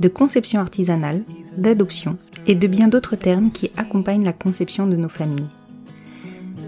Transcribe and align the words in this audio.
de 0.00 0.08
conception 0.08 0.60
artisanale, 0.60 1.22
d'adoption 1.56 2.16
et 2.46 2.54
de 2.54 2.66
bien 2.66 2.88
d'autres 2.88 3.16
termes 3.16 3.50
qui 3.50 3.70
accompagnent 3.76 4.24
la 4.24 4.32
conception 4.32 4.86
de 4.86 4.96
nos 4.96 5.08
familles. 5.08 5.48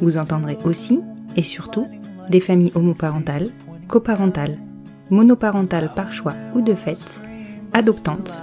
Vous 0.01 0.19
entendrez 0.19 0.59
aussi, 0.65 1.01
et 1.37 1.43
surtout, 1.43 1.87
des 2.31 2.41
familles 2.41 2.73
homoparentales, 2.75 3.51
coparentales, 3.89 4.59
monoparentales 5.11 5.93
par 5.95 6.13
choix 6.13 6.35
ou 6.55 6.61
de 6.61 6.75
fait, 6.75 7.21
adoptantes, 7.73 8.43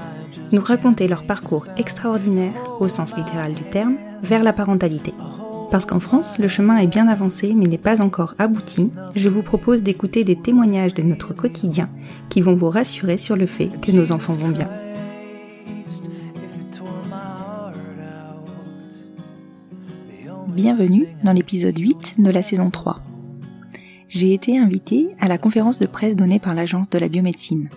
nous 0.51 0.61
raconter 0.61 1.07
leur 1.07 1.25
parcours 1.25 1.67
extraordinaire, 1.77 2.53
au 2.79 2.87
sens 2.87 3.15
littéral 3.15 3.53
du 3.53 3.63
terme, 3.63 3.97
vers 4.21 4.43
la 4.43 4.53
parentalité. 4.53 5.13
Parce 5.73 5.87
qu'en 5.87 5.99
France, 5.99 6.37
le 6.37 6.47
chemin 6.47 6.77
est 6.77 6.85
bien 6.85 7.07
avancé 7.07 7.55
mais 7.55 7.65
n'est 7.65 7.79
pas 7.79 7.99
encore 7.99 8.35
abouti, 8.37 8.91
je 9.15 9.27
vous 9.27 9.41
propose 9.41 9.81
d'écouter 9.81 10.23
des 10.23 10.35
témoignages 10.35 10.93
de 10.93 11.01
notre 11.01 11.33
quotidien 11.33 11.89
qui 12.29 12.41
vont 12.41 12.53
vous 12.53 12.69
rassurer 12.69 13.17
sur 13.17 13.35
le 13.35 13.47
fait 13.47 13.71
que 13.81 13.91
nos 13.91 14.11
enfants 14.11 14.35
vont 14.35 14.49
bien. 14.49 14.69
Bienvenue 20.49 21.07
dans 21.23 21.33
l'épisode 21.33 21.79
8 21.79 22.21
de 22.21 22.29
la 22.29 22.43
saison 22.43 22.69
3. 22.69 22.99
J'ai 24.07 24.31
été 24.31 24.59
invitée 24.59 25.15
à 25.19 25.27
la 25.27 25.39
conférence 25.39 25.79
de 25.79 25.87
presse 25.87 26.15
donnée 26.15 26.37
par 26.37 26.53
l'Agence 26.53 26.87
de 26.91 26.99
la 26.99 27.07
biomédecine. 27.07 27.69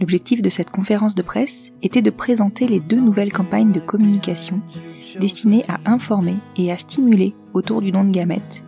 L'objectif 0.00 0.40
de 0.40 0.48
cette 0.48 0.70
conférence 0.70 1.14
de 1.14 1.20
presse 1.20 1.72
était 1.82 2.00
de 2.00 2.08
présenter 2.08 2.66
les 2.66 2.80
deux 2.80 3.00
nouvelles 3.00 3.32
campagnes 3.32 3.70
de 3.70 3.80
communication 3.80 4.60
destinées 5.20 5.64
à 5.68 5.78
informer 5.90 6.36
et 6.56 6.72
à 6.72 6.78
stimuler 6.78 7.34
autour 7.52 7.82
du 7.82 7.90
don 7.90 8.04
de 8.04 8.10
gamètes, 8.10 8.64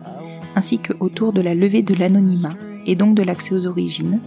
ainsi 0.55 0.77
que 0.77 0.93
autour 0.99 1.33
de 1.33 1.41
la 1.41 1.55
levée 1.55 1.81
de 1.81 1.95
l'anonymat 1.95 2.55
et 2.85 2.95
donc 2.95 3.15
de 3.15 3.23
l'accès 3.23 3.55
aux 3.55 3.65
origines, 3.65 4.19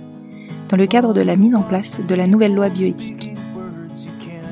dans 0.69 0.77
le 0.77 0.89
cadre 0.89 1.15
de 1.15 1.21
la 1.21 1.37
mise 1.37 1.55
en 1.55 1.63
place 1.63 2.01
de 2.01 2.15
la 2.17 2.27
nouvelle 2.27 2.55
loi 2.55 2.71
bioéthique. 2.71 3.31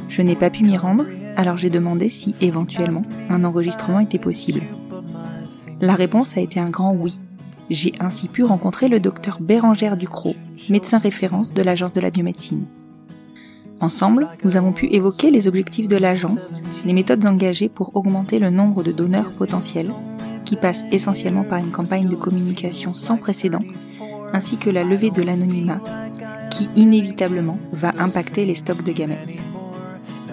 Je 0.09 0.23
n'ai 0.23 0.37
pas 0.37 0.51
pu 0.51 0.63
m'y 0.63 0.77
rendre, 0.77 1.07
alors 1.37 1.57
j'ai 1.57 1.71
demandé 1.71 2.09
si, 2.09 2.37
éventuellement, 2.41 3.03
un 3.31 3.43
enregistrement 3.43 3.99
était 3.99 4.19
possible. 4.19 4.63
La 5.81 5.95
réponse 5.95 6.37
a 6.37 6.41
été 6.41 6.61
un 6.61 6.71
grand 6.71 6.93
oui. 6.93 7.19
J'ai 7.71 7.93
ainsi 8.01 8.29
pu 8.29 8.45
rencontrer 8.45 8.89
le 8.89 9.01
docteur 9.01 9.39
Bérangère 9.41 9.97
Ducrot, 9.97 10.37
médecin 10.69 10.99
référence 10.99 11.55
de 11.55 11.63
l'Agence 11.63 11.93
de 11.93 12.01
la 12.01 12.11
biomédecine. 12.11 12.67
Ensemble, 13.81 14.29
nous 14.45 14.57
avons 14.57 14.73
pu 14.73 14.87
évoquer 14.87 15.31
les 15.31 15.49
objectifs 15.49 15.89
de 15.89 15.97
l'agence, 15.97 16.63
les 16.85 16.93
méthodes 16.93 17.25
engagées 17.27 17.69
pour 17.69 17.97
augmenter 17.97 18.39
le 18.39 18.51
nombre 18.51 18.83
de 18.83 18.93
donneurs 18.93 19.31
potentiels, 19.37 19.93
qui 20.45 20.57
passent 20.57 20.85
essentiellement 20.93 21.45
par 21.45 21.59
une 21.59 21.71
campagne 21.71 22.09
de 22.09 22.17
communication 22.17 22.93
sans 22.93 23.17
précédent, 23.17 23.63
ainsi 24.33 24.59
que 24.59 24.71
la 24.71 24.85
levée 24.85 25.11
de 25.11 25.23
l'anonymat, 25.23 25.81
qui 26.51 26.69
inévitablement 26.77 27.59
va 27.73 27.93
impacter 27.99 28.45
les 28.45 28.55
stocks 28.55 28.85
de 28.85 28.93
gamètes. 28.93 29.39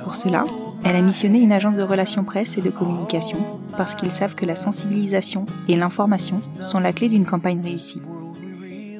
Pour 0.04 0.16
cela, 0.16 0.44
elle 0.84 0.96
a 0.96 1.02
missionné 1.02 1.40
une 1.40 1.52
agence 1.52 1.76
de 1.76 1.84
relations 1.84 2.24
presse 2.24 2.58
et 2.58 2.62
de 2.62 2.70
communication 2.70 3.38
parce 3.78 3.96
qu'ils 3.96 4.12
savent 4.12 4.36
que 4.36 4.46
la 4.46 4.56
sensibilisation 4.56 5.46
et 5.68 5.76
l'information 5.76 6.42
sont 6.60 6.80
la 6.80 6.94
clé 6.94 7.08
d'une 7.08 7.26
campagne 7.26 7.62
réussie. 7.62 8.02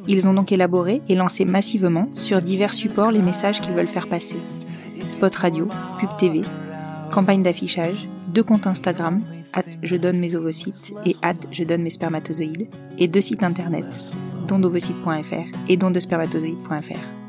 Ils 0.08 0.28
ont 0.28 0.34
donc 0.34 0.52
élaboré 0.52 1.02
et 1.10 1.16
lancé 1.16 1.46
massivement 1.46 2.08
sur 2.16 2.42
divers 2.42 2.74
supports 2.74 3.12
les 3.12 3.22
messages 3.22 3.62
qu'ils 3.62 3.74
veulent 3.74 3.88
faire 3.88 4.08
passer. 4.08 4.38
Spot 5.10 5.36
radio, 5.36 5.68
pub 6.00 6.10
TV, 6.18 6.42
campagne 7.12 7.44
d'affichage, 7.44 8.08
deux 8.28 8.44
comptes 8.44 8.68
Instagram, 8.68 9.22
at 9.54 9.64
je 9.84 9.96
donne 9.96 10.20
mes 10.20 10.36
ovocytes 10.36 10.94
et 11.06 11.16
at 11.22 11.36
je 11.52 11.64
donne 11.64 11.82
mes 11.82 11.90
spermatozoïdes, 11.90 12.68
et 12.98 13.08
deux 13.08 13.22
sites 13.22 13.44
internet, 13.44 13.86
dondovocytes.fr 14.48 15.58
et 15.68 15.78
dondespermatozoïdes.fr. 15.78 17.21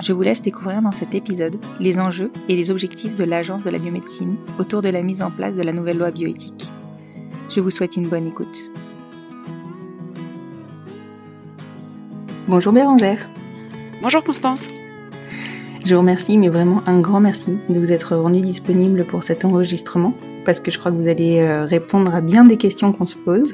Je 0.00 0.12
vous 0.12 0.22
laisse 0.22 0.42
découvrir 0.42 0.80
dans 0.80 0.92
cet 0.92 1.14
épisode 1.14 1.56
les 1.80 1.98
enjeux 1.98 2.30
et 2.48 2.54
les 2.54 2.70
objectifs 2.70 3.16
de 3.16 3.24
l'Agence 3.24 3.64
de 3.64 3.70
la 3.70 3.78
biomédecine 3.78 4.36
autour 4.58 4.80
de 4.80 4.88
la 4.88 5.02
mise 5.02 5.22
en 5.22 5.30
place 5.30 5.56
de 5.56 5.62
la 5.62 5.72
nouvelle 5.72 5.98
loi 5.98 6.12
bioéthique. 6.12 6.70
Je 7.50 7.60
vous 7.60 7.70
souhaite 7.70 7.96
une 7.96 8.06
bonne 8.06 8.26
écoute. 8.26 8.70
Bonjour 12.46 12.72
Bérangère. 12.72 13.26
Bonjour 14.00 14.22
Constance. 14.22 14.68
Je 15.84 15.94
vous 15.94 16.00
remercie, 16.00 16.38
mais 16.38 16.48
vraiment 16.48 16.82
un 16.86 17.00
grand 17.00 17.20
merci 17.20 17.58
de 17.68 17.78
vous 17.78 17.90
être 17.90 18.14
rendu 18.14 18.40
disponible 18.40 19.04
pour 19.04 19.24
cet 19.24 19.44
enregistrement, 19.44 20.14
parce 20.44 20.60
que 20.60 20.70
je 20.70 20.78
crois 20.78 20.92
que 20.92 20.96
vous 20.96 21.08
allez 21.08 21.40
euh, 21.40 21.64
répondre 21.64 22.14
à 22.14 22.20
bien 22.20 22.44
des 22.44 22.56
questions 22.56 22.92
qu'on 22.92 23.06
se 23.06 23.16
pose. 23.16 23.52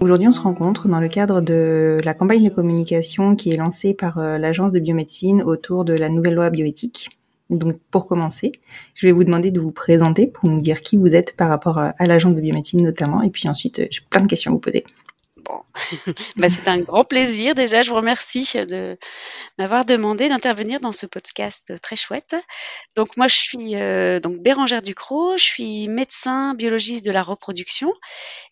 Aujourd'hui, 0.00 0.28
on 0.28 0.32
se 0.32 0.40
rencontre 0.40 0.86
dans 0.86 1.00
le 1.00 1.08
cadre 1.08 1.40
de 1.40 1.98
la 2.04 2.14
campagne 2.14 2.48
de 2.48 2.54
communication 2.54 3.34
qui 3.34 3.50
est 3.50 3.56
lancée 3.56 3.94
par 3.94 4.18
euh, 4.18 4.38
l'Agence 4.38 4.70
de 4.70 4.78
biomédecine 4.78 5.42
autour 5.42 5.84
de 5.84 5.92
la 5.92 6.08
nouvelle 6.08 6.34
loi 6.34 6.50
bioéthique. 6.50 7.10
Donc, 7.50 7.78
pour 7.90 8.06
commencer, 8.06 8.52
je 8.94 9.06
vais 9.06 9.12
vous 9.12 9.24
demander 9.24 9.50
de 9.50 9.58
vous 9.58 9.72
présenter 9.72 10.28
pour 10.28 10.48
nous 10.48 10.60
dire 10.60 10.82
qui 10.82 10.96
vous 10.96 11.16
êtes 11.16 11.34
par 11.34 11.48
rapport 11.48 11.78
à 11.78 12.06
l'Agence 12.06 12.34
de 12.34 12.40
biomédecine 12.40 12.82
notamment, 12.82 13.22
et 13.22 13.30
puis 13.30 13.48
ensuite, 13.48 13.82
j'ai 13.90 14.00
plein 14.08 14.20
de 14.20 14.28
questions 14.28 14.52
à 14.52 14.54
vous 14.54 14.60
poser. 14.60 14.84
Bah, 16.36 16.50
c'est 16.50 16.68
un 16.68 16.80
grand 16.80 17.04
plaisir. 17.04 17.54
Déjà, 17.54 17.82
je 17.82 17.90
vous 17.90 17.96
remercie 17.96 18.48
de 18.54 18.96
m'avoir 19.58 19.84
demandé 19.84 20.28
d'intervenir 20.28 20.80
dans 20.80 20.92
ce 20.92 21.06
podcast 21.06 21.80
très 21.80 21.96
chouette. 21.96 22.36
Donc, 22.96 23.16
moi, 23.16 23.28
je 23.28 23.36
suis 23.36 23.76
euh, 23.76 24.20
donc 24.20 24.38
Bérangère 24.38 24.82
Ducrot, 24.82 25.36
je 25.36 25.44
suis 25.44 25.88
médecin 25.88 26.54
biologiste 26.54 27.04
de 27.04 27.10
la 27.10 27.22
reproduction 27.22 27.92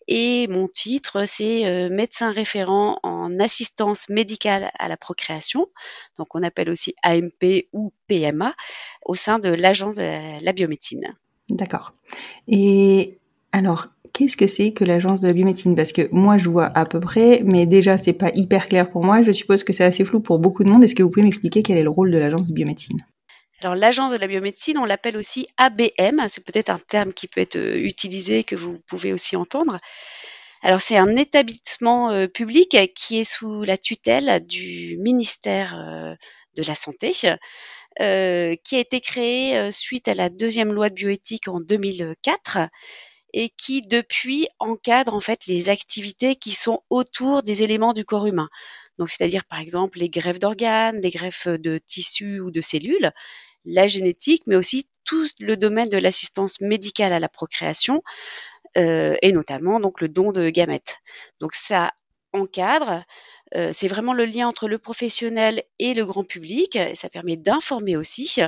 et 0.07 0.47
mon 0.47 0.67
titre, 0.67 1.25
c'est 1.25 1.65
euh, 1.65 1.89
médecin 1.89 2.31
référent 2.31 2.99
en 3.03 3.39
assistance 3.39 4.09
médicale 4.09 4.71
à 4.79 4.87
la 4.87 4.97
procréation. 4.97 5.67
Donc, 6.17 6.35
on 6.35 6.43
appelle 6.43 6.69
aussi 6.69 6.95
AMP 7.03 7.67
ou 7.73 7.93
PMA 8.07 8.53
au 9.05 9.15
sein 9.15 9.39
de 9.39 9.49
l'Agence 9.49 9.95
de 9.95 10.01
la, 10.01 10.39
la 10.39 10.51
biomédecine. 10.53 11.15
D'accord. 11.49 11.93
Et 12.47 13.19
alors, 13.51 13.87
qu'est-ce 14.13 14.37
que 14.37 14.47
c'est 14.47 14.71
que 14.71 14.83
l'agence 14.83 15.21
de 15.21 15.27
la 15.27 15.33
biomédecine? 15.33 15.75
Parce 15.75 15.91
que 15.91 16.09
moi, 16.11 16.37
je 16.37 16.49
vois 16.49 16.65
à 16.75 16.85
peu 16.85 16.99
près, 16.99 17.41
mais 17.43 17.65
déjà, 17.65 17.97
c'est 17.97 18.13
pas 18.13 18.31
hyper 18.35 18.67
clair 18.67 18.89
pour 18.89 19.03
moi. 19.03 19.21
Je 19.21 19.31
suppose 19.31 19.63
que 19.63 19.73
c'est 19.73 19.83
assez 19.83 20.05
flou 20.05 20.19
pour 20.19 20.39
beaucoup 20.39 20.63
de 20.63 20.69
monde. 20.69 20.83
Est-ce 20.83 20.95
que 20.95 21.03
vous 21.03 21.09
pouvez 21.09 21.23
m'expliquer 21.23 21.63
quel 21.63 21.77
est 21.77 21.83
le 21.83 21.89
rôle 21.89 22.11
de 22.11 22.17
l'agence 22.17 22.47
de 22.47 22.53
biomédecine? 22.53 22.97
Alors 23.61 23.75
l'agence 23.75 24.11
de 24.11 24.17
la 24.17 24.27
biomédecine, 24.27 24.77
on 24.77 24.85
l'appelle 24.85 25.17
aussi 25.17 25.47
ABM, 25.57 26.27
c'est 26.27 26.43
peut-être 26.43 26.69
un 26.69 26.77
terme 26.77 27.11
qui 27.11 27.27
peut 27.27 27.41
être 27.41 27.55
euh, 27.55 27.75
utilisé, 27.75 28.43
que 28.43 28.55
vous 28.55 28.77
pouvez 28.87 29.13
aussi 29.13 29.35
entendre. 29.35 29.79
Alors 30.61 30.79
c'est 30.79 30.97
un 30.97 31.15
établissement 31.15 32.11
euh, 32.11 32.27
public 32.27 32.77
qui 32.95 33.19
est 33.19 33.23
sous 33.23 33.63
la 33.63 33.77
tutelle 33.77 34.45
du 34.45 34.97
ministère 34.99 35.75
euh, 35.75 36.15
de 36.55 36.63
la 36.63 36.75
Santé. 36.75 37.13
qui 37.13 37.25
a 38.75 38.79
été 38.79 39.01
créé 39.01 39.71
suite 39.71 40.07
à 40.07 40.13
la 40.13 40.29
deuxième 40.29 40.71
loi 40.71 40.89
de 40.89 40.93
bioéthique 40.93 41.47
en 41.47 41.59
2004 41.59 42.59
et 43.33 43.49
qui 43.49 43.81
depuis 43.81 44.47
encadre 44.59 45.13
en 45.13 45.19
fait 45.19 45.45
les 45.47 45.69
activités 45.69 46.35
qui 46.35 46.51
sont 46.51 46.83
autour 46.89 47.43
des 47.43 47.63
éléments 47.63 47.93
du 47.93 48.05
corps 48.05 48.25
humain. 48.25 48.49
Donc 48.97 49.09
c'est-à-dire 49.09 49.45
par 49.45 49.59
exemple 49.59 49.99
les 49.99 50.09
greffes 50.09 50.39
d'organes, 50.39 51.01
les 51.01 51.09
greffes 51.09 51.47
de 51.47 51.77
tissus 51.77 52.39
ou 52.39 52.51
de 52.51 52.61
cellules, 52.61 53.11
la 53.65 53.87
génétique, 53.87 54.43
mais 54.47 54.55
aussi 54.55 54.87
tout 55.03 55.27
le 55.41 55.55
domaine 55.55 55.89
de 55.89 55.97
l'assistance 55.97 56.61
médicale 56.61 57.13
à 57.13 57.19
la 57.19 57.29
procréation 57.29 58.01
euh, 58.77 59.15
et 59.21 59.31
notamment 59.31 59.79
donc 59.79 60.01
le 60.01 60.07
don 60.07 60.31
de 60.31 60.49
gamètes. 60.49 60.99
Donc 61.39 61.53
ça 61.53 61.93
encadre, 62.33 63.03
euh, 63.55 63.71
c'est 63.73 63.87
vraiment 63.87 64.13
le 64.13 64.25
lien 64.25 64.47
entre 64.47 64.67
le 64.67 64.77
professionnel 64.77 65.63
et 65.79 65.93
le 65.93 66.05
grand 66.05 66.23
public. 66.23 66.77
Ça 66.93 67.09
permet 67.09 67.37
d'informer 67.37 67.97
aussi 67.97 68.39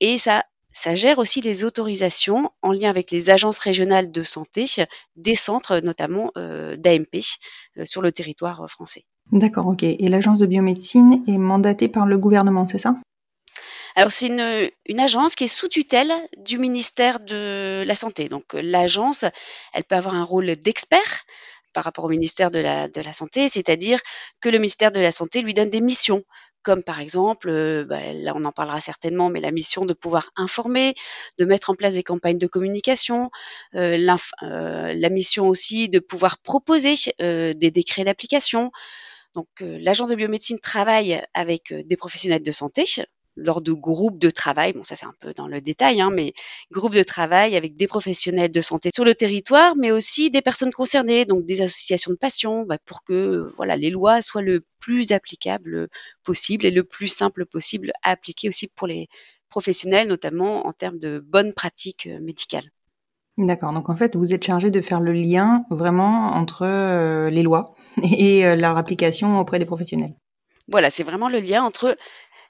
et 0.00 0.18
ça 0.18 0.44
ça 0.70 0.94
gère 0.94 1.18
aussi 1.18 1.40
les 1.40 1.64
autorisations 1.64 2.50
en 2.62 2.72
lien 2.72 2.90
avec 2.90 3.10
les 3.10 3.30
agences 3.30 3.58
régionales 3.58 4.12
de 4.12 4.22
santé 4.22 4.66
des 5.16 5.34
centres, 5.34 5.80
notamment 5.80 6.30
euh, 6.36 6.76
d'AMP, 6.76 7.22
euh, 7.78 7.84
sur 7.84 8.02
le 8.02 8.12
territoire 8.12 8.68
français. 8.70 9.04
D'accord, 9.32 9.66
ok. 9.66 9.82
Et 9.82 10.08
l'agence 10.08 10.38
de 10.38 10.46
biomédecine 10.46 11.22
est 11.26 11.38
mandatée 11.38 11.88
par 11.88 12.06
le 12.06 12.18
gouvernement, 12.18 12.66
c'est 12.66 12.78
ça? 12.78 12.96
Alors 13.94 14.12
c'est 14.12 14.28
une, 14.28 14.70
une, 14.86 15.00
agence 15.00 15.34
qui 15.34 15.44
est 15.44 15.48
sous 15.48 15.66
tutelle 15.66 16.12
du 16.36 16.58
ministère 16.58 17.18
de 17.18 17.82
la 17.84 17.94
Santé. 17.96 18.28
Donc 18.28 18.44
l'agence, 18.52 19.24
elle 19.72 19.82
peut 19.82 19.96
avoir 19.96 20.14
un 20.14 20.22
rôle 20.22 20.54
d'expert 20.54 21.24
par 21.72 21.84
rapport 21.84 22.04
au 22.04 22.08
ministère 22.08 22.50
de 22.50 22.58
la, 22.58 22.88
de 22.88 23.00
la 23.00 23.12
Santé, 23.12 23.48
c'est-à-dire 23.48 24.00
que 24.40 24.48
le 24.48 24.58
ministère 24.58 24.92
de 24.92 25.00
la 25.00 25.10
Santé 25.10 25.42
lui 25.42 25.54
donne 25.54 25.70
des 25.70 25.80
missions 25.80 26.22
comme 26.68 26.84
par 26.84 27.00
exemple, 27.00 27.48
euh, 27.48 27.86
bah, 27.86 28.12
là 28.12 28.34
on 28.36 28.44
en 28.44 28.52
parlera 28.52 28.78
certainement, 28.82 29.30
mais 29.30 29.40
la 29.40 29.52
mission 29.52 29.86
de 29.86 29.94
pouvoir 29.94 30.32
informer, 30.36 30.94
de 31.38 31.46
mettre 31.46 31.70
en 31.70 31.74
place 31.74 31.94
des 31.94 32.02
campagnes 32.02 32.36
de 32.36 32.46
communication, 32.46 33.30
euh, 33.74 33.96
euh, 34.42 34.92
la 34.94 35.08
mission 35.08 35.48
aussi 35.48 35.88
de 35.88 35.98
pouvoir 35.98 36.36
proposer 36.36 36.92
des 37.18 37.70
décrets 37.70 38.04
d'application. 38.04 38.70
Donc 39.32 39.48
l'agence 39.60 40.08
de 40.08 40.14
biomédecine 40.14 40.58
travaille 40.60 41.22
avec 41.32 41.72
des 41.72 41.96
professionnels 41.96 42.42
de 42.42 42.52
santé, 42.52 42.84
lors 43.38 43.60
de 43.60 43.72
groupes 43.72 44.18
de 44.18 44.30
travail, 44.30 44.72
bon 44.72 44.84
ça 44.84 44.96
c'est 44.96 45.06
un 45.06 45.14
peu 45.20 45.32
dans 45.32 45.46
le 45.46 45.60
détail, 45.60 46.00
hein, 46.00 46.10
mais 46.12 46.32
groupes 46.72 46.94
de 46.94 47.02
travail 47.02 47.56
avec 47.56 47.76
des 47.76 47.86
professionnels 47.86 48.50
de 48.50 48.60
santé 48.60 48.90
sur 48.92 49.04
le 49.04 49.14
territoire, 49.14 49.76
mais 49.76 49.90
aussi 49.90 50.30
des 50.30 50.42
personnes 50.42 50.72
concernées, 50.72 51.24
donc 51.24 51.44
des 51.44 51.62
associations 51.62 52.12
de 52.12 52.18
patients, 52.18 52.64
bah, 52.64 52.78
pour 52.84 53.04
que 53.04 53.52
voilà 53.56 53.76
les 53.76 53.90
lois 53.90 54.22
soient 54.22 54.42
le 54.42 54.64
plus 54.80 55.12
applicables 55.12 55.88
possible 56.24 56.66
et 56.66 56.70
le 56.70 56.84
plus 56.84 57.08
simple 57.08 57.46
possible 57.46 57.92
à 58.02 58.10
appliquer 58.10 58.48
aussi 58.48 58.68
pour 58.68 58.86
les 58.86 59.08
professionnels, 59.48 60.08
notamment 60.08 60.66
en 60.66 60.72
termes 60.72 60.98
de 60.98 61.20
bonnes 61.20 61.54
pratiques 61.54 62.06
euh, 62.06 62.20
médicales. 62.20 62.70
D'accord, 63.38 63.72
donc 63.72 63.88
en 63.88 63.94
fait 63.94 64.16
vous 64.16 64.34
êtes 64.34 64.44
chargé 64.44 64.70
de 64.70 64.80
faire 64.80 65.00
le 65.00 65.12
lien 65.12 65.64
vraiment 65.70 66.34
entre 66.34 66.66
euh, 66.66 67.30
les 67.30 67.42
lois 67.44 67.76
et 68.02 68.44
euh, 68.44 68.56
leur 68.56 68.76
application 68.76 69.38
auprès 69.38 69.58
des 69.58 69.64
professionnels. 69.64 70.14
Voilà, 70.70 70.90
c'est 70.90 71.02
vraiment 71.02 71.30
le 71.30 71.38
lien 71.38 71.62
entre 71.62 71.96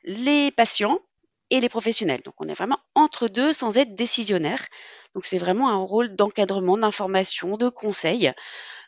les 0.05 0.51
patients 0.51 1.01
et 1.51 1.61
les 1.61 1.69
professionnels. 1.69 2.21
Donc 2.25 2.35
on 2.39 2.49
est 2.49 2.55
vraiment 2.55 2.79
entre 2.95 3.29
deux 3.29 3.53
sans 3.53 3.79
être 3.79 3.95
décisionnaire. 3.95 4.67
Donc 5.15 5.27
c'est 5.27 5.39
vraiment 5.39 5.71
un 5.71 5.79
rôle 5.79 6.15
d'encadrement, 6.15 6.77
d'information, 6.77 7.57
de 7.57 7.69
conseil, 7.69 8.33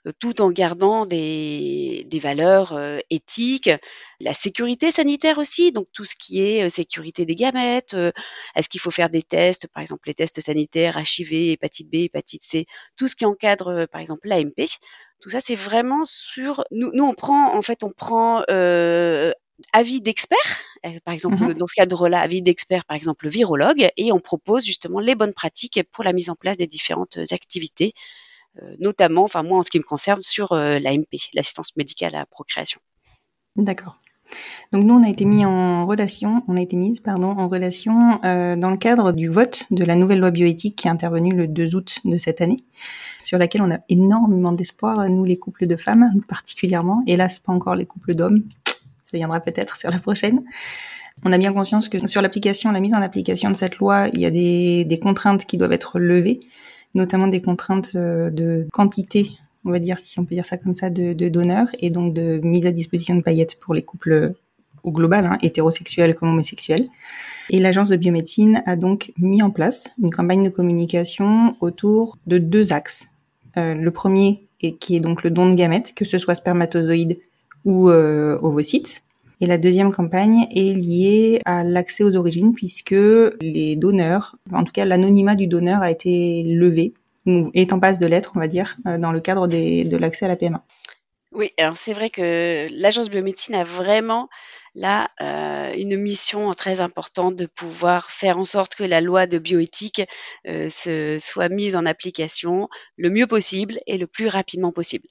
euh, 0.06 0.12
tout 0.18 0.40
en 0.42 0.50
gardant 0.50 1.06
des, 1.06 2.06
valeurs 2.22 2.72
euh, 2.74 2.98
éthiques, 3.08 3.70
la 4.20 4.34
sécurité 4.34 4.90
sanitaire 4.90 5.38
aussi, 5.38 5.72
donc 5.72 5.88
tout 5.92 6.04
ce 6.04 6.14
qui 6.14 6.42
est 6.42 6.64
euh, 6.64 6.68
sécurité 6.68 7.24
des 7.24 7.36
gamètes, 7.36 7.96
est-ce 8.54 8.68
qu'il 8.68 8.80
faut 8.80 8.90
faire 8.90 9.10
des 9.10 9.22
tests, 9.22 9.68
par 9.72 9.82
exemple 9.82 10.02
les 10.06 10.14
tests 10.14 10.40
sanitaires, 10.40 10.98
HIV, 10.98 11.52
hépatite 11.52 11.90
B, 11.90 11.96
hépatite 11.96 12.42
C, 12.42 12.66
tout 12.96 13.08
ce 13.08 13.16
qui 13.16 13.24
encadre 13.24 13.86
par 13.90 14.00
exemple 14.00 14.28
l'AMP. 14.28 14.66
Tout 15.20 15.28
ça, 15.28 15.40
c'est 15.40 15.54
vraiment 15.54 16.06
sur. 16.06 16.64
Nous, 16.70 16.90
nous, 16.94 17.04
on 17.04 17.12
prend, 17.12 17.54
en 17.54 17.60
fait, 17.60 17.84
on 17.84 17.90
prend 17.90 18.42
avis 19.72 20.00
d'experts, 20.00 20.38
euh, 20.86 20.98
par 21.04 21.14
exemple 21.14 21.42
mhm. 21.42 21.54
dans 21.54 21.66
ce 21.66 21.74
cadre-là, 21.74 22.20
avis 22.20 22.42
d'experts, 22.42 22.84
par 22.84 22.96
exemple 22.96 23.24
le 23.24 23.30
virologue, 23.30 23.88
et 23.96 24.12
on 24.12 24.20
propose 24.20 24.64
justement 24.64 25.00
les 25.00 25.14
bonnes 25.14 25.34
pratiques 25.34 25.80
pour 25.92 26.04
la 26.04 26.12
mise 26.12 26.30
en 26.30 26.34
place 26.34 26.56
des 26.56 26.66
différentes 26.66 27.18
activités, 27.30 27.92
euh, 28.62 28.74
notamment, 28.78 29.24
enfin 29.24 29.42
moi 29.42 29.58
en 29.58 29.62
ce 29.62 29.70
qui 29.70 29.78
me 29.78 29.84
concerne, 29.84 30.22
sur 30.22 30.52
euh, 30.52 30.78
l'AMP, 30.78 31.06
l'assistance 31.34 31.76
médicale 31.76 32.14
à 32.14 32.20
la 32.20 32.26
procréation. 32.26 32.80
D'accord. 33.56 33.96
Donc 34.72 34.84
nous, 34.84 34.94
on 34.94 35.02
a 35.02 35.08
été 35.08 35.24
mis 35.24 35.44
en 35.44 35.84
relation, 35.86 36.44
on 36.46 36.56
a 36.56 36.60
été 36.60 36.76
mise, 36.76 37.00
pardon, 37.00 37.30
en 37.30 37.48
relation 37.48 38.20
dans 38.22 38.70
le 38.70 38.76
cadre 38.76 39.10
du 39.10 39.28
vote 39.28 39.64
de 39.72 39.84
la 39.84 39.96
nouvelle 39.96 40.20
loi 40.20 40.30
bioéthique 40.30 40.76
qui 40.76 40.86
est 40.86 40.90
intervenue 40.90 41.34
le 41.34 41.48
2 41.48 41.74
août 41.74 41.98
de 42.04 42.16
cette 42.16 42.40
année, 42.40 42.58
sur 43.20 43.38
laquelle 43.38 43.62
on 43.62 43.72
a 43.72 43.80
énormément 43.88 44.52
d'espoir, 44.52 45.08
nous 45.08 45.24
les 45.24 45.36
couples 45.36 45.66
de 45.66 45.74
femmes 45.74 46.12
particulièrement, 46.28 47.02
hélas 47.08 47.40
pas 47.40 47.52
encore 47.52 47.74
les 47.74 47.86
couples 47.86 48.14
d'hommes, 48.14 48.44
ça 49.10 49.18
viendra 49.18 49.40
peut-être 49.40 49.76
sur 49.76 49.90
la 49.90 49.98
prochaine. 49.98 50.42
On 51.24 51.32
a 51.32 51.38
bien 51.38 51.52
conscience 51.52 51.88
que 51.88 52.06
sur 52.06 52.22
l'application, 52.22 52.70
la 52.70 52.80
mise 52.80 52.94
en 52.94 53.02
application 53.02 53.50
de 53.50 53.54
cette 53.54 53.76
loi, 53.76 54.08
il 54.12 54.20
y 54.20 54.26
a 54.26 54.30
des, 54.30 54.98
contraintes 55.02 55.44
qui 55.44 55.56
doivent 55.56 55.72
être 55.72 55.98
levées, 55.98 56.40
notamment 56.94 57.26
des 57.26 57.42
contraintes 57.42 57.92
euh, 57.94 58.30
de 58.30 58.66
quantité, 58.72 59.30
on 59.64 59.70
va 59.70 59.78
dire, 59.78 59.98
si 59.98 60.18
on 60.18 60.24
peut 60.24 60.34
dire 60.34 60.46
ça 60.46 60.56
comme 60.56 60.74
ça, 60.74 60.88
de, 60.88 61.12
de 61.12 61.28
donneurs, 61.28 61.68
et 61.78 61.90
donc 61.90 62.14
de 62.14 62.40
mise 62.42 62.66
à 62.66 62.72
disposition 62.72 63.16
de 63.16 63.22
paillettes 63.22 63.58
pour 63.60 63.74
les 63.74 63.82
couples 63.82 64.32
au 64.82 64.92
global, 64.92 65.26
hein, 65.26 65.38
hétérosexuels 65.42 66.14
comme 66.14 66.30
homosexuels. 66.30 66.88
Et 67.50 67.58
l'agence 67.58 67.88
de 67.88 67.96
biomédecine 67.96 68.62
a 68.64 68.76
donc 68.76 69.12
mis 69.18 69.42
en 69.42 69.50
place 69.50 69.90
une 70.00 70.10
campagne 70.10 70.44
de 70.44 70.48
communication 70.48 71.56
autour 71.60 72.16
de 72.26 72.38
deux 72.38 72.72
axes. 72.72 73.08
Euh, 73.56 73.74
le 73.74 73.90
premier, 73.90 74.46
et 74.60 74.76
qui 74.76 74.96
est 74.96 75.00
donc 75.00 75.22
le 75.22 75.30
don 75.30 75.50
de 75.50 75.54
gamètes, 75.54 75.94
que 75.94 76.04
ce 76.04 76.18
soit 76.18 76.34
spermatozoïdes 76.34 77.18
ou 77.64 77.90
euh, 77.90 78.38
ovocytes. 78.42 79.02
Et 79.42 79.46
la 79.46 79.56
deuxième 79.56 79.90
campagne 79.90 80.46
est 80.54 80.74
liée 80.74 81.40
à 81.46 81.64
l'accès 81.64 82.04
aux 82.04 82.14
origines 82.14 82.54
puisque 82.54 82.94
les 83.40 83.74
donneurs, 83.76 84.36
en 84.52 84.64
tout 84.64 84.72
cas 84.72 84.84
l'anonymat 84.84 85.34
du 85.34 85.46
donneur 85.46 85.80
a 85.80 85.90
été 85.90 86.42
levé 86.44 86.92
est 87.26 87.72
en 87.72 87.80
passe 87.80 87.98
de 87.98 88.06
l'être, 88.06 88.32
on 88.34 88.40
va 88.40 88.48
dire, 88.48 88.76
euh, 88.86 88.98
dans 88.98 89.12
le 89.12 89.20
cadre 89.20 89.46
de 89.46 89.96
l'accès 89.96 90.24
à 90.24 90.28
la 90.28 90.36
PMA. 90.36 90.64
Oui, 91.32 91.52
alors 91.58 91.76
c'est 91.76 91.92
vrai 91.92 92.10
que 92.10 92.66
l'agence 92.72 93.08
biomédecine 93.08 93.54
a 93.54 93.62
vraiment 93.62 94.28
là 94.74 95.10
euh, 95.20 95.72
une 95.74 95.96
mission 95.96 96.50
très 96.52 96.80
importante 96.80 97.36
de 97.36 97.46
pouvoir 97.46 98.10
faire 98.10 98.38
en 98.38 98.44
sorte 98.44 98.74
que 98.74 98.84
la 98.84 99.00
loi 99.00 99.26
de 99.26 99.38
bioéthique 99.38 100.02
euh, 100.48 100.68
se, 100.68 101.18
soit 101.20 101.48
mise 101.48 101.76
en 101.76 101.86
application 101.86 102.68
le 102.96 103.10
mieux 103.10 103.26
possible 103.26 103.78
et 103.86 103.96
le 103.96 104.06
plus 104.06 104.26
rapidement 104.26 104.72
possible. 104.72 105.06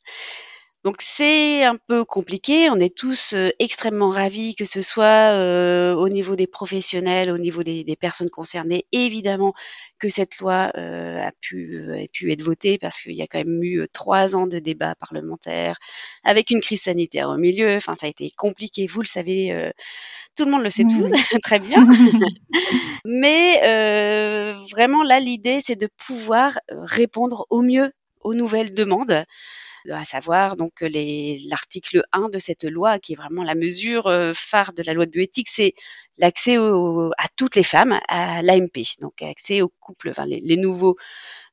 Donc 0.86 1.02
c'est 1.02 1.66
un 1.66 1.76
peu 1.88 2.06
compliqué. 2.06 2.70
On 2.70 2.80
est 2.80 2.96
tous 2.96 3.34
euh, 3.34 3.50
extrêmement 3.60 4.10
ravis, 4.10 4.56
que 4.56 4.64
ce 4.64 4.82
soit 4.82 5.34
euh, 5.36 5.94
au 5.94 6.08
niveau 6.08 6.38
des 6.38 6.48
professionnels, 6.48 7.32
au 7.32 7.38
niveau 7.38 7.64
des, 7.64 7.84
personnes 8.00 8.30
concernées. 8.30 8.86
évidemment 8.94 9.54
que 10.00 10.08
cette 10.08 10.40
loi 10.40 10.72
euh, 10.78 11.20
a 11.22 11.34
pu 11.42 11.84
a 11.92 12.08
pu 12.14 12.32
être 12.32 12.42
votée 12.42 12.78
parce 12.78 13.02
qu'il 13.02 13.14
y 13.14 13.22
a 13.22 13.28
quand 13.28 13.40
même 13.40 13.62
eu 13.62 13.86
trois 13.92 14.38
ans 14.38 14.48
de 14.48 14.58
débats 14.60 14.96
parlementaires 14.96 15.76
avec 16.24 16.50
une 16.50 16.62
crise 16.62 16.84
sanitaire 16.84 17.28
au 17.30 17.38
milieu. 17.38 17.76
Enfin, 17.76 17.96
ça 17.96 18.06
a 18.06 18.10
été 18.10 18.32
compliqué. 18.38 18.88
Vous 18.88 19.02
le 19.02 19.08
savez, 19.08 19.72
tout 20.38 20.46
le 20.46 20.52
monde 20.52 20.64
le 20.64 20.70
sait 20.70 20.86
tous 20.86 21.12
très 21.44 21.60
bien. 21.60 21.86
Mais 23.04 23.60
vraiment 24.72 25.04
là, 25.04 25.20
l'idée 25.20 25.60
c'est 25.60 25.76
de 25.76 25.90
pouvoir 26.08 26.58
répondre 26.72 27.46
au 27.50 27.62
mieux 27.62 27.92
aux 28.22 28.34
nouvelles 28.34 28.74
demandes 28.74 29.26
à 29.92 30.06
savoir 30.06 30.56
donc 30.56 30.82
l'article 30.82 32.04
1 32.12 32.30
de 32.30 32.40
cette 32.40 32.64
loi, 32.64 33.00
qui 33.00 33.14
est 33.14 33.16
vraiment 33.16 33.44
la 33.44 33.56
mesure 33.56 34.08
euh, 34.08 34.32
phare 34.34 34.74
de 34.74 34.84
la 34.84 34.94
loi 34.94 35.06
de 35.06 35.12
bioéthique, 35.12 35.50
c'est 35.50 35.74
l'accès 36.18 36.58
à 36.58 37.28
toutes 37.36 37.56
les 37.56 37.64
femmes 37.64 38.00
à 38.08 38.42
l'AMP, 38.42 38.84
donc 39.00 39.22
accès 39.22 39.62
aux 39.62 39.72
couples, 39.80 40.10
enfin 40.10 40.26
les, 40.26 40.58
nouveaux, 40.58 40.96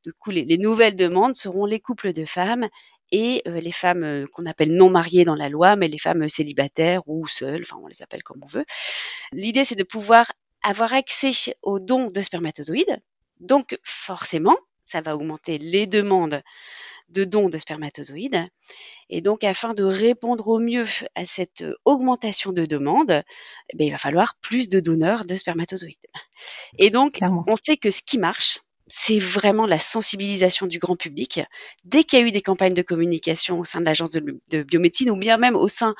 du 0.04 0.12
coup 0.12 0.30
les, 0.30 0.58
nouvelles 0.58 0.96
demandes 0.96 1.34
seront 1.34 1.66
les 1.66 1.80
couples 1.80 2.12
de 2.12 2.24
femmes 2.24 2.68
et 3.12 3.42
euh, 3.46 3.60
les 3.60 3.72
femmes 3.72 4.02
euh, 4.02 4.26
qu'on 4.32 4.46
appelle 4.46 4.72
non 4.72 4.90
mariées 4.90 5.24
dans 5.24 5.36
la 5.36 5.48
loi, 5.48 5.76
mais 5.76 5.88
les 5.88 5.98
femmes 5.98 6.28
célibataires 6.28 7.02
ou 7.06 7.26
seules, 7.26 7.62
enfin 7.62 7.78
on 7.82 7.86
les 7.86 8.02
appelle 8.02 8.22
comme 8.22 8.42
on 8.42 8.48
veut. 8.48 8.64
L'idée 9.32 9.64
c'est 9.64 9.76
de 9.76 9.84
pouvoir 9.84 10.32
avoir 10.62 10.92
accès 10.92 11.54
aux 11.62 11.78
dons 11.78 12.08
de 12.08 12.20
spermatozoïdes. 12.20 13.00
Donc 13.38 13.78
forcément, 13.84 14.56
ça 14.82 15.00
va 15.00 15.14
augmenter 15.14 15.58
les 15.58 15.86
demandes 15.86 16.42
de 17.08 17.24
dons 17.24 17.48
de 17.48 17.58
spermatozoïdes. 17.58 18.48
Et 19.08 19.20
donc, 19.20 19.44
afin 19.44 19.74
de 19.74 19.84
répondre 19.84 20.48
au 20.48 20.58
mieux 20.58 20.86
à 21.14 21.24
cette 21.24 21.64
augmentation 21.84 22.52
de 22.52 22.64
demande, 22.64 23.22
eh 23.70 23.76
ben, 23.76 23.86
il 23.86 23.90
va 23.90 23.98
falloir 23.98 24.36
plus 24.40 24.68
de 24.68 24.80
donneurs 24.80 25.24
de 25.24 25.36
spermatozoïdes. 25.36 25.96
Et 26.78 26.90
donc, 26.90 27.20
on 27.22 27.56
sait 27.56 27.76
que 27.76 27.90
ce 27.90 28.02
qui 28.02 28.18
marche, 28.18 28.60
c'est 28.86 29.18
vraiment 29.18 29.66
la 29.66 29.78
sensibilisation 29.78 30.66
du 30.66 30.78
grand 30.78 30.96
public. 30.96 31.40
Dès 31.84 32.04
qu'il 32.04 32.18
y 32.18 32.22
a 32.22 32.24
eu 32.24 32.32
des 32.32 32.42
campagnes 32.42 32.74
de 32.74 32.82
communication 32.82 33.58
au 33.58 33.64
sein 33.64 33.80
de 33.80 33.84
l'agence 33.84 34.10
de, 34.10 34.62
biomédecine 34.62 35.10
ou 35.10 35.16
bien 35.16 35.36
même 35.36 35.56
au 35.56 35.68
sein 35.68 35.94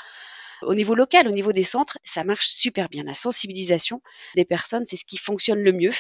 au 0.63 0.75
niveau 0.75 0.95
local, 0.95 1.29
au 1.29 1.33
niveau 1.33 1.53
des 1.53 1.63
centres, 1.63 1.99
ça 2.05 2.25
marche 2.25 2.49
super 2.49 2.89
bien. 2.89 3.05
La 3.05 3.15
sensibilisation 3.15 4.03
des 4.35 4.45
personnes, 4.45 4.85
c'est 4.85 4.97
ce 4.97 5.05
qui 5.05 5.17
fonctionne 5.17 5.61
le 5.61 5.73
mieux. 5.73 5.93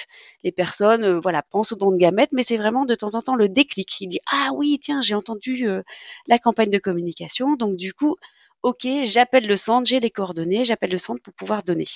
Les 0.42 0.52
personnes, 0.52 1.04
euh, 1.04 1.20
voilà, 1.20 1.42
pensent 1.42 1.72
au 1.72 1.76
don 1.76 1.90
de 1.90 1.98
gamètes, 1.98 2.30
mais 2.32 2.42
c'est 2.42 2.56
vraiment 2.56 2.84
de 2.84 2.94
temps 2.94 3.14
en 3.14 3.22
temps 3.22 3.36
le 3.36 3.48
déclic. 3.48 4.00
Il 4.00 4.08
dit 4.08 4.20
ah 4.30 4.50
oui, 4.54 4.78
tiens, 4.80 5.00
j'ai 5.00 5.14
entendu 5.14 5.68
euh, 5.68 5.82
la 6.26 6.38
campagne 6.38 6.70
de 6.70 6.78
communication, 6.78 7.56
donc 7.56 7.76
du 7.76 7.92
coup, 7.92 8.16
ok, 8.62 8.86
j'appelle 9.04 9.46
le 9.46 9.56
centre, 9.56 9.86
j'ai 9.88 10.00
les 10.00 10.10
coordonnées, 10.10 10.64
j'appelle 10.64 10.90
le 10.90 10.98
centre 10.98 11.22
pour 11.22 11.34
pouvoir 11.34 11.62
donner. 11.62 11.86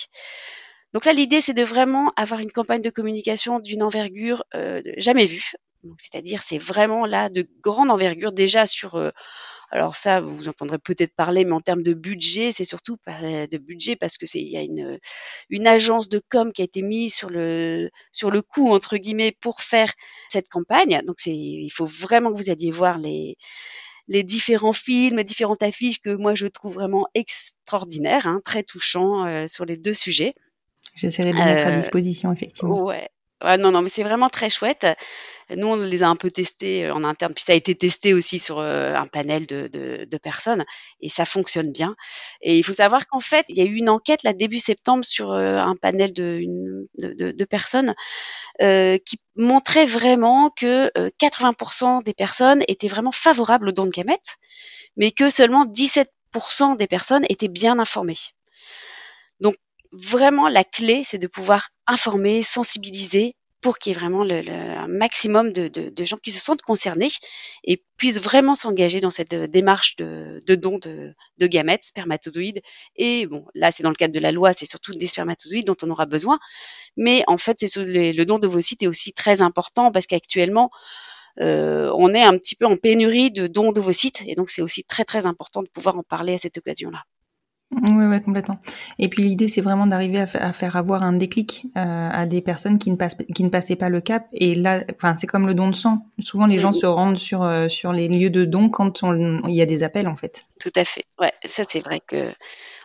Donc 0.92 1.04
là, 1.04 1.12
l'idée, 1.12 1.40
c'est 1.40 1.54
de 1.54 1.62
vraiment 1.62 2.12
avoir 2.16 2.40
une 2.40 2.50
campagne 2.50 2.82
de 2.82 2.90
communication 2.90 3.60
d'une 3.60 3.82
envergure 3.82 4.44
euh, 4.54 4.82
jamais 4.96 5.24
vue. 5.26 5.52
C'est-à-dire, 5.98 6.42
c'est 6.42 6.58
vraiment 6.58 7.06
là 7.06 7.28
de 7.28 7.48
grande 7.62 7.90
envergure 7.90 8.32
déjà 8.32 8.66
sur. 8.66 8.96
Alors 9.70 9.94
ça, 9.94 10.20
vous 10.20 10.48
entendrez 10.48 10.78
peut-être 10.78 11.14
parler, 11.14 11.44
mais 11.44 11.52
en 11.52 11.60
termes 11.60 11.82
de 11.82 11.94
budget, 11.94 12.50
c'est 12.50 12.64
surtout 12.64 12.96
de 13.06 13.58
budget 13.58 13.96
parce 13.96 14.18
que 14.18 14.26
c'est 14.26 14.40
il 14.40 14.50
y 14.50 14.56
a 14.56 14.62
une 14.62 14.98
une 15.48 15.66
agence 15.66 16.08
de 16.08 16.20
com 16.28 16.52
qui 16.52 16.62
a 16.62 16.64
été 16.64 16.82
mise 16.82 17.14
sur 17.14 17.30
le 17.30 17.90
sur 18.12 18.30
le 18.30 18.42
coup 18.42 18.72
entre 18.72 18.96
guillemets 18.96 19.36
pour 19.40 19.60
faire 19.60 19.92
cette 20.28 20.48
campagne. 20.48 21.00
Donc 21.06 21.16
c'est 21.18 21.34
il 21.34 21.70
faut 21.70 21.86
vraiment 21.86 22.32
que 22.32 22.36
vous 22.36 22.50
alliez 22.50 22.70
voir 22.70 22.98
les 22.98 23.36
les 24.08 24.24
différents 24.24 24.72
films, 24.72 25.22
différentes 25.22 25.62
affiches 25.62 26.00
que 26.00 26.14
moi 26.14 26.34
je 26.34 26.48
trouve 26.48 26.74
vraiment 26.74 27.06
extraordinaires, 27.14 28.26
hein, 28.26 28.40
très 28.44 28.64
touchants 28.64 29.24
euh, 29.24 29.46
sur 29.46 29.64
les 29.64 29.76
deux 29.76 29.92
sujets. 29.92 30.34
J'essaierai 30.96 31.32
de 31.32 31.38
les 31.38 31.44
mettre 31.44 31.68
à 31.68 31.70
euh, 31.70 31.76
disposition, 31.76 32.32
effectivement. 32.32 32.84
Ouais. 32.84 33.08
Non, 33.42 33.73
non, 33.73 33.82
mais 33.82 33.88
c'est 33.88 34.02
vraiment 34.02 34.28
très 34.28 34.50
chouette. 34.50 34.87
Nous, 35.56 35.66
on 35.66 35.76
les 35.76 36.02
a 36.02 36.09
un 36.09 36.16
peu 36.16 36.30
testés 36.30 36.87
euh, 36.87 36.94
en 36.94 37.04
interne, 37.04 37.35
puis 37.35 37.44
ça 37.44 37.52
a 37.52 37.56
été 37.56 37.75
testé 37.75 38.14
aussi 38.14 38.38
sur 38.38 38.59
euh, 38.59 38.94
un 38.94 39.06
panel 39.06 39.47
de, 39.47 39.68
de, 39.68 40.04
de, 40.04 40.18
personnes, 40.18 40.64
et 41.00 41.09
ça 41.09 41.25
fonctionne 41.25 41.73
bien. 41.73 41.97
Et 42.40 42.59
il 42.59 42.64
faut 42.64 42.75
savoir 42.75 43.06
qu'en 43.09 43.20
fait, 43.20 43.47
il 43.49 43.56
y 43.56 43.61
a 43.61 43.64
eu 43.64 43.75
une 43.75 43.88
enquête 43.88 44.23
là 44.23 44.32
début 44.32 44.59
septembre 44.59 45.04
sur 45.04 45.32
un 45.32 45.75
panel 45.80 46.12
de, 46.12 46.42
de, 46.99 47.32
de 47.32 47.44
personnes 47.44 47.94
euh, 48.61 48.99
qui 48.99 49.18
montrait 49.37 49.87
vraiment 49.87 50.50
que 50.50 50.90
80% 51.18 52.02
des 52.04 52.14
personnes 52.14 52.62
étaient 52.68 52.88
vraiment 52.88 53.12
favorables 53.12 53.70
au 53.70 53.73
don 53.73 53.87
de 53.87 53.90
gamètes, 53.90 54.37
mais 54.97 55.11
que 55.11 55.30
seulement 55.30 55.64
17% 55.64 56.76
des 56.76 56.87
personnes 56.87 57.25
étaient 57.28 57.49
bien 57.49 57.78
informées. 57.78 58.18
Donc 59.40 59.56
vraiment 59.92 60.49
la 60.49 60.64
clé, 60.64 61.02
c'est 61.04 61.18
de 61.18 61.26
pouvoir 61.26 61.70
informer, 61.87 62.42
sensibiliser 62.42 63.35
pour 63.61 63.78
qu'il 63.78 63.92
y 63.92 63.94
ait 63.94 63.99
vraiment 63.99 64.25
le, 64.25 64.49
un 64.49 64.88
maximum 64.88 65.52
de, 65.52 65.68
de, 65.68 65.90
de, 65.90 66.04
gens 66.04 66.16
qui 66.16 66.30
se 66.30 66.40
sentent 66.40 66.62
concernés 66.62 67.09
et 67.64 67.85
puissent 67.99 68.20
vraiment 68.20 68.54
s'engager 68.54 69.00
dans 69.00 69.11
cette 69.11 69.35
euh, 69.35 69.47
démarche 69.47 69.97
de, 69.97 70.40
de 70.47 70.54
don 70.54 70.78
de, 70.78 71.14
de, 71.38 71.47
gamètes, 71.47 71.85
spermatozoïdes. 71.85 72.62
Et 72.97 73.26
bon, 73.26 73.44
là, 73.54 73.70
c'est 73.70 73.82
dans 73.82 73.90
le 73.90 73.97
cadre 73.97 74.14
de 74.14 74.20
la 74.20 74.32
loi, 74.32 74.52
c'est 74.54 74.66
surtout 74.66 74.94
des 74.94 75.06
spermatozoïdes 75.06 75.66
dont 75.66 75.76
on 75.82 75.90
aura 75.90 76.06
besoin. 76.06 76.38
Mais 76.97 77.23
en 77.26 77.37
fait, 77.37 77.59
c'est 77.61 77.76
le, 77.76 78.12
le 78.12 78.25
don 78.25 78.38
d'ovocytes 78.38 78.82
est 78.82 78.87
aussi 78.88 79.12
très 79.12 79.42
important 79.42 79.92
parce 79.92 80.06
qu'actuellement, 80.06 80.70
euh, 81.40 81.92
on 81.97 82.14
est 82.14 82.23
un 82.23 82.37
petit 82.38 82.56
peu 82.56 82.66
en 82.66 82.76
pénurie 82.76 83.30
de 83.30 83.47
dons 83.47 83.73
d'ovocytes 83.73 84.23
et 84.26 84.35
donc 84.35 84.50
c'est 84.50 84.62
aussi 84.62 84.85
très 84.85 85.04
très 85.04 85.26
important 85.26 85.62
de 85.62 85.68
pouvoir 85.68 85.97
en 85.97 86.02
parler 86.02 86.35
à 86.35 86.38
cette 86.38 86.59
occasion-là. 86.59 87.04
Oui, 87.72 88.04
ouais, 88.04 88.20
complètement. 88.20 88.58
Et 88.98 89.08
puis 89.08 89.22
l'idée, 89.22 89.46
c'est 89.46 89.60
vraiment 89.60 89.86
d'arriver 89.86 90.18
à, 90.18 90.52
faire 90.52 90.76
avoir 90.76 91.04
un 91.04 91.12
déclic 91.12 91.66
euh, 91.76 92.10
à 92.12 92.26
des 92.26 92.40
personnes 92.40 92.78
qui 92.78 92.90
ne, 92.90 92.96
passent, 92.96 93.16
qui 93.32 93.44
ne 93.44 93.48
passaient 93.48 93.76
pas 93.76 93.88
le 93.88 94.00
cap. 94.00 94.26
Et 94.32 94.56
là, 94.56 94.82
enfin, 94.96 95.14
c'est 95.14 95.28
comme 95.28 95.46
le 95.46 95.54
don 95.54 95.68
de 95.68 95.74
sang. 95.74 96.06
Souvent, 96.18 96.46
les 96.46 96.58
gens 96.58 96.72
se 96.72 96.86
rendent 96.86 97.16
sur 97.16 97.44
euh, 97.44 97.68
sur 97.68 97.92
les 97.92 98.08
lieux 98.08 98.30
de 98.30 98.44
don 98.44 98.70
quand 98.70 99.02
il 99.02 99.54
y 99.54 99.62
a 99.62 99.66
des 99.66 99.84
appels, 99.84 100.08
en 100.08 100.16
fait. 100.16 100.46
Tout 100.58 100.72
à 100.74 100.84
fait. 100.84 101.04
Ouais, 101.20 101.32
ça 101.44 101.62
c'est 101.68 101.80
vrai 101.80 102.00
que 102.04 102.32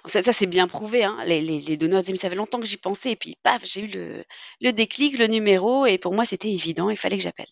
ça, 0.06 0.22
ça 0.22 0.32
c'est 0.32 0.46
bien 0.46 0.68
prouvé. 0.68 1.04
Hein. 1.04 1.18
Les, 1.25 1.42
les, 1.42 1.60
les, 1.60 1.77
donneurs 1.77 2.01
disaient 2.01 2.13
mais 2.13 2.18
ça 2.18 2.30
fait 2.30 2.36
longtemps 2.36 2.60
que 2.60 2.68
j'y 2.68 2.77
pensais 2.77 3.12
et 3.12 3.15
puis 3.15 3.38
paf, 3.42 3.65
j'ai 3.65 3.86
eu 3.86 3.88
le, 3.88 4.24
le 4.62 4.72
déclic, 4.72 5.18
le 5.18 5.25
numéro 5.27 5.88
et 5.88 5.98
pour 5.98 6.13
moi 6.13 6.25
c'était 6.25 6.51
évident, 6.51 6.92
il 6.92 6.98
fallait 6.98 7.18
que 7.18 7.24
j'appelle. 7.24 7.48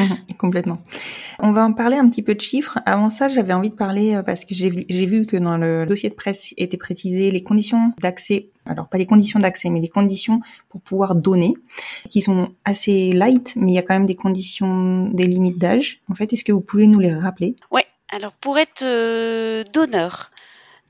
Mhm, 0.00 0.36
complètement. 0.38 0.78
On 1.38 1.52
va 1.52 1.64
en 1.64 1.72
parler 1.72 1.96
un 1.96 2.08
petit 2.08 2.22
peu 2.22 2.34
de 2.34 2.40
chiffres. 2.40 2.78
Avant 2.86 3.10
ça, 3.10 3.28
j'avais 3.28 3.52
envie 3.52 3.70
de 3.70 3.74
parler 3.74 4.14
euh, 4.14 4.22
parce 4.22 4.44
que 4.44 4.54
j'ai 4.54 4.70
vu, 4.70 4.84
vu 4.88 5.26
que 5.26 5.36
dans 5.36 5.56
le 5.56 5.86
dossier 5.86 6.08
de 6.08 6.14
presse 6.14 6.54
étaient 6.56 6.76
précisées 6.76 7.30
les 7.30 7.42
conditions 7.42 7.92
d'accès. 8.00 8.48
Alors 8.66 8.88
pas 8.88 8.98
les 8.98 9.06
conditions 9.06 9.38
d'accès, 9.38 9.68
mais 9.70 9.80
les 9.80 9.88
conditions 9.88 10.40
pour 10.68 10.80
pouvoir 10.80 11.14
donner, 11.14 11.54
qui 12.08 12.20
sont 12.20 12.50
assez 12.64 13.12
light, 13.12 13.54
mais 13.56 13.72
il 13.72 13.74
y 13.74 13.78
a 13.78 13.82
quand 13.82 13.94
même 13.94 14.06
des 14.06 14.14
conditions, 14.14 15.08
des 15.08 15.26
limites 15.26 15.58
d'âge. 15.58 16.00
En 16.10 16.14
fait, 16.14 16.32
est-ce 16.32 16.44
que 16.44 16.52
vous 16.52 16.60
pouvez 16.60 16.86
nous 16.86 17.00
les 17.00 17.12
rappeler? 17.12 17.56
Ouais. 17.70 17.84
Alors 18.12 18.32
pour 18.32 18.58
être 18.58 18.82
euh, 18.82 19.62
donneur 19.72 20.32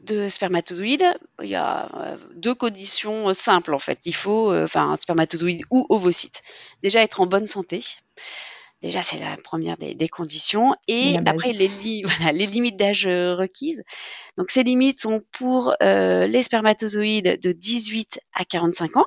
de 0.00 0.28
spermatozoïdes, 0.28 1.12
il 1.42 1.50
y 1.50 1.54
a 1.54 1.90
euh, 1.94 2.16
deux 2.34 2.54
conditions 2.54 3.34
simples 3.34 3.74
en 3.74 3.78
fait. 3.78 3.98
Il 4.06 4.14
faut, 4.14 4.54
enfin, 4.54 4.90
un 4.92 4.96
spermatozoïde 4.96 5.62
ou 5.70 5.86
ovocyte. 5.90 6.42
Déjà 6.82 7.02
être 7.02 7.20
en 7.20 7.26
bonne 7.26 7.46
santé. 7.46 7.82
Déjà, 8.82 9.02
c'est 9.02 9.18
la 9.18 9.36
première 9.36 9.76
des, 9.76 9.94
des 9.94 10.08
conditions. 10.08 10.74
Et 10.88 11.18
après, 11.26 11.52
les, 11.52 11.68
li 11.68 12.02
voilà, 12.04 12.32
les 12.32 12.46
limites 12.46 12.76
d'âge 12.76 13.06
euh, 13.06 13.34
requises. 13.34 13.82
Donc, 14.38 14.50
ces 14.50 14.62
limites 14.62 15.00
sont 15.00 15.20
pour 15.32 15.74
euh, 15.82 16.26
les 16.26 16.42
spermatozoïdes 16.42 17.38
de 17.42 17.52
18 17.52 18.20
à 18.34 18.44
45 18.44 18.96
ans 18.96 19.06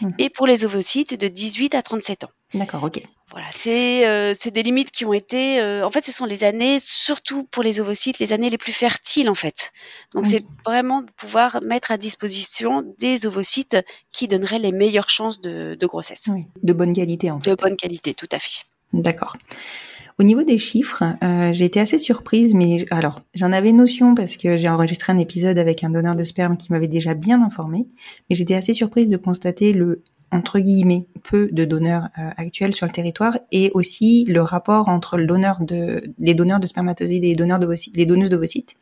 mmh. 0.00 0.08
et 0.18 0.28
pour 0.28 0.46
les 0.46 0.64
ovocytes 0.64 1.18
de 1.18 1.28
18 1.28 1.74
à 1.74 1.82
37 1.82 2.24
ans. 2.24 2.30
D'accord, 2.54 2.84
ok. 2.84 3.02
Voilà, 3.30 3.46
c'est 3.50 4.06
euh, 4.06 4.34
des 4.52 4.62
limites 4.62 4.90
qui 4.90 5.06
ont 5.06 5.14
été. 5.14 5.58
Euh, 5.58 5.86
en 5.86 5.90
fait, 5.90 6.04
ce 6.04 6.12
sont 6.12 6.26
les 6.26 6.44
années, 6.44 6.78
surtout 6.78 7.44
pour 7.44 7.62
les 7.62 7.80
ovocytes, 7.80 8.18
les 8.18 8.34
années 8.34 8.50
les 8.50 8.58
plus 8.58 8.74
fertiles 8.74 9.30
en 9.30 9.34
fait. 9.34 9.72
Donc, 10.14 10.26
c'est 10.26 10.44
vraiment 10.66 11.00
de 11.00 11.10
pouvoir 11.12 11.62
mettre 11.62 11.92
à 11.92 11.96
disposition 11.96 12.94
des 12.98 13.26
ovocytes 13.26 13.78
qui 14.12 14.28
donneraient 14.28 14.58
les 14.58 14.72
meilleures 14.72 15.08
chances 15.08 15.40
de, 15.40 15.78
de 15.80 15.86
grossesse. 15.86 16.28
Oui, 16.30 16.44
de 16.62 16.74
bonne 16.74 16.92
qualité 16.92 17.30
en 17.30 17.40
fait. 17.40 17.48
De 17.48 17.54
bonne 17.54 17.76
qualité, 17.76 18.12
tout 18.12 18.28
à 18.30 18.38
fait. 18.38 18.64
D'accord. 18.92 19.36
Au 20.18 20.24
niveau 20.24 20.42
des 20.42 20.58
chiffres, 20.58 21.02
euh, 21.24 21.52
j'ai 21.52 21.64
été 21.64 21.80
assez 21.80 21.98
surprise, 21.98 22.54
mais 22.54 22.84
alors 22.90 23.22
j'en 23.34 23.50
avais 23.50 23.72
notion 23.72 24.14
parce 24.14 24.36
que 24.36 24.56
j'ai 24.56 24.68
enregistré 24.68 25.12
un 25.12 25.18
épisode 25.18 25.58
avec 25.58 25.84
un 25.84 25.90
donneur 25.90 26.14
de 26.14 26.24
sperme 26.24 26.56
qui 26.56 26.70
m'avait 26.70 26.88
déjà 26.88 27.14
bien 27.14 27.42
informé, 27.42 27.86
mais 28.28 28.36
j'étais 28.36 28.54
assez 28.54 28.74
surprise 28.74 29.08
de 29.08 29.16
constater 29.16 29.72
le 29.72 30.02
entre 30.30 30.60
guillemets 30.60 31.06
peu 31.24 31.48
de 31.52 31.64
donneurs 31.64 32.08
euh, 32.18 32.30
actuels 32.36 32.74
sur 32.74 32.86
le 32.86 32.92
territoire 32.92 33.38
et 33.52 33.70
aussi 33.74 34.24
le 34.26 34.42
rapport 34.42 34.88
entre 34.88 35.18
le 35.18 35.26
donneur 35.26 35.60
de 35.60 36.02
les 36.18 36.34
donneurs 36.34 36.60
de 36.60 36.66
spermatozoïdes 36.66 37.24
et 37.24 37.28
les 37.28 37.34
donneurs 37.34 37.58
d'ovocytes, 37.58 37.96
les 37.96 38.06
donneuses 38.06 38.30
d'ovocytes, 38.30 38.76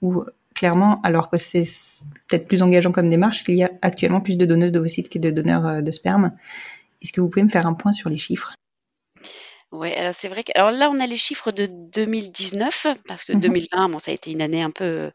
où 0.00 0.24
clairement, 0.54 1.00
alors 1.02 1.30
que 1.30 1.38
c'est 1.38 1.64
peut-être 2.28 2.46
plus 2.46 2.62
engageant 2.62 2.92
comme 2.92 3.08
démarche, 3.08 3.44
il 3.48 3.56
y 3.56 3.64
a 3.64 3.70
actuellement 3.82 4.20
plus 4.20 4.36
de 4.36 4.46
donneuses 4.46 4.72
d'ovocytes 4.72 5.08
que 5.08 5.18
de 5.18 5.30
donneurs 5.30 5.66
euh, 5.66 5.80
de 5.80 5.90
sperme. 5.90 6.32
Est-ce 7.00 7.12
que 7.12 7.20
vous 7.20 7.28
pouvez 7.28 7.44
me 7.44 7.48
faire 7.48 7.66
un 7.66 7.74
point 7.74 7.92
sur 7.92 8.10
les 8.10 8.18
chiffres? 8.18 8.54
Ouais, 9.72 9.96
alors 9.96 10.12
c'est 10.12 10.28
vrai 10.28 10.44
que 10.44 10.52
alors 10.54 10.70
là 10.70 10.90
on 10.90 11.00
a 11.00 11.06
les 11.06 11.16
chiffres 11.16 11.50
de 11.50 11.64
2019 11.66 12.88
parce 13.08 13.24
que 13.24 13.32
2020 13.32 13.88
mmh 13.88 13.92
bon 13.92 13.98
ça 13.98 14.10
a 14.10 14.14
été 14.14 14.30
une 14.30 14.42
année 14.42 14.60
un 14.60 14.70
peu 14.70 15.10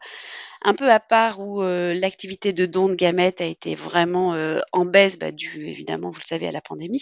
un 0.62 0.74
peu 0.74 0.90
à 0.90 0.98
part 0.98 1.38
où 1.38 1.62
euh, 1.62 1.94
l'activité 1.94 2.52
de 2.52 2.66
don 2.66 2.88
de 2.88 2.96
gamètes 2.96 3.40
a 3.40 3.44
été 3.44 3.76
vraiment 3.76 4.34
euh, 4.34 4.58
en 4.72 4.84
baisse 4.84 5.16
bah, 5.16 5.30
dû 5.30 5.68
évidemment 5.68 6.10
vous 6.10 6.18
le 6.18 6.26
savez 6.26 6.48
à 6.48 6.52
la 6.52 6.60
pandémie 6.60 7.00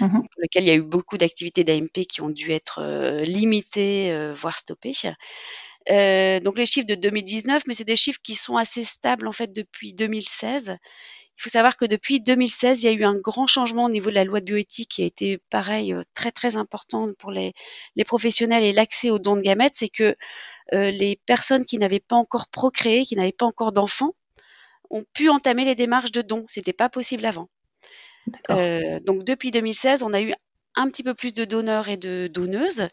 mmh 0.00 0.06
pour 0.06 0.42
lequel 0.42 0.64
il 0.64 0.66
y 0.66 0.70
a 0.70 0.74
eu 0.74 0.82
beaucoup 0.82 1.16
d'activités 1.16 1.64
d'AMP 1.64 2.04
qui 2.06 2.20
ont 2.20 2.28
dû 2.28 2.52
être 2.52 2.80
euh, 2.82 3.22
limitées 3.22 4.32
voire 4.34 4.58
stoppées. 4.58 4.92
donc 5.88 6.58
les 6.58 6.66
chiffres 6.66 6.86
de 6.86 6.94
2019 6.94 7.62
mais 7.66 7.72
c'est 7.72 7.84
des 7.84 7.96
chiffres 7.96 8.20
qui 8.22 8.34
sont 8.34 8.58
assez 8.58 8.84
stables 8.84 9.26
en 9.26 9.32
fait 9.32 9.50
depuis 9.50 9.94
2016 9.94 10.76
il 11.21 11.21
faut 11.42 11.50
savoir 11.50 11.76
que 11.76 11.84
depuis 11.84 12.20
2016, 12.20 12.82
il 12.82 12.86
y 12.86 12.88
a 12.88 12.92
eu 12.92 13.04
un 13.04 13.16
grand 13.16 13.46
changement 13.46 13.84
au 13.84 13.90
niveau 13.90 14.10
de 14.10 14.14
la 14.14 14.24
loi 14.24 14.40
de 14.40 14.44
bioéthique 14.44 14.90
qui 14.90 15.02
a 15.02 15.06
été 15.06 15.38
pareil 15.50 15.92
euh, 15.92 16.02
très 16.14 16.30
très 16.30 16.56
important 16.56 17.12
pour 17.18 17.30
les, 17.30 17.52
les 17.96 18.04
professionnels 18.04 18.62
et 18.62 18.72
l'accès 18.72 19.10
aux 19.10 19.18
dons 19.18 19.36
de 19.36 19.42
gamètes, 19.42 19.74
c'est 19.74 19.88
que 19.88 20.14
euh, 20.72 20.90
les 20.90 21.20
personnes 21.26 21.66
qui 21.66 21.78
n'avaient 21.78 22.00
pas 22.00 22.16
encore 22.16 22.48
procréé, 22.48 23.04
qui 23.04 23.16
n'avaient 23.16 23.32
pas 23.32 23.46
encore 23.46 23.72
d'enfants, 23.72 24.14
ont 24.90 25.04
pu 25.14 25.28
entamer 25.28 25.64
les 25.64 25.74
démarches 25.74 26.12
de 26.12 26.22
dons. 26.22 26.44
C'était 26.46 26.72
pas 26.72 26.88
possible 26.88 27.26
avant. 27.26 27.48
Euh, 28.50 29.00
donc 29.00 29.24
depuis 29.24 29.50
2016, 29.50 30.02
on 30.04 30.12
a 30.12 30.20
eu 30.20 30.32
un 30.74 30.88
petit 30.88 31.02
peu 31.02 31.14
plus 31.14 31.34
de 31.34 31.44
donneurs 31.44 31.88
et 31.88 31.96
de 31.96 32.28
donneuses 32.32 32.88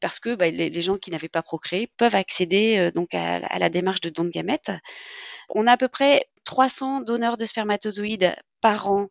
parce 0.00 0.20
que 0.20 0.34
bah, 0.34 0.50
les, 0.50 0.82
gens 0.82 0.98
qui 0.98 1.10
n'avaient 1.10 1.28
pas 1.28 1.42
procréé 1.42 1.90
peuvent 1.96 2.14
accéder 2.14 2.78
euh, 2.78 2.90
donc 2.90 3.14
à, 3.14 3.36
à, 3.36 3.58
la 3.58 3.70
démarche 3.70 4.00
de 4.00 4.10
don 4.10 4.24
de 4.24 4.30
gamètes. 4.30 4.72
On 5.50 5.66
a 5.66 5.72
à 5.72 5.76
peu 5.76 5.88
près 5.88 6.26
300 6.44 7.00
donneurs 7.00 7.36
de 7.36 7.44
spermatozoïdes 7.44 8.34
par 8.60 8.90
an 8.90 9.08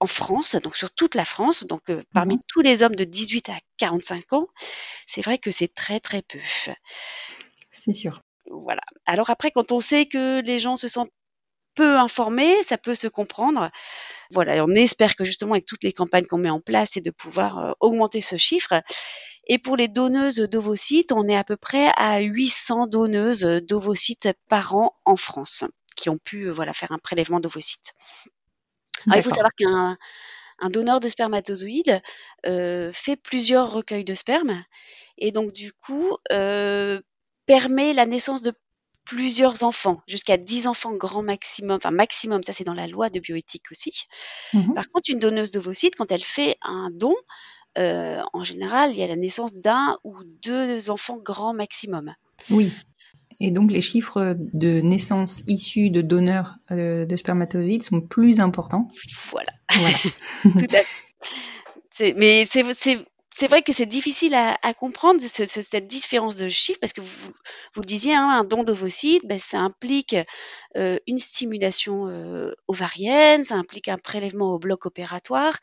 en 0.00 0.06
France, 0.06 0.56
donc 0.56 0.76
sur 0.76 0.90
toute 0.92 1.14
la 1.14 1.24
France, 1.24 1.64
donc 1.64 1.88
euh, 1.88 2.02
parmi 2.12 2.36
mmh 2.36 2.40
tous 2.48 2.60
les 2.60 2.82
hommes 2.82 2.94
de 2.94 3.04
18 3.04 3.48
à 3.48 3.54
45 3.78 4.32
ans, 4.34 4.48
c'est 5.06 5.22
vrai 5.22 5.38
que 5.38 5.50
c'est 5.50 5.72
très 5.72 6.00
très 6.00 6.22
peu. 6.22 6.38
C'est 7.70 7.92
sûr. 7.92 8.20
Voilà. 8.50 8.82
Alors 9.06 9.30
après, 9.30 9.50
quand 9.50 9.72
on 9.72 9.80
sait 9.80 10.06
que 10.06 10.42
les 10.42 10.58
gens 10.58 10.76
se 10.76 10.88
sentent 10.88 11.12
peu 11.74 11.96
informés, 11.96 12.54
ça 12.62 12.78
peut 12.78 12.94
se 12.94 13.08
comprendre. 13.08 13.70
Voilà, 14.30 14.64
on 14.64 14.74
espère 14.74 15.16
que 15.16 15.24
justement 15.24 15.52
avec 15.52 15.66
toutes 15.66 15.84
les 15.84 15.92
campagnes 15.92 16.26
qu'on 16.26 16.38
met 16.38 16.50
en 16.50 16.60
place, 16.60 16.90
c'est 16.92 17.00
de 17.00 17.10
pouvoir 17.10 17.58
euh, 17.58 17.72
augmenter 17.80 18.20
ce 18.20 18.36
chiffre. 18.36 18.74
Et 19.46 19.58
pour 19.58 19.76
les 19.76 19.88
donneuses 19.88 20.36
d'ovocytes, 20.36 21.12
on 21.12 21.28
est 21.28 21.36
à 21.36 21.44
peu 21.44 21.56
près 21.56 21.90
à 21.96 22.20
800 22.20 22.86
donneuses 22.86 23.42
d'ovocytes 23.68 24.30
par 24.48 24.74
an 24.74 24.94
en 25.04 25.16
France 25.16 25.64
qui 25.96 26.08
ont 26.08 26.18
pu 26.18 26.48
voilà 26.50 26.72
faire 26.72 26.92
un 26.92 26.98
prélèvement 26.98 27.40
d'ovocytes. 27.40 27.94
il 29.06 29.22
faut 29.22 29.30
savoir 29.30 29.52
qu'un 29.56 29.96
un 30.60 30.70
donneur 30.70 31.00
de 31.00 31.08
spermatozoïdes 31.08 32.00
fait 32.44 33.16
plusieurs 33.22 33.72
recueils 33.72 34.04
de 34.04 34.14
sperme 34.14 34.62
et 35.18 35.30
donc 35.30 35.52
du 35.52 35.72
coup 35.72 36.16
permet 37.46 37.92
la 37.92 38.06
naissance 38.06 38.42
de 38.42 38.52
plusieurs 39.04 39.62
enfants, 39.64 40.00
jusqu'à 40.06 40.36
10 40.36 40.66
enfants 40.66 40.94
grand 40.94 41.22
maximum, 41.22 41.76
enfin 41.76 41.90
maximum, 41.90 42.42
ça 42.42 42.52
c'est 42.52 42.64
dans 42.64 42.74
la 42.74 42.86
loi 42.86 43.10
de 43.10 43.20
bioéthique 43.20 43.70
aussi. 43.70 44.04
Mmh 44.52 44.74
Par 44.74 44.88
contre, 44.88 45.10
une 45.10 45.18
donneuse 45.18 45.50
d'ovocytes, 45.50 45.96
quand 45.96 46.10
elle 46.10 46.24
fait 46.24 46.56
un 46.62 46.88
don, 46.90 47.14
euh, 47.78 48.22
en 48.32 48.44
général, 48.44 48.92
il 48.92 48.98
y 48.98 49.02
a 49.02 49.06
la 49.06 49.16
naissance 49.16 49.54
d'un 49.54 49.98
ou 50.04 50.16
deux 50.42 50.90
enfants 50.90 51.18
grand 51.18 51.54
maximum. 51.54 52.14
Oui. 52.50 52.72
Et 53.40 53.50
donc 53.50 53.72
les 53.72 53.80
chiffres 53.80 54.36
de 54.38 54.80
naissance 54.80 55.42
issus 55.46 55.90
de 55.90 56.00
donneurs 56.00 56.54
euh, 56.70 57.04
de 57.04 57.16
spermatozoïdes 57.16 57.82
sont 57.82 58.00
plus 58.00 58.40
importants. 58.40 58.88
Voilà. 59.30 59.50
voilà. 59.74 59.96
Tout 60.42 60.74
à 60.74 60.78
fait. 61.90 62.14
Mais 62.16 62.44
c'est 62.44 62.64
c'est 63.36 63.48
vrai 63.48 63.62
que 63.62 63.72
c'est 63.72 63.86
difficile 63.86 64.32
à, 64.34 64.74
comprendre 64.74 65.20
cette 65.20 65.88
différence 65.88 66.36
de 66.36 66.46
chiffre 66.46 66.78
parce 66.78 66.92
que 66.92 67.00
vous, 67.00 67.32
le 67.76 67.84
disiez, 67.84 68.14
hein, 68.14 68.28
un 68.28 68.44
don 68.44 68.62
d'ovocytes, 68.62 69.26
ben, 69.26 69.40
ça 69.40 69.58
implique 69.58 70.14
euh, 70.76 70.98
une 71.08 71.18
stimulation 71.18 72.06
euh, 72.06 72.52
ovarienne, 72.68 73.42
ça 73.42 73.56
implique 73.56 73.88
un 73.88 73.98
prélèvement 73.98 74.54
au 74.54 74.60
bloc 74.60 74.86
opératoire. 74.86 75.58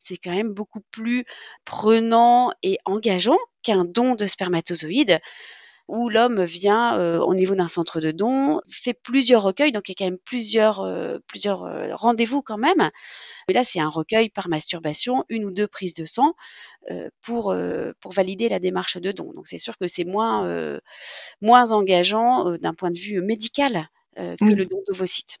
C'est 0.00 0.18
quand 0.18 0.32
même 0.32 0.52
beaucoup 0.52 0.82
plus 0.90 1.24
prenant 1.64 2.52
et 2.62 2.76
engageant 2.84 3.38
qu'un 3.62 3.84
don 3.84 4.16
de 4.16 4.26
spermatozoïdes 4.26 5.18
où 5.88 6.08
l'homme 6.08 6.44
vient 6.44 6.98
euh, 6.98 7.18
au 7.18 7.34
niveau 7.34 7.54
d'un 7.54 7.68
centre 7.68 8.00
de 8.00 8.10
don, 8.10 8.60
fait 8.70 8.94
plusieurs 8.94 9.42
recueils, 9.42 9.72
donc 9.72 9.88
il 9.88 9.92
y 9.92 9.94
a 9.94 9.96
quand 9.98 10.10
même 10.10 10.18
plusieurs, 10.18 10.80
euh, 10.80 11.18
plusieurs 11.26 11.64
euh, 11.64 11.94
rendez-vous 11.94 12.42
quand 12.42 12.56
même. 12.56 12.90
Mais 13.48 13.54
là, 13.54 13.64
c'est 13.64 13.80
un 13.80 13.88
recueil 13.88 14.30
par 14.30 14.48
masturbation, 14.48 15.24
une 15.28 15.44
ou 15.44 15.50
deux 15.50 15.66
prises 15.66 15.94
de 15.94 16.06
sang 16.06 16.34
pour, 17.22 17.54
pour 18.00 18.12
valider 18.12 18.48
la 18.48 18.58
démarche 18.58 18.98
de 18.98 19.12
don. 19.12 19.32
Donc 19.32 19.48
c'est 19.48 19.58
sûr 19.58 19.76
que 19.78 19.86
c'est 19.86 20.04
moins, 20.04 20.78
moins 21.40 21.72
engageant 21.72 22.56
d'un 22.58 22.74
point 22.74 22.90
de 22.90 22.98
vue 22.98 23.20
médical 23.20 23.88
que 24.16 24.44
le 24.44 24.64
don 24.64 24.82
d'ovocytes. 24.86 25.38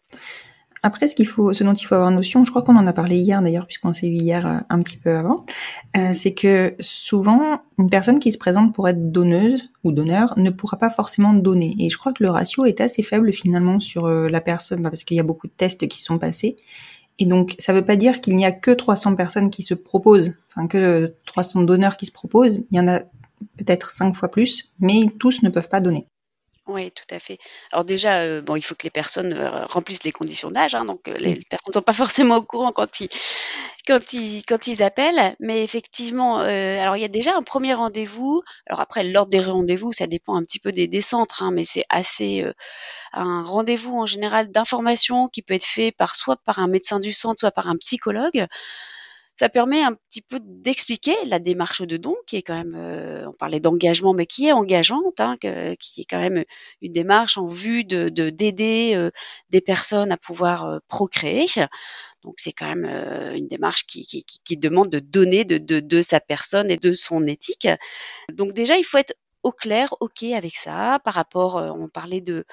Après, 0.86 1.08
ce 1.08 1.14
qu'il 1.14 1.26
faut, 1.26 1.54
ce 1.54 1.64
dont 1.64 1.72
il 1.72 1.86
faut 1.86 1.94
avoir 1.94 2.10
notion, 2.10 2.44
je 2.44 2.50
crois 2.50 2.60
qu'on 2.60 2.76
en 2.76 2.86
a 2.86 2.92
parlé 2.92 3.16
hier 3.16 3.40
d'ailleurs, 3.40 3.64
puisqu'on 3.64 3.94
s'est 3.94 4.10
vu 4.10 4.16
hier 4.16 4.46
euh, 4.46 4.58
un 4.68 4.82
petit 4.82 4.98
peu 4.98 5.16
avant, 5.16 5.46
euh, 5.96 6.12
c'est 6.12 6.34
que 6.34 6.74
souvent 6.78 7.62
une 7.78 7.88
personne 7.88 8.18
qui 8.18 8.30
se 8.30 8.36
présente 8.36 8.74
pour 8.74 8.86
être 8.86 9.10
donneuse 9.10 9.70
ou 9.82 9.92
donneur 9.92 10.34
ne 10.36 10.50
pourra 10.50 10.76
pas 10.76 10.90
forcément 10.90 11.32
donner. 11.32 11.74
Et 11.78 11.88
je 11.88 11.96
crois 11.96 12.12
que 12.12 12.22
le 12.22 12.28
ratio 12.28 12.66
est 12.66 12.82
assez 12.82 13.02
faible 13.02 13.32
finalement 13.32 13.80
sur 13.80 14.04
euh, 14.04 14.28
la 14.28 14.42
personne, 14.42 14.82
parce 14.82 15.04
qu'il 15.04 15.16
y 15.16 15.20
a 15.20 15.22
beaucoup 15.22 15.46
de 15.46 15.54
tests 15.56 15.88
qui 15.88 16.02
sont 16.02 16.18
passés. 16.18 16.56
Et 17.18 17.24
donc, 17.24 17.54
ça 17.58 17.72
ne 17.72 17.78
veut 17.78 17.84
pas 17.86 17.96
dire 17.96 18.20
qu'il 18.20 18.36
n'y 18.36 18.44
a 18.44 18.52
que 18.52 18.70
300 18.70 19.14
personnes 19.14 19.48
qui 19.48 19.62
se 19.62 19.72
proposent, 19.72 20.34
enfin 20.50 20.66
que 20.66 21.14
300 21.24 21.62
donneurs 21.62 21.96
qui 21.96 22.04
se 22.04 22.12
proposent. 22.12 22.60
Il 22.70 22.76
y 22.76 22.80
en 22.80 22.88
a 22.88 22.98
peut-être 23.56 23.90
cinq 23.90 24.14
fois 24.14 24.30
plus, 24.30 24.74
mais 24.80 25.06
tous 25.18 25.42
ne 25.42 25.48
peuvent 25.48 25.70
pas 25.70 25.80
donner. 25.80 26.08
Oui, 26.66 26.90
tout 26.92 27.04
à 27.14 27.18
fait. 27.18 27.38
Alors 27.72 27.84
déjà, 27.84 28.20
euh, 28.22 28.40
bon, 28.40 28.56
il 28.56 28.62
faut 28.62 28.74
que 28.74 28.84
les 28.84 28.90
personnes 28.90 29.34
euh, 29.34 29.66
remplissent 29.66 30.04
les 30.04 30.12
conditions 30.12 30.50
d'âge, 30.50 30.74
hein, 30.74 30.86
donc 30.86 31.06
euh, 31.08 31.14
les 31.18 31.34
personnes 31.50 31.68
ne 31.68 31.74
sont 31.74 31.82
pas 31.82 31.92
forcément 31.92 32.36
au 32.36 32.42
courant 32.42 32.72
quand 32.72 33.00
ils, 33.00 33.10
quand 33.86 34.14
ils, 34.14 34.42
quand 34.46 34.66
ils 34.66 34.82
appellent, 34.82 35.36
mais 35.40 35.62
effectivement, 35.62 36.38
alors 36.38 36.96
il 36.96 37.02
y 37.02 37.04
a 37.04 37.08
déjà 37.08 37.36
un 37.36 37.42
premier 37.42 37.74
rendez-vous. 37.74 38.42
Alors 38.66 38.80
après, 38.80 39.04
l'ordre 39.04 39.30
des 39.30 39.40
rendez-vous, 39.40 39.92
ça 39.92 40.06
dépend 40.06 40.36
un 40.36 40.42
petit 40.42 40.58
peu 40.58 40.72
des, 40.72 40.88
des 40.88 41.02
centres, 41.02 41.42
hein, 41.42 41.50
mais 41.52 41.64
c'est 41.64 41.84
assez 41.90 42.46
un 43.12 43.42
rendez-vous 43.42 43.98
en 43.98 44.06
général 44.06 44.50
d'information 44.50 45.28
qui 45.28 45.42
peut 45.42 45.54
être 45.54 45.66
fait 45.66 45.92
par 45.92 46.16
soit 46.16 46.36
par 46.44 46.60
un 46.60 46.68
médecin 46.68 46.98
du 47.00 47.12
centre, 47.12 47.40
soit 47.40 47.52
par 47.52 47.68
un 47.68 47.76
psychologue 47.76 48.46
ça 49.36 49.48
permet 49.48 49.82
un 49.82 49.94
petit 49.94 50.22
peu 50.22 50.38
d'expliquer 50.40 51.14
la 51.26 51.38
démarche 51.40 51.82
de 51.82 51.96
don, 51.96 52.14
qui 52.26 52.36
est 52.36 52.42
quand 52.42 52.54
même, 52.54 52.74
euh, 52.76 53.28
on 53.28 53.32
parlait 53.32 53.58
d'engagement, 53.58 54.14
mais 54.14 54.26
qui 54.26 54.46
est 54.46 54.52
engageante, 54.52 55.18
hein, 55.20 55.36
qui 55.38 56.00
est 56.00 56.04
quand 56.08 56.20
même 56.20 56.44
une 56.80 56.92
démarche 56.92 57.36
en 57.36 57.46
vue 57.46 57.84
de 57.84 58.08
d'aider 58.08 58.92
euh, 58.94 59.10
des 59.50 59.60
personnes 59.60 60.12
à 60.12 60.16
pouvoir 60.16 60.66
euh, 60.66 60.78
procréer. 60.88 61.46
Donc 62.22 62.34
c'est 62.38 62.52
quand 62.52 62.74
même 62.74 62.86
une 63.34 63.48
démarche 63.48 63.86
qui, 63.86 64.06
qui, 64.06 64.24
qui, 64.24 64.56
demande 64.56 64.88
de 64.88 64.98
donner 64.98 65.44
de, 65.44 65.58
de, 65.58 65.80
de 65.80 66.00
sa 66.00 66.20
personne 66.20 66.70
et 66.70 66.78
de 66.78 66.92
son 66.92 67.26
éthique. 67.26 67.68
Donc 68.32 68.54
déjà, 68.54 68.76
il 68.78 68.84
faut 68.84 68.98
être 68.98 69.14
au 69.42 69.52
clair, 69.52 69.94
ok 70.00 70.22
avec 70.22 70.56
ça, 70.56 71.00
par 71.04 71.14
rapport, 71.14 71.56
on 71.56 71.88
parlait 71.88 72.22
de 72.22 72.46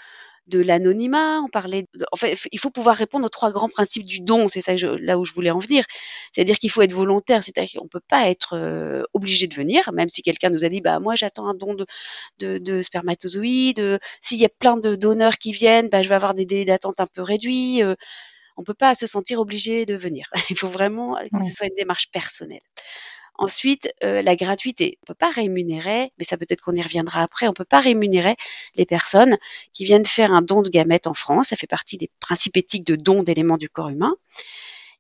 de 0.52 0.60
l'anonymat, 0.60 1.42
on 1.42 1.48
parlait 1.48 1.86
en 2.12 2.18
fait, 2.18 2.38
il 2.52 2.60
faut 2.60 2.70
pouvoir 2.70 2.96
répondre 2.96 3.26
aux 3.26 3.30
trois 3.30 3.52
grands 3.52 3.70
principes 3.70 4.06
du 4.06 4.20
don, 4.20 4.48
c'est 4.48 4.62
ça 4.62 4.74
là 4.76 5.18
où 5.18 5.26
je 5.26 5.34
voulais 5.34 5.50
en 5.52 5.58
venir. 5.58 5.86
C'est-à-dire 6.32 6.60
qu'il 6.60 6.70
faut 6.70 6.82
être 6.82 6.94
volontaire, 6.94 7.44
c'est-à-dire 7.44 7.82
qu'on 7.82 7.88
peut 7.88 8.02
pas 8.08 8.30
être 8.30 8.56
euh, 8.56 9.04
obligé 9.14 9.48
de 9.48 9.56
venir, 9.56 9.92
même 9.94 10.10
si 10.10 10.22
quelqu'un 10.22 10.50
nous 10.50 10.64
a 10.66 10.70
dit 10.70 10.82
bah 10.82 11.00
moi 11.00 11.16
j'attends 11.16 11.48
un 11.48 11.56
don 11.56 11.74
de, 11.74 11.86
de, 12.40 12.58
de 12.60 12.82
spermatozoïdes, 12.82 14.00
s'il 14.22 14.40
y 14.40 14.46
a 14.46 14.50
plein 14.50 14.78
de 14.78 14.96
donneurs 14.96 15.38
qui 15.38 15.52
viennent, 15.52 15.90
bah 15.90 16.02
je 16.02 16.10
vais 16.10 16.16
avoir 16.16 16.36
des 16.36 16.46
délais 16.46 16.66
d'attente 16.66 17.00
un 17.00 17.08
peu 17.14 17.22
réduits. 17.22 17.84
Euh, 17.84 17.96
on 18.58 18.64
peut 18.64 18.74
pas 18.74 18.96
se 18.96 19.08
sentir 19.08 19.40
obligé 19.40 19.86
de 19.86 19.96
venir. 19.96 20.30
Il 20.50 20.58
faut 20.58 20.68
vraiment 20.68 21.16
que 21.16 21.46
ce 21.46 21.52
soit 21.52 21.68
une 21.68 21.76
démarche 21.76 22.12
personnelle. 22.12 22.62
Ensuite, 23.42 23.92
euh, 24.04 24.22
la 24.22 24.36
gratuité. 24.36 25.00
On 25.02 25.06
peut 25.08 25.16
pas 25.16 25.32
rémunérer, 25.32 26.14
mais 26.20 26.24
ça 26.24 26.38
peut-être 26.38 26.62
qu'on 26.62 26.76
y 26.76 26.82
reviendra 26.82 27.24
après, 27.24 27.48
on 27.48 27.54
peut 27.54 27.66
pas 27.66 27.80
rémunérer 27.80 28.36
les 28.76 28.86
personnes 28.86 29.36
qui 29.74 29.84
viennent 29.84 30.06
faire 30.06 30.32
un 30.32 30.44
don 30.44 30.62
de 30.62 30.70
gamètes 30.70 31.08
en 31.08 31.16
France. 31.16 31.48
Ça 31.48 31.56
fait 31.56 31.66
partie 31.66 31.98
des 31.98 32.12
principes 32.20 32.56
éthiques 32.56 32.86
de 32.86 32.96
don 32.96 33.24
d'éléments 33.24 33.58
du 33.58 33.68
corps 33.68 33.90
humain. 33.90 34.14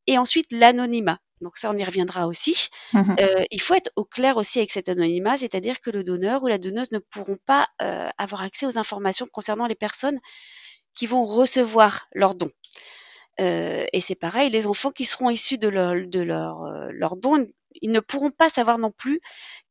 Et 0.08 0.18
ensuite, 0.18 0.52
l'anonymat. 0.52 1.20
Donc 1.40 1.60
ça, 1.60 1.70
on 1.70 1.78
y 1.78 1.84
reviendra 1.84 2.26
aussi. 2.26 2.70
Mmh 2.94 3.16
euh, 3.20 3.44
il 3.52 3.62
faut 3.62 3.76
être 3.76 3.92
au 3.96 4.06
clair 4.06 4.38
aussi 4.38 4.58
avec 4.58 4.72
cet 4.72 4.90
anonymat, 4.90 5.38
c'est-à-dire 5.38 5.80
que 5.80 5.92
le 5.92 6.04
donneur 6.04 6.42
ou 6.42 6.48
la 6.48 6.58
donneuse 6.58 6.92
ne 6.92 6.98
pourront 6.98 7.38
pas 7.46 7.68
euh, 7.84 8.10
avoir 8.18 8.42
accès 8.42 8.66
aux 8.66 8.80
informations 8.80 9.28
concernant 9.32 9.68
les 9.68 9.76
personnes 9.76 10.20
qui 10.96 11.06
vont 11.06 11.26
recevoir 11.26 12.08
leur 12.12 12.34
don. 12.34 12.50
et 13.38 14.00
c'est 14.00 14.16
pareil, 14.16 14.50
les 14.50 14.66
enfants 14.66 14.92
qui 14.92 15.06
seront 15.06 15.30
issus 15.30 15.60
de 15.60 15.68
leur, 15.68 15.94
de 15.94 16.20
leur, 16.20 16.66
leur 16.92 17.18
don 17.18 17.48
ils 17.82 17.92
ne 17.92 18.00
pourront 18.00 18.32
pas 18.32 18.50
savoir 18.50 18.78
non 18.78 18.92
plus 18.92 19.22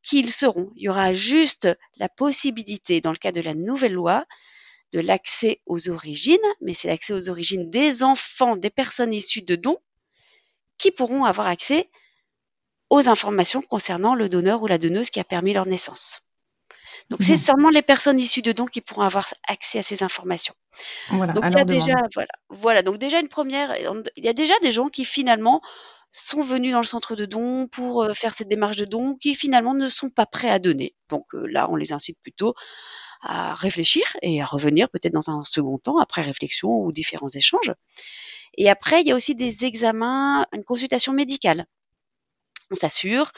qui 0.02 0.20
ils 0.20 0.32
seront. 0.32 0.72
Il 0.76 0.84
y 0.84 0.88
aura 0.88 1.12
juste 1.12 1.68
la 1.98 2.08
possibilité, 2.08 3.00
dans 3.00 3.12
le 3.12 3.18
cas 3.18 3.32
de 3.32 3.40
la 3.40 3.54
nouvelle 3.54 3.94
loi, 3.94 4.26
de 4.92 5.00
l'accès 5.00 5.60
aux 5.66 5.88
origines, 5.88 6.38
mais 6.60 6.74
c'est 6.74 6.88
l'accès 6.88 7.12
aux 7.12 7.30
origines 7.30 7.70
des 7.70 8.02
enfants, 8.02 8.56
des 8.56 8.70
personnes 8.70 9.12
issues 9.12 9.42
de 9.42 9.56
dons, 9.56 9.78
qui 10.78 10.90
pourront 10.90 11.24
avoir 11.24 11.46
accès 11.46 11.90
aux 12.88 13.08
informations 13.08 13.62
concernant 13.62 14.14
le 14.14 14.28
donneur 14.28 14.62
ou 14.62 14.66
la 14.66 14.78
donneuse 14.78 15.10
qui 15.10 15.20
a 15.20 15.24
permis 15.24 15.52
leur 15.52 15.66
naissance. 15.66 16.22
Donc 17.08 17.22
c'est 17.22 17.34
mmh. 17.34 17.38
seulement 17.38 17.70
les 17.70 17.82
personnes 17.82 18.18
issues 18.18 18.42
de 18.42 18.52
dons 18.52 18.66
qui 18.66 18.80
pourront 18.80 19.02
avoir 19.02 19.26
accès 19.48 19.78
à 19.78 19.82
ces 19.82 20.02
informations. 20.02 20.54
Voilà, 21.08 21.32
donc 21.32 21.44
il 21.46 21.56
y 21.56 21.60
a 21.60 21.64
déjà 21.64 21.96
voilà, 22.14 22.32
voilà, 22.48 22.82
donc 22.82 22.98
déjà 22.98 23.20
une 23.20 23.28
première 23.28 23.76
il 24.16 24.24
y 24.24 24.28
a 24.28 24.32
déjà 24.32 24.54
des 24.62 24.70
gens 24.70 24.88
qui 24.88 25.04
finalement 25.04 25.60
sont 26.12 26.42
venus 26.42 26.72
dans 26.72 26.80
le 26.80 26.86
centre 26.86 27.14
de 27.14 27.24
dons 27.24 27.68
pour 27.68 28.02
euh, 28.02 28.12
faire 28.12 28.34
cette 28.34 28.48
démarche 28.48 28.76
de 28.76 28.84
don 28.84 29.16
qui 29.16 29.34
finalement 29.34 29.74
ne 29.74 29.88
sont 29.88 30.10
pas 30.10 30.26
prêts 30.26 30.50
à 30.50 30.58
donner. 30.58 30.94
Donc 31.08 31.26
euh, 31.34 31.46
là, 31.46 31.70
on 31.70 31.76
les 31.76 31.92
incite 31.92 32.18
plutôt 32.20 32.54
à 33.22 33.54
réfléchir 33.54 34.04
et 34.22 34.40
à 34.42 34.46
revenir 34.46 34.88
peut-être 34.88 35.12
dans 35.12 35.30
un 35.30 35.44
second 35.44 35.78
temps, 35.78 35.98
après 35.98 36.22
réflexion 36.22 36.70
ou 36.70 36.90
différents 36.90 37.28
échanges. 37.28 37.72
Et 38.56 38.68
après, 38.68 39.02
il 39.02 39.08
y 39.08 39.12
a 39.12 39.14
aussi 39.14 39.34
des 39.34 39.64
examens, 39.64 40.46
une 40.52 40.64
consultation 40.64 41.12
médicale. 41.12 41.66
On 42.70 42.74
s'assure 42.74 43.32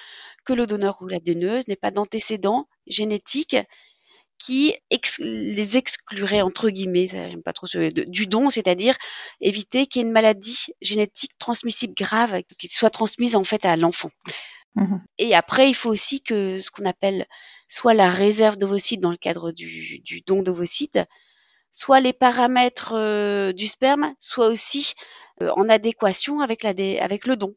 que 0.44 0.52
le 0.52 0.66
donneur 0.66 1.00
ou 1.00 1.08
la 1.08 1.20
donneuse 1.20 1.68
n'est 1.68 1.76
pas 1.76 1.90
d'antécédents 1.90 2.68
génétiques 2.86 3.56
qui 4.38 4.74
les 5.20 5.76
exclurait 5.76 6.42
entre 6.42 6.68
guillemets, 6.70 7.06
j'aime 7.06 7.42
pas 7.44 7.52
trop 7.52 7.68
ce, 7.68 7.90
du 7.92 8.26
don, 8.26 8.50
c'est-à-dire 8.50 8.96
éviter 9.40 9.86
qu'il 9.86 10.00
y 10.00 10.04
ait 10.04 10.08
une 10.08 10.12
maladie 10.12 10.66
génétique 10.80 11.38
transmissible 11.38 11.94
grave 11.94 12.42
qui 12.58 12.66
soit 12.68 12.90
transmise 12.90 13.36
en 13.36 13.44
fait 13.44 13.64
à 13.64 13.76
l'enfant. 13.76 14.10
Mmh 14.74 14.96
Et 15.18 15.34
après, 15.34 15.68
il 15.68 15.74
faut 15.74 15.90
aussi 15.90 16.22
que 16.22 16.58
ce 16.58 16.70
qu'on 16.70 16.86
appelle 16.86 17.26
soit 17.68 17.94
la 17.94 18.08
réserve 18.08 18.56
d'ovocytes 18.56 19.00
dans 19.00 19.10
le 19.10 19.16
cadre 19.16 19.52
du, 19.52 20.00
du 20.00 20.22
don 20.22 20.42
d'ovocytes, 20.42 20.98
soit 21.70 22.00
les 22.00 22.12
paramètres 22.12 22.94
euh, 22.94 23.52
du 23.52 23.66
sperme, 23.66 24.14
soit 24.18 24.48
aussi 24.48 24.94
euh, 25.42 25.50
en 25.56 25.68
adéquation 25.68 26.40
avec, 26.40 26.62
la, 26.62 26.70
avec 27.02 27.26
le 27.26 27.36
don. 27.36 27.54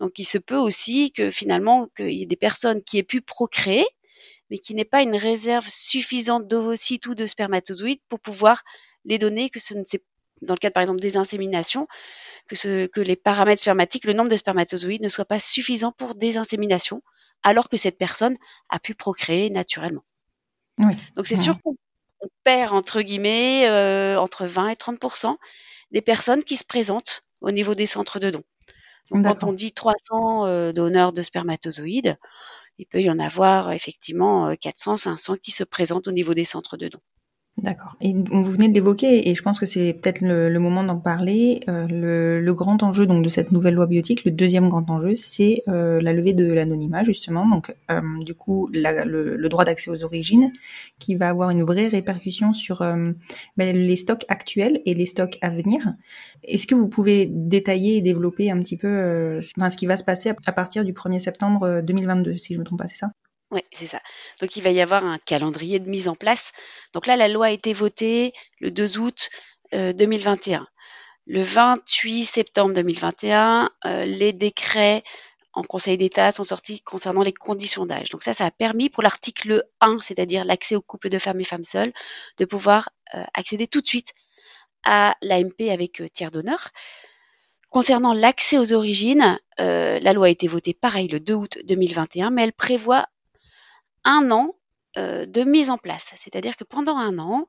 Donc, 0.00 0.18
il 0.18 0.24
se 0.24 0.38
peut 0.38 0.56
aussi 0.56 1.12
que 1.12 1.30
finalement, 1.30 1.88
qu'il 1.96 2.12
y 2.12 2.22
ait 2.22 2.26
des 2.26 2.36
personnes 2.36 2.82
qui 2.82 2.98
aient 2.98 3.04
pu 3.04 3.20
procréer, 3.20 3.86
mais 4.50 4.58
qui 4.58 4.74
n'est 4.74 4.84
pas 4.84 5.02
une 5.02 5.16
réserve 5.16 5.66
suffisante 5.68 6.46
d'ovocytes 6.46 7.06
ou 7.06 7.14
de 7.14 7.26
spermatozoïdes 7.26 8.02
pour 8.08 8.20
pouvoir 8.20 8.62
les 9.04 9.18
donner, 9.18 9.50
que 9.50 9.60
ce 9.60 9.74
ne 9.74 9.84
dans 10.42 10.54
le 10.54 10.58
cas 10.58 10.70
par 10.70 10.82
exemple 10.82 11.00
des 11.00 11.16
inséminations, 11.16 11.88
que, 12.48 12.56
ce, 12.56 12.86
que 12.86 13.00
les 13.00 13.16
paramètres 13.16 13.62
spermatiques, 13.62 14.04
le 14.04 14.12
nombre 14.12 14.30
de 14.30 14.36
spermatozoïdes 14.36 15.02
ne 15.02 15.08
soit 15.08 15.24
pas 15.24 15.38
suffisant 15.38 15.92
pour 15.92 16.14
des 16.14 16.36
inséminations 16.36 17.02
alors 17.42 17.68
que 17.68 17.76
cette 17.76 17.98
personne 17.98 18.36
a 18.68 18.78
pu 18.78 18.94
procréer 18.94 19.50
naturellement. 19.50 20.04
Oui. 20.78 20.94
Donc 21.14 21.26
c'est 21.26 21.36
sûr 21.36 21.60
qu'on 21.62 21.76
on 22.20 22.28
perd 22.42 22.72
entre 22.72 23.02
guillemets 23.02 23.68
euh, 23.68 24.18
entre 24.18 24.46
20 24.46 24.68
et 24.68 24.74
30% 24.74 25.36
des 25.90 26.02
personnes 26.02 26.42
qui 26.42 26.56
se 26.56 26.64
présentent 26.64 27.22
au 27.40 27.50
niveau 27.50 27.74
des 27.74 27.86
centres 27.86 28.18
de 28.18 28.30
dons. 28.30 28.44
Donc, 29.10 29.24
quand 29.24 29.44
on 29.44 29.52
dit 29.52 29.72
300 29.72 30.46
euh, 30.46 30.72
donneurs 30.72 31.12
de 31.12 31.22
spermatozoïdes, 31.22 32.18
il 32.78 32.86
peut 32.86 33.02
y 33.02 33.10
en 33.10 33.18
avoir 33.18 33.72
effectivement 33.72 34.48
euh, 34.48 34.54
400, 34.56 34.96
500 34.96 35.36
qui 35.42 35.50
se 35.50 35.64
présentent 35.64 36.08
au 36.08 36.12
niveau 36.12 36.34
des 36.34 36.44
centres 36.44 36.76
de 36.76 36.88
dons. 36.88 37.02
D'accord. 37.64 37.96
Et 38.02 38.12
vous 38.12 38.44
venez 38.44 38.68
de 38.68 38.74
l'évoquer, 38.74 39.30
et 39.30 39.34
je 39.34 39.40
pense 39.40 39.58
que 39.58 39.64
c'est 39.64 39.94
peut-être 39.94 40.20
le, 40.20 40.50
le 40.50 40.58
moment 40.58 40.84
d'en 40.84 40.98
parler. 40.98 41.60
Euh, 41.68 41.86
le, 41.88 42.38
le 42.40 42.54
grand 42.54 42.82
enjeu 42.82 43.06
donc 43.06 43.24
de 43.24 43.28
cette 43.30 43.52
nouvelle 43.52 43.72
loi 43.72 43.86
biotique, 43.86 44.24
le 44.26 44.32
deuxième 44.32 44.68
grand 44.68 44.90
enjeu, 44.90 45.14
c'est 45.14 45.62
euh, 45.68 45.98
la 46.02 46.12
levée 46.12 46.34
de 46.34 46.52
l'anonymat 46.52 47.04
justement. 47.04 47.48
Donc, 47.48 47.74
euh, 47.90 48.00
du 48.22 48.34
coup, 48.34 48.68
la- 48.74 49.06
le, 49.06 49.36
le 49.36 49.48
droit 49.48 49.64
d'accès 49.64 49.90
aux 49.90 50.04
origines, 50.04 50.52
qui 50.98 51.14
va 51.14 51.30
avoir 51.30 51.48
une 51.50 51.62
vraie 51.62 51.86
répercussion 51.88 52.52
sur 52.52 52.82
euh, 52.82 53.12
ben, 53.56 53.74
les 53.74 53.96
stocks 53.96 54.26
actuels 54.28 54.82
et 54.84 54.92
les 54.92 55.06
stocks 55.06 55.38
à 55.40 55.48
venir. 55.48 55.94
Est-ce 56.42 56.66
que 56.66 56.74
vous 56.74 56.88
pouvez 56.88 57.26
détailler 57.30 57.96
et 57.96 58.00
développer 58.02 58.50
un 58.50 58.58
petit 58.60 58.76
peu, 58.76 58.88
euh, 58.88 59.40
enfin, 59.56 59.70
ce 59.70 59.78
qui 59.78 59.86
va 59.86 59.96
se 59.96 60.04
passer 60.04 60.28
à, 60.30 60.36
à 60.44 60.52
partir 60.52 60.84
du 60.84 60.92
1er 60.92 61.18
septembre 61.18 61.62
euh, 61.62 61.80
2022, 61.82 62.36
si 62.36 62.52
je 62.52 62.58
me 62.58 62.64
trompe 62.64 62.80
pas, 62.80 62.88
c'est 62.88 62.96
ça? 62.96 63.12
Oui, 63.54 63.60
c'est 63.72 63.86
ça. 63.86 64.00
Donc 64.40 64.56
il 64.56 64.64
va 64.64 64.70
y 64.70 64.80
avoir 64.80 65.04
un 65.04 65.18
calendrier 65.18 65.78
de 65.78 65.88
mise 65.88 66.08
en 66.08 66.16
place. 66.16 66.50
Donc 66.92 67.06
là, 67.06 67.14
la 67.14 67.28
loi 67.28 67.46
a 67.46 67.50
été 67.50 67.72
votée 67.72 68.32
le 68.58 68.72
2 68.72 68.98
août 68.98 69.30
euh, 69.74 69.92
2021. 69.92 70.66
Le 71.26 71.40
28 71.40 72.24
septembre 72.24 72.74
2021, 72.74 73.70
euh, 73.86 74.04
les 74.06 74.32
décrets 74.32 75.04
en 75.52 75.62
Conseil 75.62 75.96
d'État 75.96 76.32
sont 76.32 76.42
sortis 76.42 76.80
concernant 76.80 77.22
les 77.22 77.32
conditions 77.32 77.86
d'âge. 77.86 78.10
Donc 78.10 78.24
ça, 78.24 78.34
ça 78.34 78.44
a 78.44 78.50
permis 78.50 78.90
pour 78.90 79.04
l'article 79.04 79.64
1, 79.80 79.98
c'est-à-dire 80.00 80.44
l'accès 80.44 80.74
aux 80.74 80.82
couples 80.82 81.08
de 81.08 81.18
femmes 81.18 81.40
et 81.40 81.44
femmes 81.44 81.62
seules, 81.62 81.92
de 82.38 82.44
pouvoir 82.44 82.88
euh, 83.14 83.22
accéder 83.34 83.68
tout 83.68 83.80
de 83.80 83.86
suite 83.86 84.14
à 84.84 85.14
l'AMP 85.22 85.70
avec 85.70 86.00
euh, 86.00 86.08
tiers 86.08 86.32
d'honneur. 86.32 86.70
Concernant 87.74 88.14
l'accès 88.14 88.56
aux 88.58 88.72
origines, 88.72 89.38
euh, 89.60 89.98
la 90.00 90.12
loi 90.12 90.26
a 90.26 90.30
été 90.30 90.46
votée 90.46 90.74
pareil 90.74 91.08
le 91.08 91.18
2 91.18 91.34
août 91.34 91.58
2021, 91.64 92.30
mais 92.30 92.44
elle 92.44 92.52
prévoit 92.52 93.06
un 94.04 94.30
an 94.30 94.54
euh, 94.96 95.26
de 95.26 95.42
mise 95.42 95.70
en 95.70 95.78
place. 95.78 96.12
C'est-à-dire 96.16 96.56
que 96.56 96.64
pendant 96.64 96.96
un 96.96 97.18
an, 97.18 97.46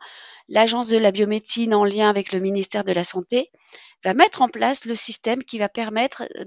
l'Agence 0.49 0.87
de 0.87 0.97
la 0.97 1.11
biomédecine, 1.11 1.73
en 1.75 1.83
lien 1.83 2.09
avec 2.09 2.31
le 2.31 2.39
ministère 2.39 2.83
de 2.83 2.91
la 2.93 3.03
Santé, 3.03 3.51
va 4.03 4.13
mettre 4.13 4.41
en 4.41 4.49
place 4.49 4.85
le 4.85 4.95
système 4.95 5.43
qui 5.43 5.57
va 5.57 5.69
permettre 5.69 6.23
euh, 6.39 6.45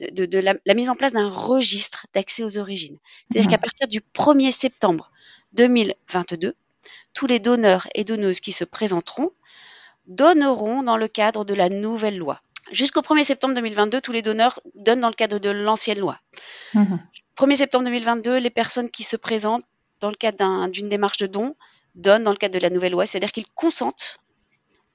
de, 0.00 0.10
de- 0.10 0.26
de 0.26 0.38
la, 0.38 0.54
la 0.66 0.74
mise 0.74 0.90
en 0.90 0.96
place 0.96 1.12
d'un 1.12 1.28
registre 1.28 2.06
d'accès 2.14 2.42
aux 2.44 2.58
origines. 2.58 2.98
C'est-à-dire 3.30 3.48
Mhm. 3.48 3.52
qu'à 3.52 3.58
partir 3.58 3.88
du 3.88 4.00
1er 4.00 4.50
septembre 4.52 5.10
2022, 5.52 6.54
tous 7.14 7.26
les 7.26 7.38
donneurs 7.38 7.86
et 7.94 8.04
donneuses 8.04 8.40
qui 8.40 8.52
se 8.52 8.64
présenteront 8.64 9.30
donneront 10.06 10.82
dans 10.82 10.96
le 10.96 11.08
cadre 11.08 11.44
de 11.44 11.54
la 11.54 11.68
nouvelle 11.68 12.18
loi. 12.18 12.40
Jusqu'au 12.72 13.00
1er 13.02 13.24
septembre 13.24 13.54
2022, 13.54 14.00
tous 14.00 14.12
les 14.12 14.22
donneurs 14.22 14.60
donnent 14.74 15.00
dans 15.00 15.08
le 15.08 15.14
cadre 15.14 15.38
de 15.38 15.50
l'ancienne 15.50 15.98
loi. 15.98 16.18
Mhm. 16.74 16.98
1er 17.36 17.56
septembre 17.56 17.84
2022, 17.84 18.38
les 18.38 18.50
personnes 18.50 18.90
qui 18.90 19.02
se 19.04 19.16
présentent 19.16 19.64
dans 20.00 20.08
le 20.10 20.14
cadre 20.16 20.38
d'un- 20.38 20.68
d'une 20.68 20.88
démarche 20.88 21.18
de 21.18 21.26
don 21.26 21.56
donnent 21.94 22.22
dans 22.24 22.30
le 22.30 22.36
cadre 22.36 22.54
de 22.54 22.60
la 22.60 22.70
nouvelle 22.70 22.92
loi, 22.92 23.06
c'est-à-dire 23.06 23.32
qu'ils 23.32 23.46
consentent 23.54 24.18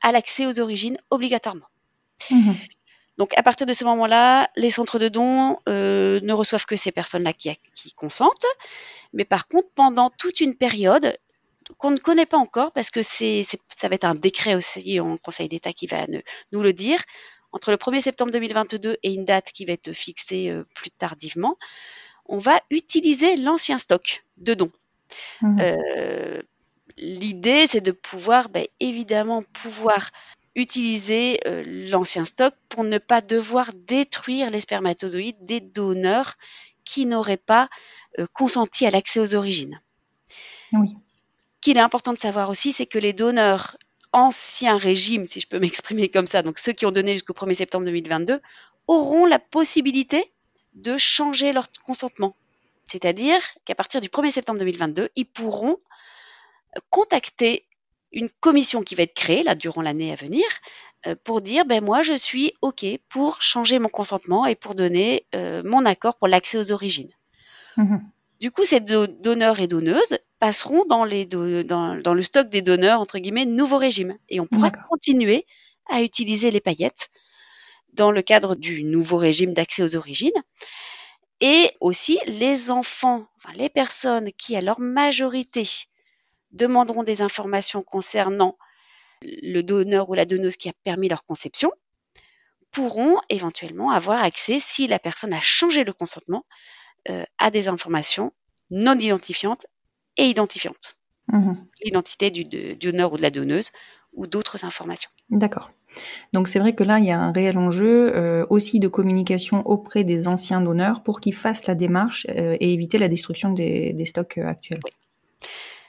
à 0.02 0.12
l'accès 0.12 0.46
aux 0.46 0.60
origines 0.60 0.98
obligatoirement. 1.10 1.66
Mhm. 2.32 2.56
Donc 3.18 3.38
à 3.38 3.44
partir 3.44 3.66
de 3.68 3.74
ce 3.74 3.84
moment-là, 3.86 4.50
les 4.56 4.72
centres 4.72 5.00
de 5.00 5.10
dons 5.10 5.58
euh, 5.68 6.20
ne 6.22 6.34
reçoivent 6.34 6.66
que 6.66 6.76
ces 6.78 6.92
personnes-là 6.92 7.34
qui, 7.34 7.50
qui 7.76 7.92
consentent, 7.94 8.46
mais 9.14 9.26
par 9.26 9.48
contre, 9.48 9.68
pendant 9.76 10.10
toute 10.10 10.40
une 10.40 10.56
période 10.56 11.18
qu'on 11.78 11.92
ne 11.92 11.98
connaît 11.98 12.26
pas 12.26 12.38
encore, 12.38 12.72
parce 12.72 12.90
que 12.92 13.02
c'est- 13.02 13.44
ça 13.44 13.90
va 13.90 13.96
être 13.96 14.06
un 14.06 14.16
décret 14.16 14.56
aussi 14.56 15.00
en 15.00 15.18
Conseil 15.18 15.50
d'État 15.50 15.74
qui 15.74 15.86
va 15.88 16.08
ne- 16.08 16.22
nous 16.52 16.62
le 16.62 16.74
dire, 16.74 17.00
entre 17.52 17.72
le 17.72 17.78
1er 17.78 18.02
septembre 18.02 18.32
2022 18.32 18.98
et 19.04 19.14
une 19.14 19.26
date 19.26 19.52
qui 19.52 19.66
va 19.66 19.74
être 19.74 19.92
fixée 19.92 20.50
euh, 20.50 20.64
plus 20.74 20.90
tardivement, 20.92 21.58
on 22.30 22.38
va 22.38 22.62
utiliser 22.70 23.36
l'ancien 23.36 23.78
stock 23.78 24.24
de 24.38 24.54
dons. 24.54 24.72
Mhm. 25.42 25.58
Euh, 25.60 26.42
L'idée, 26.98 27.66
c'est 27.66 27.82
de 27.82 27.92
pouvoir, 27.92 28.50
ben, 28.50 28.66
évidemment, 28.82 29.42
pouvoir 29.54 30.12
utiliser 30.56 31.40
euh, 31.48 31.64
l'ancien 31.90 32.26
stock 32.26 32.54
pour 32.68 32.84
ne 32.84 32.98
pas 32.98 33.22
devoir 33.22 33.72
détruire 33.74 34.50
les 34.50 34.60
spermatozoïdes 34.60 35.46
des 35.46 35.62
donneurs 35.62 36.36
qui 36.84 37.06
n'auraient 37.06 37.38
pas 37.38 37.70
euh, 38.20 38.28
consenti 38.34 38.86
à 38.86 38.90
l'accès 38.90 39.22
aux 39.22 39.34
origines. 39.34 39.82
Oui. 40.74 40.90
Ce 41.08 41.22
qu'il 41.62 41.78
est 41.78 41.82
important 41.82 42.12
de 42.12 42.18
savoir 42.18 42.50
aussi, 42.50 42.74
c'est 42.74 42.86
que 42.86 43.00
les 43.00 43.14
donneurs 43.14 43.78
ancien 44.12 44.76
régime, 44.76 45.26
si 45.26 45.40
je 45.40 45.48
peux 45.48 45.60
m'exprimer 45.60 46.10
comme 46.10 46.28
ça, 46.28 46.42
donc 46.42 46.60
ceux 46.60 46.74
qui 46.74 46.86
ont 46.86 46.92
donné 46.92 47.14
jusqu'au 47.14 47.34
1er 47.34 47.54
septembre 47.54 47.86
2022, 47.86 48.42
auront 48.88 49.26
la 49.26 49.40
possibilité 49.40 50.34
de 50.74 50.98
changer 50.98 51.52
leur 51.54 51.68
consentement. 51.86 52.36
C'est-à-dire 52.86 53.40
qu'à 53.66 53.76
partir 53.76 54.02
du 54.02 54.10
1er 54.10 54.32
septembre 54.32 54.60
2022, 54.60 55.10
ils 55.16 55.26
pourront 55.26 55.78
contacter 56.90 57.66
une 58.12 58.30
commission 58.40 58.82
qui 58.84 58.96
va 58.96 59.04
être 59.04 59.14
créée 59.14 59.44
là 59.44 59.56
durant 59.56 59.82
l'année 59.82 60.12
à 60.12 60.16
venir 60.16 60.44
euh, 61.06 61.16
pour 61.24 61.42
dire 61.42 61.66
ben 61.66 61.84
moi 61.84 62.02
je 62.02 62.14
suis 62.14 62.54
ok 62.62 62.86
pour 63.08 63.42
changer 63.42 63.78
mon 63.80 63.90
consentement 63.90 64.46
et 64.46 64.56
pour 64.56 64.74
donner 64.76 65.26
euh, 65.36 65.62
mon 65.64 65.86
accord 65.86 66.16
pour 66.18 66.28
l'accès 66.28 66.58
aux 66.58 66.72
origines. 66.72 67.12
Mhm. 67.78 68.02
Du 68.40 68.52
coup, 68.52 68.64
ces 68.64 68.80
do- 68.80 69.06
donneurs 69.08 69.60
et 69.60 69.68
donneuses 69.68 70.18
passeront 70.40 70.86
dans, 70.86 71.04
les 71.04 71.26
do- 71.26 71.62
dans, 71.64 71.96
dans 72.02 72.14
le 72.14 72.22
stock 72.22 72.48
des 72.50 72.62
donneurs, 72.62 73.02
entre 73.02 73.20
guillemets, 73.20 73.46
nouveau 73.46 73.76
régime. 73.78 74.18
Et 74.30 74.40
on 74.40 74.48
pourra 74.48 74.72
continuer 74.90 75.46
à 75.90 76.02
utiliser 76.02 76.50
les 76.50 76.62
paillettes 76.62 77.10
dans 77.94 78.12
le 78.12 78.22
cadre 78.22 78.56
du 78.56 78.84
nouveau 78.84 79.18
régime 79.18 79.54
d'accès 79.54 79.84
aux 79.84 79.96
origines. 79.96 80.32
Et 81.42 81.72
aussi, 81.80 82.20
les 82.26 82.70
enfants, 82.72 83.28
enfin, 83.38 83.54
les 83.56 83.70
personnes 83.70 84.32
qui, 84.34 84.56
à 84.56 84.62
leur 84.62 84.80
majorité, 84.80 85.68
demanderont 86.52 87.04
des 87.04 87.22
informations 87.22 87.82
concernant 87.82 88.58
le 89.22 89.62
donneur 89.62 90.10
ou 90.10 90.14
la 90.14 90.26
donneuse 90.26 90.58
qui 90.58 90.70
a 90.70 90.74
permis 90.84 91.10
leur 91.10 91.26
conception, 91.26 91.72
pourront 92.72 93.18
éventuellement 93.30 93.92
avoir 93.92 94.24
accès, 94.24 94.60
si 94.60 94.88
la 94.88 95.00
personne 95.00 95.34
a 95.34 95.42
changé 95.42 95.84
le 95.84 95.94
consentement, 95.94 96.46
euh, 97.10 97.24
à 97.38 97.52
des 97.52 97.68
informations 97.68 98.34
non 98.70 98.98
identifiantes 99.00 99.66
et 100.18 100.26
identifiantes. 100.26 100.98
Mhm. 101.28 101.68
L'identité 101.84 102.32
du, 102.32 102.44
de- 102.44 102.74
du 102.74 102.92
donneur 102.92 103.14
ou 103.14 103.18
de 103.18 103.22
la 103.22 103.32
donneuse 103.32 103.72
ou 104.14 104.28
d'autres 104.28 104.66
informations. 104.66 105.10
D'accord. 105.30 105.72
Donc 106.34 106.48
c'est 106.48 106.60
vrai 106.60 106.74
que 106.74 106.84
là, 106.84 107.00
il 107.00 107.06
y 107.06 107.12
a 107.12 107.20
un 107.20 107.32
réel 107.32 107.58
enjeu 107.58 108.16
euh, 108.16 108.46
aussi 108.50 108.80
de 108.80 108.88
communication 108.88 109.66
auprès 109.66 110.04
des 110.04 110.28
anciens 110.28 110.62
donneurs 110.62 111.04
pour 111.04 111.20
qu'ils 111.20 111.36
fassent 111.36 111.68
la 111.68 111.76
démarche 111.76 112.28
euh, 112.30 112.58
et 112.60 112.74
éviter 112.74 112.98
la 112.98 113.08
destruction 113.08 113.52
des, 113.52 113.94
des 113.94 114.06
stocks 114.06 114.38
euh, 114.38 114.48
actuels. 114.48 114.80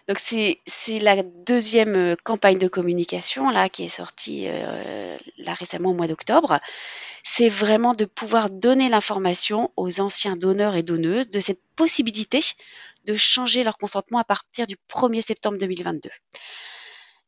Donc 0.09 0.19
c'est 0.19 0.59
c'est 0.67 0.99
la 0.99 1.23
deuxième 1.23 2.17
campagne 2.25 2.59
de 2.59 2.67
communication 2.67 3.49
là 3.49 3.69
qui 3.69 3.85
est 3.85 3.89
sortie 3.89 4.49
là 5.39 5.55
récemment 5.55 5.91
au 5.91 5.95
mois 5.95 6.09
d'octobre. 6.09 6.59
C'est 7.23 7.51
vraiment 7.51 7.93
de 7.93 8.07
pouvoir 8.07 8.51
donner 8.51 8.89
l'information 8.89 9.71
aux 9.77 10.01
anciens 10.01 10.35
donneurs 10.35 10.75
et 10.75 10.83
donneuses 10.83 11.29
de 11.29 11.39
cette 11.39 11.61
possibilité 11.77 12.41
de 13.05 13.15
changer 13.15 13.63
leur 13.63 13.79
consentement 13.79 14.19
à 14.19 14.25
partir 14.25 14.67
du 14.67 14.77
1er 14.89 15.21
septembre 15.21 15.59
2022. 15.59 16.11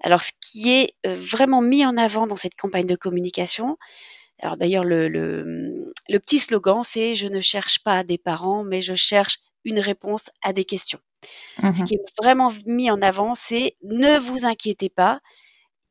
Alors 0.02 0.22
ce 0.22 0.32
qui 0.40 0.70
est 0.72 0.94
euh, 1.06 1.14
vraiment 1.14 1.62
mis 1.62 1.86
en 1.86 1.96
avant 1.96 2.26
dans 2.26 2.36
cette 2.36 2.56
campagne 2.56 2.86
de 2.86 2.96
communication, 2.96 3.78
alors 4.40 4.56
d'ailleurs 4.56 4.84
le, 4.84 5.08
le, 5.08 5.92
le 6.08 6.18
petit 6.20 6.38
slogan 6.40 6.82
c'est 6.84 7.14
je 7.14 7.28
ne 7.28 7.40
cherche 7.40 7.82
pas 7.84 8.04
des 8.04 8.18
parents 8.18 8.64
mais 8.64 8.82
je 8.82 8.94
cherche 8.94 9.38
une 9.64 9.80
réponse 9.80 10.30
à 10.42 10.52
des 10.52 10.64
questions. 10.64 11.00
Mhm. 11.62 11.74
Ce 11.74 11.84
qui 11.84 11.94
est 11.94 12.04
vraiment 12.22 12.52
mis 12.66 12.90
en 12.90 13.02
avant, 13.02 13.34
c'est 13.34 13.76
ne 13.84 14.18
vous 14.18 14.44
inquiétez 14.46 14.90
pas, 14.90 15.20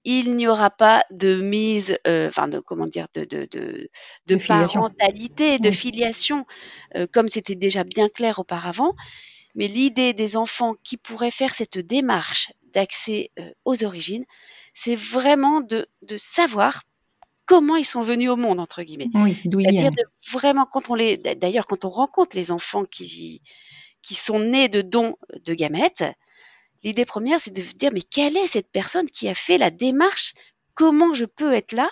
il 0.04 0.36
n'y 0.36 0.48
aura 0.48 0.70
pas 0.72 1.06
de 1.12 1.42
mise, 1.42 1.98
euh, 2.08 2.28
enfin 2.30 2.48
de 2.48 2.60
comment 2.60 2.86
dire, 2.86 3.08
de 3.16 3.26
de 3.26 3.48
de, 3.52 3.90
de 4.28 4.36
De 4.36 4.40
filiation. 4.40 4.84
parentalité, 4.84 5.60
de 5.60 5.72
filiation, 5.72 6.46
euh, 6.96 7.08
comme 7.12 7.28
c'était 7.28 7.56
déjà 7.56 7.84
bien 7.84 8.10
clair 8.10 8.40
auparavant. 8.40 8.96
Mais 9.56 9.68
l'idée 9.68 10.14
des 10.14 10.38
enfants 10.38 10.76
qui 10.84 10.98
pourraient 10.98 11.32
faire 11.32 11.54
cette 11.56 11.80
démarche 11.80 12.52
d'accès 12.74 13.32
euh, 13.40 13.52
aux 13.66 13.84
origines, 13.84 14.26
c'est 14.74 14.96
vraiment 14.96 15.62
de 15.62 15.88
de 16.02 16.18
savoir 16.18 16.84
comment 17.46 17.76
ils 17.76 17.86
sont 17.86 18.02
venus 18.02 18.30
au 18.30 18.38
monde 18.38 18.60
entre 18.60 18.84
guillemets. 18.84 19.10
Oui, 19.14 19.38
d'où 19.46 19.60
ils 19.60 19.66
C'est-à-dire 19.66 19.82
viennent. 19.82 19.96
de 19.96 20.32
vraiment 20.32 20.66
quand 20.66 20.90
on 20.90 20.96
les 20.96 21.18
d'ailleurs 21.18 21.68
quand 21.68 21.86
on 21.86 21.90
rencontre 21.90 22.36
les 22.36 22.52
enfants 22.52 22.86
qui 22.86 23.42
qui 24.02 24.16
sont 24.16 24.40
nés 24.40 24.70
de 24.70 24.82
dons 24.82 25.18
de 25.46 25.54
gamètes, 25.54 26.04
l'idée 26.84 27.06
première 27.06 27.40
c'est 27.40 27.52
de 27.52 27.62
dire 27.62 27.92
mais 27.94 28.02
quelle 28.02 28.38
est 28.38 28.48
cette 28.48 28.72
personne 28.72 29.10
qui 29.10 29.28
a 29.28 29.36
fait 29.36 29.58
la 29.58 29.70
démarche? 29.70 30.34
Comment 30.74 31.14
je 31.14 31.26
peux 31.26 31.54
être 31.54 31.74
là? 31.74 31.90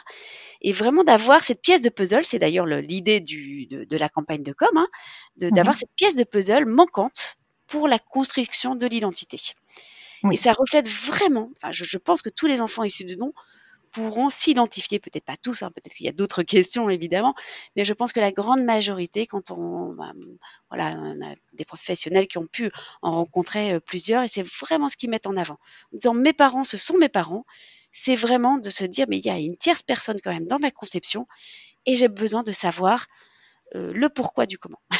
Et 0.61 0.71
vraiment 0.71 1.03
d'avoir 1.03 1.43
cette 1.43 1.61
pièce 1.61 1.81
de 1.81 1.89
puzzle. 1.89 2.23
C'est 2.23 2.39
d'ailleurs 2.39 2.65
l'idée 2.65 3.19
de, 3.19 3.83
de, 3.83 3.97
la 3.97 4.07
campagne 4.07 4.41
de 4.41 4.53
com, 4.53 4.69
hein, 4.75 4.87
d'avoir 5.35 5.75
cette 5.75 5.93
pièce 5.97 6.15
de 6.15 6.23
puzzle 6.23 6.65
manquante 6.65 7.35
pour 7.67 7.87
la 7.87 7.99
construction 7.99 8.75
de 8.75 8.87
l'identité. 8.87 9.37
Et 10.31 10.37
ça 10.37 10.53
reflète 10.53 10.87
vraiment, 10.87 11.51
enfin, 11.57 11.71
je, 11.71 11.97
pense 11.97 12.21
que 12.21 12.29
tous 12.29 12.47
les 12.47 12.61
enfants 12.61 12.83
issus 12.83 13.05
de 13.05 13.15
dons 13.15 13.33
pourront 13.91 14.29
s'identifier, 14.29 14.99
peut-être 14.99 15.25
pas 15.25 15.37
tous, 15.37 15.63
hein, 15.63 15.71
peut-être 15.71 15.93
qu'il 15.95 16.05
y 16.05 16.09
a 16.09 16.13
d'autres 16.13 16.43
questions 16.43 16.89
évidemment, 16.89 17.35
mais 17.75 17.83
je 17.83 17.93
pense 17.93 18.11
que 18.11 18.19
la 18.19 18.31
grande 18.31 18.63
majorité, 18.63 19.25
quand 19.25 19.51
on, 19.51 19.93
bah, 19.93 20.13
voilà, 20.69 20.95
on 20.99 21.21
a 21.25 21.35
des 21.53 21.65
professionnels 21.65 22.27
qui 22.27 22.37
ont 22.37 22.47
pu 22.47 22.71
en 23.01 23.11
rencontrer 23.11 23.73
euh, 23.73 23.79
plusieurs, 23.79 24.23
et 24.23 24.27
c'est 24.27 24.45
vraiment 24.45 24.87
ce 24.87 24.97
qu'ils 24.97 25.09
mettent 25.09 25.27
en 25.27 25.37
avant. 25.37 25.57
En 25.93 25.97
disant 25.97 26.13
mes 26.13 26.33
parents, 26.33 26.63
ce 26.63 26.77
sont 26.77 26.97
mes 26.97 27.09
parents, 27.09 27.45
c'est 27.91 28.15
vraiment 28.15 28.57
de 28.57 28.69
se 28.69 28.83
dire 28.83 29.07
mais 29.09 29.17
il 29.17 29.25
y 29.25 29.31
a 29.31 29.39
une 29.39 29.57
tierce 29.57 29.81
personne 29.81 30.19
quand 30.23 30.31
même 30.31 30.47
dans 30.47 30.59
ma 30.59 30.71
conception, 30.71 31.27
et 31.85 31.95
j'ai 31.95 32.09
besoin 32.09 32.43
de 32.43 32.51
savoir 32.51 33.07
euh, 33.75 33.91
le 33.93 34.09
pourquoi 34.09 34.45
du 34.45 34.57
comment. 34.57 34.81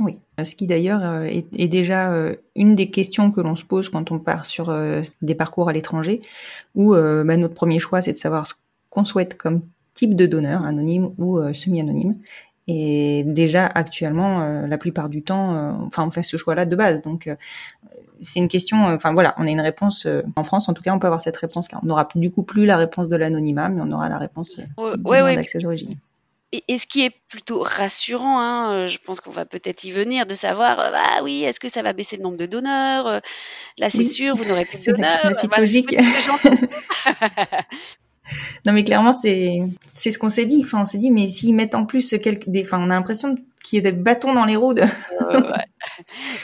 Oui, 0.00 0.18
ce 0.42 0.56
qui 0.56 0.66
d'ailleurs 0.66 1.04
euh, 1.04 1.24
est, 1.24 1.68
déjà 1.68 2.10
euh, 2.10 2.34
une 2.56 2.74
des 2.74 2.90
questions 2.90 3.30
que 3.30 3.42
l'on 3.42 3.54
se 3.54 3.66
pose 3.66 3.90
quand 3.90 4.10
on 4.10 4.18
part 4.18 4.46
sur 4.46 4.70
euh, 4.70 5.02
des 5.20 5.34
parcours 5.34 5.68
à 5.68 5.74
l'étranger, 5.74 6.22
où 6.74 6.94
bah, 6.94 7.36
notre 7.36 7.54
premier 7.54 7.78
choix 7.78 8.00
c'est 8.00 8.14
de 8.14 8.18
savoir 8.18 8.46
ce 8.46 8.54
qu'on 8.88 9.04
souhaite 9.04 9.36
comme 9.36 9.60
type 9.92 10.16
de 10.16 10.24
donneur, 10.24 10.64
anonyme 10.64 11.10
ou 11.18 11.38
semi-anonyme. 11.52 12.16
Et 12.66 13.24
déjà 13.26 13.66
actuellement, 13.66 14.66
la 14.66 14.78
plupart 14.78 15.08
du 15.08 15.22
temps, 15.22 15.76
enfin 15.86 16.06
on 16.06 16.10
fait 16.10 16.22
ce 16.22 16.36
choix-là 16.36 16.64
de 16.64 16.76
base. 16.76 17.02
Donc 17.02 17.28
c'est 18.20 18.38
une 18.38 18.48
question, 18.48 18.84
enfin 18.84 19.12
voilà, 19.12 19.34
on 19.36 19.46
a 19.46 19.50
une 19.50 19.60
réponse 19.60 20.06
en 20.36 20.44
France, 20.44 20.68
en 20.68 20.74
tout 20.74 20.82
cas 20.82 20.94
on 20.94 20.98
peut 20.98 21.08
avoir 21.08 21.20
cette 21.20 21.36
réponse-là. 21.36 21.80
On 21.82 21.86
n'aura 21.86 22.08
du 22.14 22.30
coup 22.30 22.44
plus 22.44 22.64
la 22.64 22.76
réponse 22.76 23.08
de 23.08 23.16
l'anonymat, 23.16 23.68
mais 23.68 23.80
on 23.82 23.90
aura 23.90 24.08
la 24.08 24.18
réponse 24.18 24.58
ouais, 24.78 25.22
ouais, 25.22 25.34
d'accès 25.34 25.58
d'origine 25.58 25.96
et, 26.52 26.78
ce 26.78 26.86
qui 26.86 27.04
est 27.04 27.12
plutôt 27.28 27.62
rassurant, 27.62 28.40
hein, 28.40 28.72
euh, 28.72 28.86
je 28.88 28.98
pense 28.98 29.20
qu'on 29.20 29.30
va 29.30 29.44
peut-être 29.44 29.84
y 29.84 29.92
venir, 29.92 30.26
de 30.26 30.34
savoir, 30.34 30.80
euh, 30.80 30.90
bah 30.90 31.22
oui, 31.22 31.44
est-ce 31.44 31.60
que 31.60 31.68
ça 31.68 31.82
va 31.82 31.92
baisser 31.92 32.16
le 32.16 32.24
nombre 32.24 32.36
de 32.36 32.46
donneurs 32.46 33.06
euh, 33.06 33.20
Là, 33.78 33.88
c'est 33.88 34.04
sûr, 34.04 34.34
vous 34.34 34.44
n'aurez 34.44 34.64
plus 34.64 34.80
de 34.80 34.84
donneurs. 34.92 35.32
Bah, 35.48 35.58
logique. 35.58 35.96
non, 38.66 38.72
mais 38.72 38.82
clairement, 38.82 39.12
c'est 39.12 39.60
c'est 39.86 40.10
ce 40.10 40.18
qu'on 40.18 40.28
s'est 40.28 40.44
dit. 40.44 40.62
Enfin, 40.64 40.80
on 40.80 40.84
s'est 40.84 40.98
dit, 40.98 41.12
mais 41.12 41.28
s'ils 41.28 41.54
mettent 41.54 41.76
en 41.76 41.86
plus 41.86 42.16
quelques, 42.20 42.48
des, 42.48 42.62
enfin, 42.62 42.78
on 42.80 42.90
a 42.90 42.94
l'impression 42.94 43.36
qu'il 43.62 43.76
y 43.76 43.86
a 43.86 43.90
des 43.90 43.96
bâtons 43.96 44.34
dans 44.34 44.44
les 44.44 44.56
roues. 44.56 44.74
De... 44.74 44.82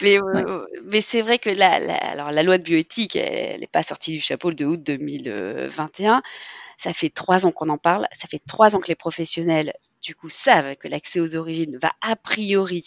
Mais, 0.02 0.18
mais 0.84 1.00
c'est 1.00 1.22
vrai 1.22 1.38
que 1.38 1.50
la, 1.50 1.80
la, 1.80 1.96
alors, 1.96 2.30
la 2.30 2.44
loi 2.44 2.58
de 2.58 2.62
bioéthique, 2.62 3.16
elle 3.16 3.60
n'est 3.60 3.66
pas 3.66 3.82
sortie 3.82 4.12
du 4.12 4.20
chapeau 4.20 4.50
le 4.50 4.54
2 4.54 4.64
août 4.66 4.82
2021. 4.84 6.22
Ça 6.78 6.92
fait 6.92 7.10
trois 7.10 7.46
ans 7.46 7.52
qu'on 7.52 7.70
en 7.70 7.78
parle. 7.78 8.06
Ça 8.12 8.28
fait 8.28 8.40
trois 8.46 8.76
ans 8.76 8.80
que 8.80 8.88
les 8.88 8.94
professionnels 8.94 9.72
du 10.02 10.14
coup 10.14 10.28
savent 10.28 10.76
que 10.76 10.88
l'accès 10.88 11.20
aux 11.20 11.36
origines 11.36 11.78
va 11.80 11.92
a 12.00 12.16
priori 12.16 12.84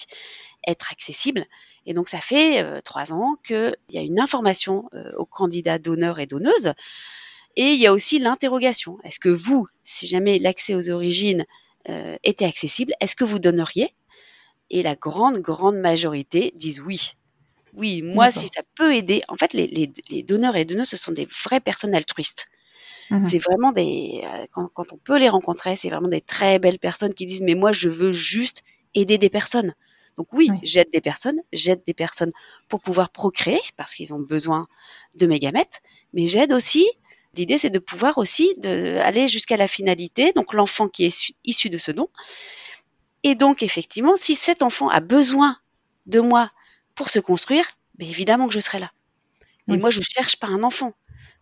être 0.67 0.91
accessible. 0.91 1.45
Et 1.85 1.93
donc 1.93 2.09
ça 2.09 2.19
fait 2.19 2.61
euh, 2.61 2.81
trois 2.81 3.13
ans 3.13 3.37
qu'il 3.45 3.75
y 3.91 3.97
a 3.97 4.01
une 4.01 4.19
information 4.19 4.89
euh, 4.93 5.11
aux 5.17 5.25
candidats 5.25 5.79
donneurs 5.79 6.19
et 6.19 6.27
donneuses. 6.27 6.73
Et 7.55 7.73
il 7.73 7.79
y 7.79 7.87
a 7.87 7.93
aussi 7.93 8.19
l'interrogation. 8.19 8.97
Est-ce 9.03 9.19
que 9.19 9.29
vous, 9.29 9.67
si 9.83 10.07
jamais 10.07 10.39
l'accès 10.39 10.75
aux 10.75 10.89
origines 10.89 11.45
euh, 11.89 12.17
était 12.23 12.45
accessible, 12.45 12.93
est-ce 12.99 13.15
que 13.15 13.23
vous 13.23 13.39
donneriez? 13.39 13.93
Et 14.69 14.83
la 14.83 14.95
grande, 14.95 15.39
grande 15.39 15.77
majorité 15.77 16.53
disent 16.55 16.81
oui. 16.81 17.13
Oui, 17.73 18.01
moi, 18.01 18.31
si 18.31 18.47
ça 18.47 18.61
peut 18.75 18.95
aider. 18.95 19.21
En 19.27 19.35
fait, 19.35 19.53
les, 19.53 19.67
les 20.09 20.23
donneurs 20.23 20.55
et 20.55 20.59
les 20.59 20.65
donneuses, 20.65 20.89
ce 20.89 20.97
sont 20.97 21.11
des 21.11 21.25
vraies 21.25 21.59
personnes 21.59 21.93
altruistes. 21.93 22.47
Mmh 23.11 23.23
c'est 23.23 23.39
vraiment 23.39 23.71
des, 23.71 24.21
euh, 24.23 24.45
quand, 24.51 24.93
on 24.93 24.97
peut 24.97 25.17
les 25.17 25.29
rencontrer, 25.29 25.75
c'est 25.75 25.89
vraiment 25.89 26.07
des 26.09 26.21
très 26.21 26.59
belles 26.59 26.79
personnes 26.79 27.13
qui 27.13 27.25
disent, 27.25 27.41
mais 27.41 27.55
moi, 27.55 27.71
je 27.71 27.89
veux 27.89 28.11
juste 28.11 28.63
aider 28.93 29.17
des 29.17 29.29
personnes. 29.29 29.73
Donc 30.17 30.27
oui, 30.33 30.51
j'aide 30.63 30.89
des 30.91 31.01
personnes, 31.01 31.39
j'aide 31.53 31.81
des 31.85 31.93
personnes 31.93 32.31
pour 32.67 32.81
pouvoir 32.81 33.09
procréer 33.09 33.61
parce 33.77 33.95
qu'ils 33.95 34.13
ont 34.13 34.19
besoin 34.19 34.67
de 35.15 35.25
mes 35.27 35.39
gamètes, 35.39 35.81
mais 36.13 36.27
j'aide 36.27 36.51
aussi. 36.53 36.87
L'idée, 37.35 37.57
c'est 37.57 37.69
de 37.69 37.79
pouvoir 37.79 38.17
aussi 38.17 38.53
de, 38.57 38.97
aller 38.97 39.27
jusqu'à 39.27 39.55
la 39.55 39.67
finalité, 39.67 40.33
donc 40.33 40.53
l'enfant 40.53 40.87
qui 40.87 41.05
est 41.05 41.33
issu 41.45 41.69
de 41.69 41.77
ce 41.77 41.91
don. 41.91 42.07
Et 43.23 43.35
donc, 43.35 43.63
effectivement, 43.63 44.15
si 44.17 44.35
cet 44.35 44.63
enfant 44.63 44.89
a 44.89 44.99
besoin 44.99 45.57
de 46.05 46.19
moi 46.19 46.51
pour 46.95 47.09
se 47.09 47.19
construire, 47.19 47.65
bien 47.95 48.09
évidemment 48.09 48.47
que 48.47 48.53
je 48.53 48.59
serai 48.59 48.79
là. 48.79 48.91
Et 49.69 49.77
moi, 49.77 49.89
je 49.91 50.01
cherche 50.01 50.37
pas 50.37 50.47
un 50.47 50.63
enfant. 50.63 50.93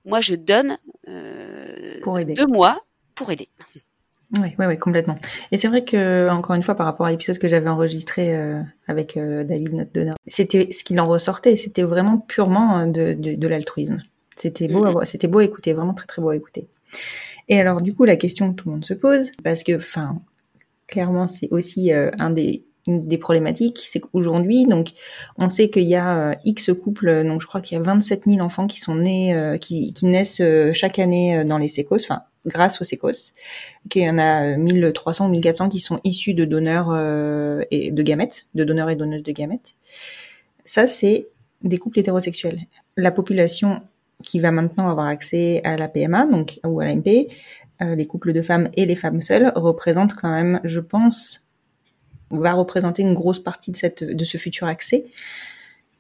Moi, 0.08 0.22
je 0.22 0.36
donne 0.36 0.78
euh, 1.10 2.00
pour 2.02 2.18
aider. 2.18 2.34
de 2.34 2.46
moi 2.46 2.82
pour 3.14 3.30
aider. 3.32 3.50
Oui, 4.40 4.50
oui, 4.58 4.66
oui, 4.66 4.78
complètement. 4.78 5.18
Et 5.52 5.58
c'est 5.58 5.68
vrai 5.68 5.84
que, 5.84 6.30
encore 6.30 6.56
une 6.56 6.64
fois, 6.64 6.76
par 6.76 6.86
rapport 6.86 7.06
à 7.06 7.12
l'épisode 7.12 7.38
que 7.38 7.48
j'avais 7.48 7.70
enregistré 7.70 8.36
euh, 8.36 8.62
avec 8.88 9.18
euh, 9.18 9.44
David, 9.44 9.74
notre 9.74 9.92
donneur, 9.92 10.16
c'était 10.26 10.70
ce 10.72 10.84
qu'il 10.84 11.00
en 11.00 11.08
ressortait, 11.08 11.56
c'était 11.56 11.84
vraiment 11.84 12.18
purement 12.18 12.88
de, 12.88 13.14
de, 13.14 13.36
de 13.36 13.48
l'altruisme. 13.48 14.02
C'était 14.36 14.68
beau, 14.68 14.86
mm-hmm. 14.86 15.06
c'était 15.06 15.28
beau 15.28 15.40
à 15.40 15.44
écouter, 15.44 15.74
vraiment 15.74 15.94
très 15.94 16.08
très 16.08 16.22
beau 16.22 16.30
à 16.30 16.36
écouter. 16.36 16.68
Et 17.50 17.60
alors, 17.60 17.82
du 17.82 17.94
coup, 17.94 18.06
la 18.06 18.18
question 18.18 18.52
que 18.52 18.56
tout 18.56 18.70
le 18.70 18.76
monde 18.76 18.86
se 18.86 18.94
pose, 18.94 19.32
parce 19.44 19.64
que, 19.64 19.76
enfin, 19.78 20.22
clairement, 20.88 21.28
c'est 21.28 21.48
aussi 21.52 21.92
un 21.94 22.30
des 22.30 22.67
des 22.88 23.18
problématiques, 23.18 23.80
c'est 23.86 24.00
qu'aujourd'hui, 24.00 24.66
donc, 24.66 24.90
on 25.38 25.50
sait 25.50 25.70
qu'il 25.70 25.84
y 25.84 25.96
a 25.96 26.32
euh, 26.32 26.36
X 26.46 26.72
couples, 26.74 27.26
donc 27.26 27.42
je 27.42 27.48
crois 27.48 27.62
qu'il 27.62 27.78
y 27.78 27.80
a 27.80 27.84
27 27.84 28.24
000 28.26 28.40
enfants 28.40 28.66
qui 28.66 28.80
sont 28.80 28.96
nés, 28.96 29.36
euh, 29.36 29.58
qui, 29.58 29.94
naissent 30.04 30.42
euh, 30.42 30.72
chaque 30.74 30.98
année 30.98 31.44
dans 31.44 31.58
les 31.58 31.68
sécos, 31.68 31.96
enfin, 31.96 32.24
grâce 32.46 32.80
aux 32.82 32.86
sécos, 32.86 33.34
qu'il 33.90 34.04
y 34.04 34.10
en 34.10 34.18
a 34.18 34.56
1300 34.56 35.28
ou 35.28 35.30
1400 35.30 35.70
qui 35.70 35.80
sont 35.80 36.00
issus 36.06 36.34
de 36.34 36.46
donneurs 36.46 36.96
et 37.72 37.92
de 37.92 38.04
gamètes, 38.04 38.48
de 38.56 38.64
donneurs 38.64 38.90
et 38.90 38.96
donneuses 38.96 39.24
de 39.24 39.32
gamètes. 39.34 39.76
Ça, 40.64 40.88
c'est 40.88 41.28
des 41.62 41.78
couples 41.78 42.00
hétérosexuels. 42.00 42.62
La 42.96 43.12
population 43.12 43.82
qui 44.24 44.40
va 44.40 44.52
maintenant 44.52 44.88
avoir 44.88 45.08
accès 45.08 45.62
à 45.66 45.76
la 45.76 45.90
PMA, 45.90 46.26
donc 46.28 46.60
ou 46.66 46.80
à 46.80 46.86
l'AMP, 46.86 47.28
les 47.82 48.08
couples 48.08 48.32
de 48.32 48.42
femmes 48.42 48.70
et 48.78 48.86
les 48.86 48.96
femmes 48.96 49.20
seules 49.20 49.52
représentent 49.56 50.14
quand 50.14 50.32
même, 50.32 50.62
je 50.64 50.80
pense, 50.80 51.47
va 52.32 52.54
représenter 52.54 53.02
une 53.02 53.14
grosse 53.14 53.40
partie 53.40 53.72
de, 53.72 54.24
ce 54.26 54.38
futur 54.38 54.68
accès. 54.68 55.06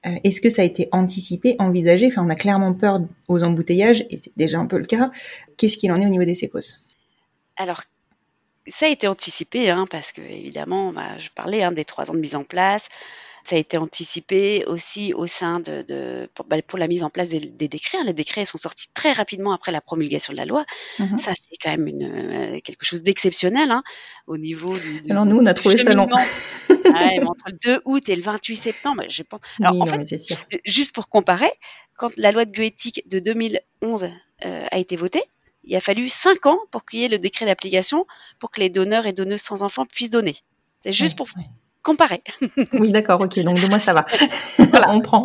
Euh, 0.06 0.16
est-ce 0.24 0.42
que 0.42 0.50
ça 0.50 0.62
a 0.62 0.66
été 0.66 0.90
anticipé, 0.92 1.56
envisagé? 1.60 2.08
Enfin, 2.08 2.24
on 2.26 2.30
a 2.30 2.36
clairement 2.36 2.74
peur 2.74 3.02
aux 3.28 3.44
embouteillages, 3.44 4.06
et 4.10 4.18
c'est 4.18 4.32
déjà 4.38 4.60
un 4.60 4.66
peu 4.66 4.78
le 4.78 4.86
cas. 4.86 5.12
Qu'est-ce 5.58 5.78
qu'il 5.78 5.92
en 5.92 5.96
est 5.96 6.06
au 6.06 6.10
niveau 6.10 6.26
des 6.26 6.36
sécos 6.36 6.78
Alors, 7.58 7.84
ça 8.68 8.86
a 8.86 8.90
été 8.90 9.08
anticipé, 9.08 9.70
hein, 9.70 9.86
parce 9.90 10.12
que 10.12 10.22
évidemment, 10.22 10.92
bah, 10.92 11.18
je 11.18 11.30
parlais 11.30 11.64
hein, 11.64 11.72
des 11.72 11.86
trois 11.86 12.12
ans 12.12 12.14
de 12.14 12.20
mise 12.20 12.36
en 12.36 12.44
place. 12.44 12.90
Ça 13.48 13.56
a 13.56 13.60
été 13.60 13.78
anticipé 13.78 14.66
aussi 14.66 15.14
au 15.14 15.26
sein 15.26 15.62
de, 15.62 16.30
bah, 16.50 16.62
pour, 16.62 16.78
la 16.78 16.90
mise 16.90 17.02
en 17.02 17.10
place 17.10 17.30
des, 17.30 17.40
décrets. 17.40 17.98
Hein. 17.98 18.04
Les 18.06 18.12
décrets 18.12 18.44
sont 18.44 18.58
sortis 18.58 18.88
très 18.94 19.14
rapidement 19.14 19.54
après 19.54 19.72
la 19.72 19.80
promulgation 19.80 20.34
de 20.34 20.38
la 20.38 20.44
loi. 20.44 20.66
Mhm. 21.00 21.18
Ça, 21.18 21.32
c'est 21.34 21.56
quand 21.56 21.70
même 21.70 21.88
une, 21.88 22.04
euh, 22.04 22.60
quelque 22.60 22.84
chose 22.84 23.04
d'exceptionnel 23.04 23.72
hein, 23.72 23.84
au 24.28 24.38
niveau 24.38 24.78
du, 24.78 25.02
Alors 25.10 25.26
nous, 25.26 25.38
on 25.38 25.46
a 25.46 25.54
trouvé 25.54 25.78
ça 25.78 25.94
long. 25.94 26.10
entre 27.26 27.46
le 27.48 27.58
2 27.64 27.82
août 27.86 28.10
et 28.10 28.18
le 28.18 28.22
28 28.22 28.56
septembre, 28.58 29.04
je 29.08 29.24
pense. 29.24 29.40
Alors 29.62 29.82
en 29.82 29.86
fait, 29.86 30.04
juste 30.66 30.94
pour 30.94 31.08
comparer, 31.08 31.50
quand 31.96 32.12
la 32.18 32.34
loi 32.34 32.44
de 32.44 32.52
bioéthique 32.52 33.08
de 33.08 33.20
2011 33.20 34.10
euh, 34.46 34.66
a 34.70 34.78
été 34.78 34.98
votée, 34.98 35.24
il 35.64 35.74
a 35.74 35.80
fallu 35.80 36.10
5 36.10 36.48
ans 36.48 36.60
pour 36.72 36.86
qu'il 36.86 37.00
y 37.00 37.04
ait 37.06 37.08
le 37.08 37.18
décret 37.18 37.46
d'application 37.46 38.06
pour 38.40 38.52
que 38.52 38.60
les 38.60 38.70
donneurs 38.70 39.06
et 39.06 39.14
donneuses 39.14 39.42
sans 39.42 39.64
enfants 39.64 39.86
puissent 39.86 40.10
donner. 40.10 40.36
C'est 40.82 40.92
juste 40.92 41.18
pour 41.18 41.30
comparer. 41.88 42.22
oui, 42.74 42.92
d'accord, 42.92 43.22
ok. 43.22 43.40
Donc 43.40 43.62
de 43.62 43.68
moi 43.68 43.80
ça 43.80 43.94
va. 43.94 44.06
voilà, 44.72 44.92
on 44.92 45.00
prend. 45.00 45.24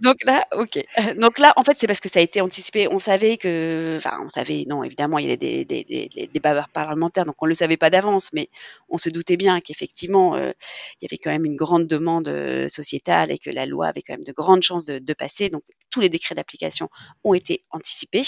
donc 0.00 0.16
là, 0.24 0.46
ok. 0.52 0.78
Donc 1.16 1.40
là, 1.40 1.52
en 1.56 1.64
fait, 1.64 1.76
c'est 1.76 1.88
parce 1.88 1.98
que 1.98 2.08
ça 2.08 2.20
a 2.20 2.22
été 2.22 2.40
anticipé. 2.40 2.86
On 2.88 3.00
savait 3.00 3.36
que, 3.36 3.96
enfin, 3.96 4.18
on 4.24 4.28
savait, 4.28 4.64
non, 4.68 4.84
évidemment, 4.84 5.18
il 5.18 5.24
y 5.24 5.28
avait 5.28 5.36
des, 5.36 5.64
des, 5.64 5.82
des, 5.84 6.30
débats 6.32 6.64
parlementaires, 6.72 7.24
donc 7.24 7.34
on 7.40 7.46
le 7.46 7.54
savait 7.54 7.76
pas 7.76 7.90
d'avance, 7.90 8.32
mais 8.32 8.48
on 8.88 8.98
se 8.98 9.08
doutait 9.08 9.36
bien 9.36 9.60
qu'effectivement, 9.60 10.36
euh, 10.36 10.52
il 11.00 11.04
y 11.04 11.06
avait 11.06 11.18
quand 11.18 11.30
même 11.30 11.44
une 11.44 11.56
grande 11.56 11.88
demande 11.88 12.28
euh, 12.28 12.68
sociétale 12.68 13.32
et 13.32 13.38
que 13.38 13.50
la 13.50 13.66
loi 13.66 13.88
avait 13.88 14.02
quand 14.02 14.14
même 14.14 14.24
de 14.24 14.32
grandes 14.32 14.62
chances 14.62 14.86
de, 14.86 15.14
passer. 15.14 15.48
Donc 15.48 15.62
tous 15.90 16.00
les 16.00 16.08
décrets 16.08 16.36
d'application 16.36 16.88
ont 17.24 17.34
été 17.34 17.64
anticipés. 17.70 18.22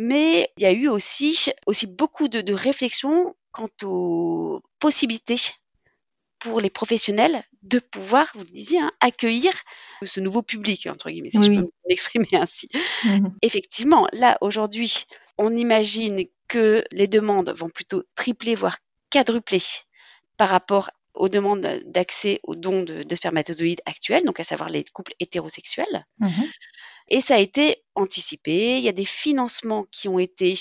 Mais 0.00 0.50
il 0.58 0.62
y 0.62 0.66
a 0.66 0.72
eu 0.72 0.88
aussi, 0.88 1.50
aussi 1.66 1.86
beaucoup 1.86 2.28
de, 2.28 2.40
de 2.40 2.52
réflexions 2.52 3.34
quant 3.52 3.68
aux 3.84 4.60
possibilités 4.80 5.38
pour 6.46 6.60
les 6.60 6.70
professionnels 6.70 7.42
de 7.62 7.80
pouvoir, 7.80 8.30
vous 8.34 8.44
le 8.44 8.50
disiez, 8.50 8.78
hein, 8.78 8.92
accueillir 9.00 9.52
ce 10.02 10.20
nouveau 10.20 10.42
public, 10.42 10.86
entre 10.86 11.10
guillemets, 11.10 11.32
si 11.32 11.42
je 11.42 11.60
peux 11.60 11.70
m'exprimer 11.88 12.28
ainsi. 12.34 12.68
Mmh 13.04 13.28
Effectivement, 13.42 14.06
là, 14.12 14.38
aujourd'hui, 14.40 15.06
on 15.38 15.56
imagine 15.56 16.24
que 16.46 16.84
les 16.92 17.08
demandes 17.08 17.50
vont 17.50 17.68
plutôt 17.68 18.04
tripler, 18.14 18.54
voire 18.54 18.78
quadrupler 19.10 19.58
par 20.36 20.48
rapport 20.48 20.90
aux 21.16 21.28
demandes 21.28 21.82
d'accès 21.86 22.40
aux 22.42 22.54
dons 22.54 22.82
de, 22.82 23.02
de, 23.02 23.14
spermatozoïdes 23.14 23.82
actuels, 23.86 24.24
donc 24.24 24.40
à 24.40 24.44
savoir 24.44 24.68
les 24.68 24.84
couples 24.84 25.14
hétérosexuels. 25.20 26.06
Mmh 26.18 26.28
et 27.08 27.20
ça 27.20 27.36
a 27.36 27.38
été 27.38 27.84
anticipé. 27.94 28.78
Il 28.78 28.82
y 28.82 28.88
a 28.88 28.92
des 28.92 29.04
financements 29.04 29.86
qui 29.92 30.08
ont 30.08 30.18
été 30.18 30.54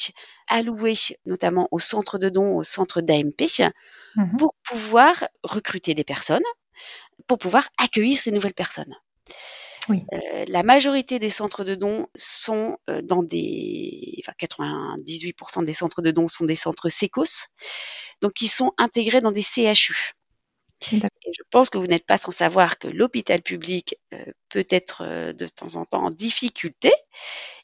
alloués, 0.47 0.93
notamment 1.25 1.67
au 1.71 1.79
centre 1.79 2.19
de 2.19 2.29
dons, 2.29 2.55
au 2.55 2.63
centre 2.63 3.01
d'AMP, 3.01 3.71
mmh 4.15 4.37
pour 4.37 4.53
pouvoir 4.63 5.27
recruter 5.43 5.95
des 5.95 6.03
personnes, 6.03 6.43
pour 7.27 7.39
pouvoir 7.39 7.67
accueillir 7.79 8.19
ces 8.19 8.31
nouvelles 8.31 8.53
personnes. 8.53 8.95
Oui. 9.89 10.03
Euh, 10.13 10.45
la 10.47 10.63
majorité 10.63 11.19
des 11.19 11.29
centres 11.29 11.63
de 11.63 11.75
dons 11.75 12.07
sont 12.15 12.77
euh, 12.89 13.01
dans 13.01 13.23
des, 13.23 14.19
enfin 14.23 14.33
98% 14.39 15.63
des 15.63 15.73
centres 15.73 16.01
de 16.01 16.11
dons 16.11 16.27
sont 16.27 16.45
des 16.45 16.55
centres 16.55 16.89
SECOS, 16.89 17.47
donc 18.21 18.41
ils 18.41 18.47
sont 18.47 18.71
intégrés 18.77 19.21
dans 19.21 19.31
des 19.31 19.43
CHU. 19.43 20.13
Et 20.91 21.31
je 21.33 21.43
pense 21.49 21.69
que 21.69 21.77
vous 21.77 21.87
n'êtes 21.87 22.05
pas 22.05 22.17
sans 22.17 22.31
savoir 22.31 22.77
que 22.77 22.87
l'hôpital 22.87 23.41
public 23.41 23.95
euh, 24.13 24.25
peut 24.49 24.67
être 24.69 25.03
euh, 25.03 25.33
de 25.33 25.47
temps 25.47 25.75
en 25.75 25.85
temps 25.85 26.05
en 26.05 26.11
difficulté 26.11 26.91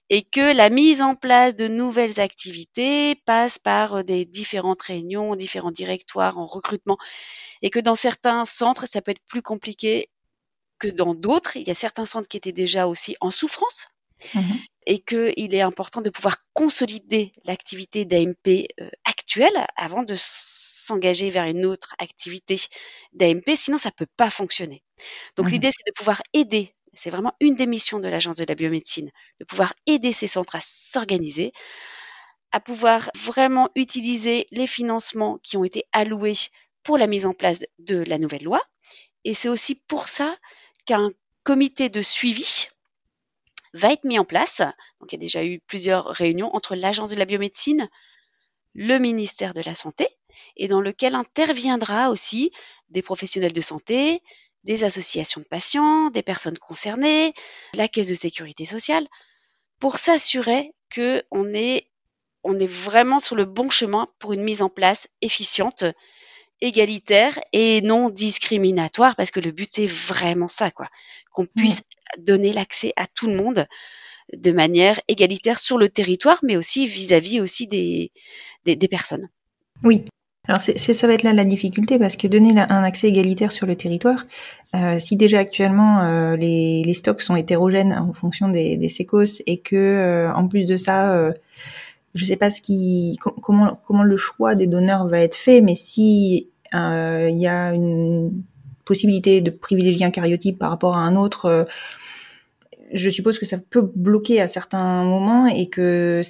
et 0.09 0.23
que 0.23 0.53
la 0.53 0.69
mise 0.69 1.01
en 1.01 1.15
place 1.15 1.55
de 1.55 1.67
nouvelles 1.67 2.19
activités 2.19 3.15
passe 3.25 3.59
par 3.59 3.95
euh, 3.95 4.03
des 4.03 4.25
différentes 4.25 4.81
réunions, 4.81 5.35
différents 5.35 5.71
directoires 5.71 6.37
en 6.37 6.45
recrutement 6.45 6.97
et 7.61 7.69
que 7.69 7.79
dans 7.79 7.95
certains 7.95 8.45
centres, 8.45 8.87
ça 8.87 9.01
peut 9.01 9.11
être 9.11 9.25
plus 9.27 9.41
compliqué 9.41 10.09
que 10.79 10.87
dans 10.87 11.13
d'autres. 11.13 11.57
Il 11.57 11.67
y 11.67 11.71
a 11.71 11.75
certains 11.75 12.05
centres 12.05 12.27
qui 12.27 12.37
étaient 12.37 12.51
déjà 12.51 12.87
aussi 12.87 13.15
en 13.21 13.31
souffrance. 13.31 13.87
Mmh 14.35 14.41
et 14.87 14.99
qu'il 14.99 15.53
est 15.53 15.61
important 15.61 16.01
de 16.01 16.09
pouvoir 16.09 16.37
consolider 16.53 17.31
l'activité 17.45 18.03
d'AMP 18.03 18.65
actuelle 19.05 19.67
avant 19.75 20.01
de 20.01 20.15
s'engager 20.91 21.29
vers 21.29 21.45
une 21.45 21.65
autre 21.65 21.95
activité 21.99 22.59
d'AMP, 23.13 23.55
sinon 23.55 23.77
ça 23.77 23.91
peut 23.91 24.07
pas 24.17 24.29
fonctionner. 24.29 24.83
Donc 25.35 25.47
mmh 25.47 25.49
l'idée, 25.49 25.69
c'est 25.71 25.87
de 25.87 25.93
pouvoir 25.95 26.21
aider. 26.33 26.75
C'est 26.93 27.09
vraiment 27.09 27.33
une 27.39 27.55
des 27.55 27.67
missions 27.67 27.99
de 27.99 28.09
l'Agence 28.09 28.35
de 28.35 28.45
la 28.45 28.55
biomédecine, 28.55 29.09
de 29.39 29.45
pouvoir 29.45 29.73
aider 29.85 30.11
ces 30.11 30.27
centres 30.27 30.55
à 30.55 30.59
s'organiser, 30.61 31.53
à 32.51 32.59
pouvoir 32.59 33.09
vraiment 33.15 33.69
utiliser 33.75 34.45
les 34.51 34.67
financements 34.67 35.39
qui 35.41 35.55
ont 35.55 35.63
été 35.63 35.85
alloués 35.93 36.33
pour 36.83 36.97
la 36.97 37.07
mise 37.07 37.25
en 37.25 37.33
place 37.33 37.63
de 37.79 38.03
la 38.03 38.17
nouvelle 38.17 38.43
loi. 38.43 38.61
Et 39.23 39.33
c'est 39.33 39.49
aussi 39.49 39.75
pour 39.75 40.07
ça 40.07 40.35
qu'un 40.85 41.09
comité 41.43 41.89
de 41.89 42.01
suivi 42.01 42.67
va 43.73 43.93
être 43.93 44.03
mis 44.03 44.19
en 44.19 44.25
place. 44.25 44.61
Donc 44.99 45.11
il 45.11 45.15
y 45.15 45.15
a 45.15 45.19
déjà 45.19 45.45
eu 45.45 45.59
plusieurs 45.67 46.07
réunions 46.07 46.53
entre 46.53 46.75
l'Agence 46.75 47.11
de 47.11 47.15
la 47.15 47.25
biomédecine, 47.25 47.89
le 48.73 48.97
ministère 48.97 49.53
de 49.53 49.61
la 49.61 49.75
Santé, 49.75 50.07
et 50.55 50.67
dans 50.67 50.81
lequel 50.81 51.15
interviendra 51.15 52.09
aussi 52.09 52.51
des 52.89 53.01
professionnels 53.01 53.53
de 53.53 53.61
santé, 53.61 54.21
des 54.63 54.83
associations 54.83 55.41
de 55.41 55.45
patients, 55.45 56.09
des 56.09 56.21
personnes 56.21 56.57
concernées, 56.57 57.33
la 57.73 57.87
caisse 57.87 58.07
de 58.07 58.15
sécurité 58.15 58.65
sociale, 58.65 59.07
pour 59.79 59.97
s'assurer 59.97 60.73
qu'on 60.93 61.53
est, 61.53 61.87
on 62.43 62.59
est 62.59 62.67
vraiment 62.67 63.19
sur 63.19 63.35
le 63.35 63.45
bon 63.45 63.69
chemin 63.69 64.07
pour 64.19 64.33
une 64.33 64.43
mise 64.43 64.61
en 64.61 64.69
place 64.69 65.07
efficiente, 65.21 65.83
égalitaire 66.61 67.39
et 67.53 67.81
non 67.81 68.09
discriminatoire, 68.09 69.15
parce 69.15 69.31
que 69.31 69.39
le 69.39 69.51
but 69.51 69.69
c'est 69.71 69.87
vraiment 69.87 70.47
ça, 70.47 70.69
quoi, 70.69 70.87
qu'on 71.31 71.47
puisse 71.47 71.81
donner 72.19 72.53
l'accès 72.53 72.93
à 72.97 73.07
tout 73.07 73.27
le 73.27 73.35
monde 73.35 73.67
de 74.35 74.51
manière 74.51 74.99
égalitaire 75.07 75.59
sur 75.59 75.77
le 75.77 75.89
territoire, 75.89 76.39
mais 76.43 76.57
aussi 76.57 76.85
vis-à-vis 76.85 77.41
aussi 77.41 77.67
des, 77.67 78.11
des, 78.65 78.87
personnes. 78.87 79.29
Oui. 79.83 80.05
Alors 80.47 80.59
c'est, 80.59 80.77
ça 80.77 81.07
va 81.07 81.13
être 81.13 81.23
là 81.23 81.33
la 81.33 81.43
difficulté 81.43 81.99
parce 81.99 82.15
que 82.15 82.27
donner 82.27 82.57
un 82.57 82.83
accès 82.83 83.09
égalitaire 83.09 83.51
sur 83.51 83.67
le 83.67 83.75
territoire, 83.75 84.25
euh, 84.75 84.99
si 84.99 85.15
déjà 85.15 85.39
actuellement 85.39 86.01
euh, 86.01 86.35
les, 86.35 86.83
les, 86.83 86.93
stocks 86.93 87.21
sont 87.21 87.35
hétérogènes 87.35 87.93
en 87.93 88.13
fonction 88.13 88.47
des, 88.47 88.75
des 88.75 88.89
sécos 88.89 89.41
et 89.45 89.59
que 89.59 89.75
euh, 89.75 90.33
en 90.33 90.47
plus 90.47 90.65
de 90.65 90.77
ça, 90.77 91.31
je 92.15 92.25
sais 92.25 92.37
pas 92.37 92.49
ce 92.49 92.61
qui, 92.61 93.17
comment 93.19 93.79
comment 93.85 94.03
le 94.03 94.17
choix 94.17 94.55
des 94.55 94.67
donneurs 94.67 95.07
va 95.07 95.19
être 95.19 95.35
fait, 95.35 95.61
mais 95.61 95.75
si 95.75 96.49
il 96.73 97.37
y 97.37 97.47
a 97.47 97.73
une 97.73 98.43
possibilité 98.83 99.41
de 99.41 99.51
privilégier 99.51 100.05
un 100.05 100.11
cariotype 100.11 100.57
par 100.57 100.71
rapport 100.71 100.95
à 100.95 101.01
un 101.01 101.15
autre 101.15 101.67
je 102.93 103.09
suppose 103.09 103.39
que 103.39 103.45
ça 103.45 103.57
peut 103.57 103.91
bloquer 103.95 104.41
à 104.41 104.47
certains 104.47 105.03
moments 105.03 105.47
et 105.47 105.69
que, 105.69 106.21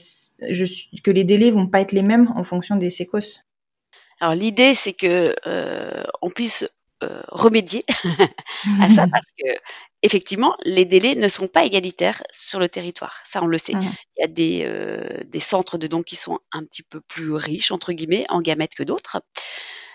je, 0.50 0.66
que 1.04 1.12
les 1.12 1.24
délais 1.24 1.52
vont 1.52 1.68
pas 1.68 1.82
être 1.82 1.92
les 1.92 2.04
mêmes 2.04 2.32
en 2.36 2.44
fonction 2.44 2.76
des 2.76 2.90
sécos. 2.90 3.40
Alors 4.20 4.36
l'idée, 4.36 4.74
c'est 4.74 4.94
que 4.94 5.36
euh, 5.48 6.04
on 6.22 6.30
puisse 6.30 6.70
euh, 7.04 7.22
remédier 7.30 7.84
à 8.80 8.90
ça 8.90 9.08
parce 9.12 9.34
que 9.38 9.50
effectivement, 10.04 10.56
les 10.64 10.86
délais 10.86 11.16
ne 11.16 11.28
sont 11.28 11.48
pas 11.48 11.66
égalitaires 11.66 12.22
sur 12.32 12.60
le 12.60 12.70
territoire. 12.70 13.20
Ça, 13.26 13.42
on 13.42 13.48
le 13.48 13.58
sait. 13.58 13.74
Il 13.74 14.22
y 14.22 14.24
a 14.24 14.28
des, 14.28 14.62
euh, 14.66 15.24
des 15.26 15.40
centres 15.40 15.78
de 15.78 15.88
dons 15.88 16.04
qui 16.04 16.16
sont 16.16 16.40
un 16.52 16.64
petit 16.64 16.84
peu 16.84 17.02
plus 17.02 17.34
riches 17.34 17.72
entre 17.72 17.94
guillemets 17.94 18.26
en 18.30 18.42
gamètes 18.42 18.76
que 18.76 18.84
d'autres. 18.84 19.22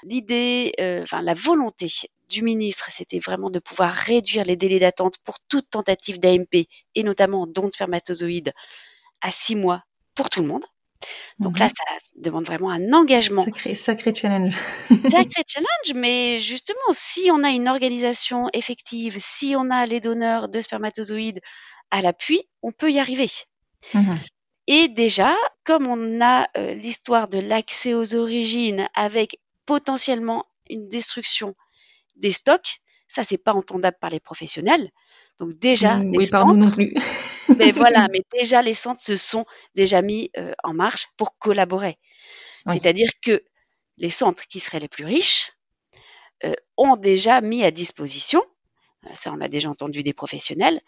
L'idée, 0.02 0.72
euh, 0.80 1.02
enfin 1.02 1.22
la 1.22 1.34
volonté 1.34 1.88
du 2.28 2.42
ministre, 2.42 2.90
c'était 2.90 3.18
vraiment 3.18 3.50
de 3.50 3.58
pouvoir 3.58 3.92
réduire 3.92 4.44
les 4.44 4.56
délais 4.56 4.78
d'attente 4.78 5.18
pour 5.18 5.38
toute 5.48 5.70
tentative 5.70 6.18
d'AMP 6.18 6.66
et 6.94 7.02
notamment 7.02 7.46
don 7.46 7.66
de 7.66 7.72
spermatozoïdes 7.72 8.52
à 9.20 9.30
six 9.30 9.54
mois 9.54 9.82
pour 10.14 10.28
tout 10.28 10.42
le 10.42 10.48
monde. 10.48 10.64
Donc 11.38 11.58
là, 11.58 11.66
mhm. 11.66 11.70
ça 11.70 11.84
demande 12.16 12.46
vraiment 12.46 12.70
un 12.70 12.92
engagement. 12.92 13.44
Sacré, 13.44 13.74
sacré 13.74 14.14
challenge. 14.14 14.56
sacré 14.88 15.42
challenge, 15.46 15.94
mais 15.94 16.38
justement, 16.38 16.78
si 16.92 17.30
on 17.32 17.44
a 17.44 17.50
une 17.50 17.68
organisation 17.68 18.48
effective, 18.52 19.16
si 19.18 19.54
on 19.56 19.70
a 19.70 19.86
les 19.86 20.00
donneurs 20.00 20.48
de 20.48 20.60
spermatozoïdes 20.60 21.40
à 21.90 22.00
l'appui, 22.00 22.42
on 22.62 22.72
peut 22.72 22.90
y 22.90 22.98
arriver. 22.98 23.28
Mhm. 23.94 24.18
Et 24.68 24.88
déjà, 24.88 25.36
comme 25.64 25.86
on 25.86 26.20
a 26.20 26.48
euh, 26.56 26.74
l'histoire 26.74 27.28
de 27.28 27.38
l'accès 27.38 27.94
aux 27.94 28.14
origines 28.16 28.88
avec 28.94 29.38
potentiellement 29.66 30.46
une 30.70 30.88
destruction 30.88 31.54
des 32.16 32.30
stocks, 32.30 32.80
ça 33.08 33.24
c'est 33.24 33.38
pas 33.38 33.52
entendable 33.52 33.96
par 34.00 34.10
les 34.10 34.20
professionnels. 34.20 34.90
Donc 35.38 35.52
déjà 35.58 35.96
mmh, 35.96 36.12
les 36.12 36.26
centres, 36.26 36.54
non 36.54 36.70
plus. 36.70 36.94
mais 37.58 37.72
voilà, 37.72 38.08
mais 38.12 38.22
déjà 38.32 38.62
les 38.62 38.74
centres 38.74 39.02
se 39.02 39.16
sont 39.16 39.44
déjà 39.74 40.02
mis 40.02 40.30
euh, 40.38 40.52
en 40.64 40.72
marche 40.72 41.08
pour 41.16 41.36
collaborer. 41.38 41.98
C'est-à-dire 42.68 43.10
que 43.22 43.44
les 43.96 44.10
centres 44.10 44.48
qui 44.48 44.58
seraient 44.58 44.80
les 44.80 44.88
plus 44.88 45.04
riches 45.04 45.52
euh, 46.42 46.54
ont 46.76 46.96
déjà 46.96 47.40
mis 47.40 47.62
à 47.62 47.70
disposition, 47.70 48.42
euh, 49.04 49.10
ça 49.14 49.30
on 49.32 49.36
l'a 49.36 49.46
déjà 49.46 49.70
entendu 49.70 50.02
des 50.02 50.12
professionnels, 50.12 50.80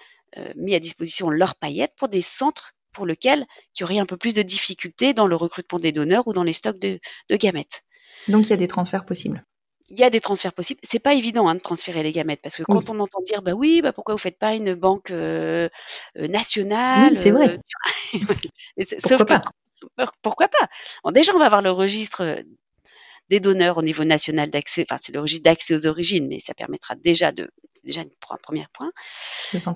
mis 0.56 0.74
à 0.74 0.80
disposition 0.80 1.30
leurs 1.30 1.54
paillettes 1.54 1.94
pour 1.96 2.08
des 2.08 2.20
centres 2.20 2.74
pour 2.92 3.06
lesquels 3.06 3.46
il 3.74 3.80
y 3.80 3.84
aurait 3.84 3.98
un 3.98 4.04
peu 4.04 4.18
plus 4.18 4.34
de 4.34 4.42
difficultés 4.42 5.14
dans 5.14 5.26
le 5.26 5.34
recrutement 5.36 5.78
des 5.78 5.90
donneurs 5.90 6.28
ou 6.28 6.34
dans 6.34 6.42
les 6.42 6.52
stocks 6.52 6.78
de 6.78 7.00
gamètes. 7.30 7.82
Donc 8.26 8.46
il 8.46 8.50
y 8.50 8.52
a 8.52 8.56
des 8.56 8.66
transferts 8.66 9.04
possibles. 9.04 9.44
Il 9.90 9.98
y 9.98 10.04
a 10.04 10.10
des 10.10 10.20
transferts 10.20 10.52
possibles. 10.52 10.80
C'est 10.82 10.98
pas 10.98 11.14
évident 11.14 11.48
hein, 11.48 11.54
de 11.54 11.60
transférer 11.60 12.02
les 12.02 12.12
gamètes 12.12 12.40
parce 12.42 12.56
que 12.56 12.62
quand 12.62 12.90
on 12.90 13.00
entend 13.00 13.22
dire 13.22 13.40
bah 13.40 13.52
oui, 13.52 13.80
bah 13.82 13.92
pourquoi 13.92 14.14
vous 14.14 14.18
faites 14.18 14.38
pas 14.38 14.54
une 14.54 14.74
banque 14.74 15.10
euh, 15.10 15.68
euh, 16.18 16.28
nationale 16.28 17.12
Oui, 17.12 17.18
c'est 17.18 17.30
vrai. 17.30 17.56
Euh, 18.18 18.84
sauf 18.98 19.18
pourquoi 19.18 19.40
pas? 19.96 20.12
pourquoi 20.20 20.48
pas? 20.48 21.12
Déjà, 21.12 21.34
on 21.34 21.38
va 21.38 21.46
avoir 21.46 21.62
le 21.62 21.70
registre 21.70 22.42
des 23.28 23.40
donneurs 23.40 23.78
au 23.78 23.82
niveau 23.82 24.04
national 24.04 24.50
d'accès. 24.50 24.86
Enfin, 24.88 24.98
c'est 25.00 25.12
le 25.12 25.20
registre 25.20 25.44
d'accès 25.44 25.74
aux 25.74 25.86
origines, 25.86 26.26
mais 26.28 26.38
ça 26.38 26.54
permettra 26.54 26.94
déjà 26.94 27.32
de 27.32 27.50
déjà 27.84 28.02
un 28.02 28.36
premier 28.42 28.66
point. 28.72 28.90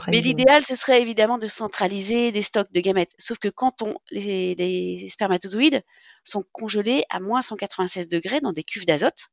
Mais 0.08 0.20
l'idéal, 0.20 0.64
ce 0.64 0.74
serait 0.74 1.00
évidemment 1.00 1.38
de 1.38 1.46
centraliser 1.46 2.30
les 2.30 2.42
stocks 2.42 2.70
de 2.72 2.80
gamètes. 2.80 3.12
Sauf 3.18 3.38
que 3.38 3.48
quand 3.48 3.82
on, 3.82 3.96
les, 4.10 5.06
spermatozoïdes 5.08 5.82
sont 6.24 6.44
congelés 6.52 7.04
à 7.10 7.20
moins 7.20 7.40
196 7.40 8.08
degrés 8.08 8.40
dans 8.40 8.52
des 8.52 8.64
cuves 8.64 8.86
d'azote, 8.86 9.28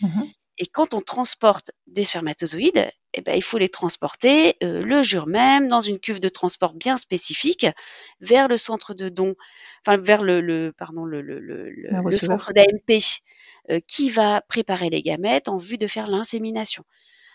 mmh 0.00 0.22
et 0.60 0.66
quand 0.66 0.92
on 0.92 1.00
transporte 1.00 1.70
des 1.86 2.04
spermatozoïdes, 2.04 2.90
eh 3.14 3.22
ben, 3.22 3.34
il 3.34 3.42
faut 3.42 3.56
les 3.56 3.70
transporter 3.70 4.56
euh, 4.62 4.82
le 4.82 5.02
jour 5.02 5.26
même 5.26 5.68
dans 5.68 5.80
une 5.80 5.98
cuve 5.98 6.20
de 6.20 6.28
transport 6.28 6.74
bien 6.74 6.98
spécifique 6.98 7.66
vers 8.20 8.46
le 8.46 8.58
centre 8.58 8.92
de 8.92 9.08
don, 9.08 9.34
enfin 9.84 9.96
vers 9.96 10.22
le, 10.22 10.72
pardon 10.76 11.06
le, 11.06 11.22
le, 11.22 11.40
le 11.40 12.18
centre 12.18 12.52
d'AMP 12.52 13.00
euh, 13.70 13.80
qui 13.88 14.10
va 14.10 14.42
préparer 14.42 14.90
les 14.90 15.00
gamètes 15.00 15.48
en 15.48 15.56
vue 15.56 15.78
de 15.78 15.86
faire 15.86 16.08
l'insémination. 16.08 16.84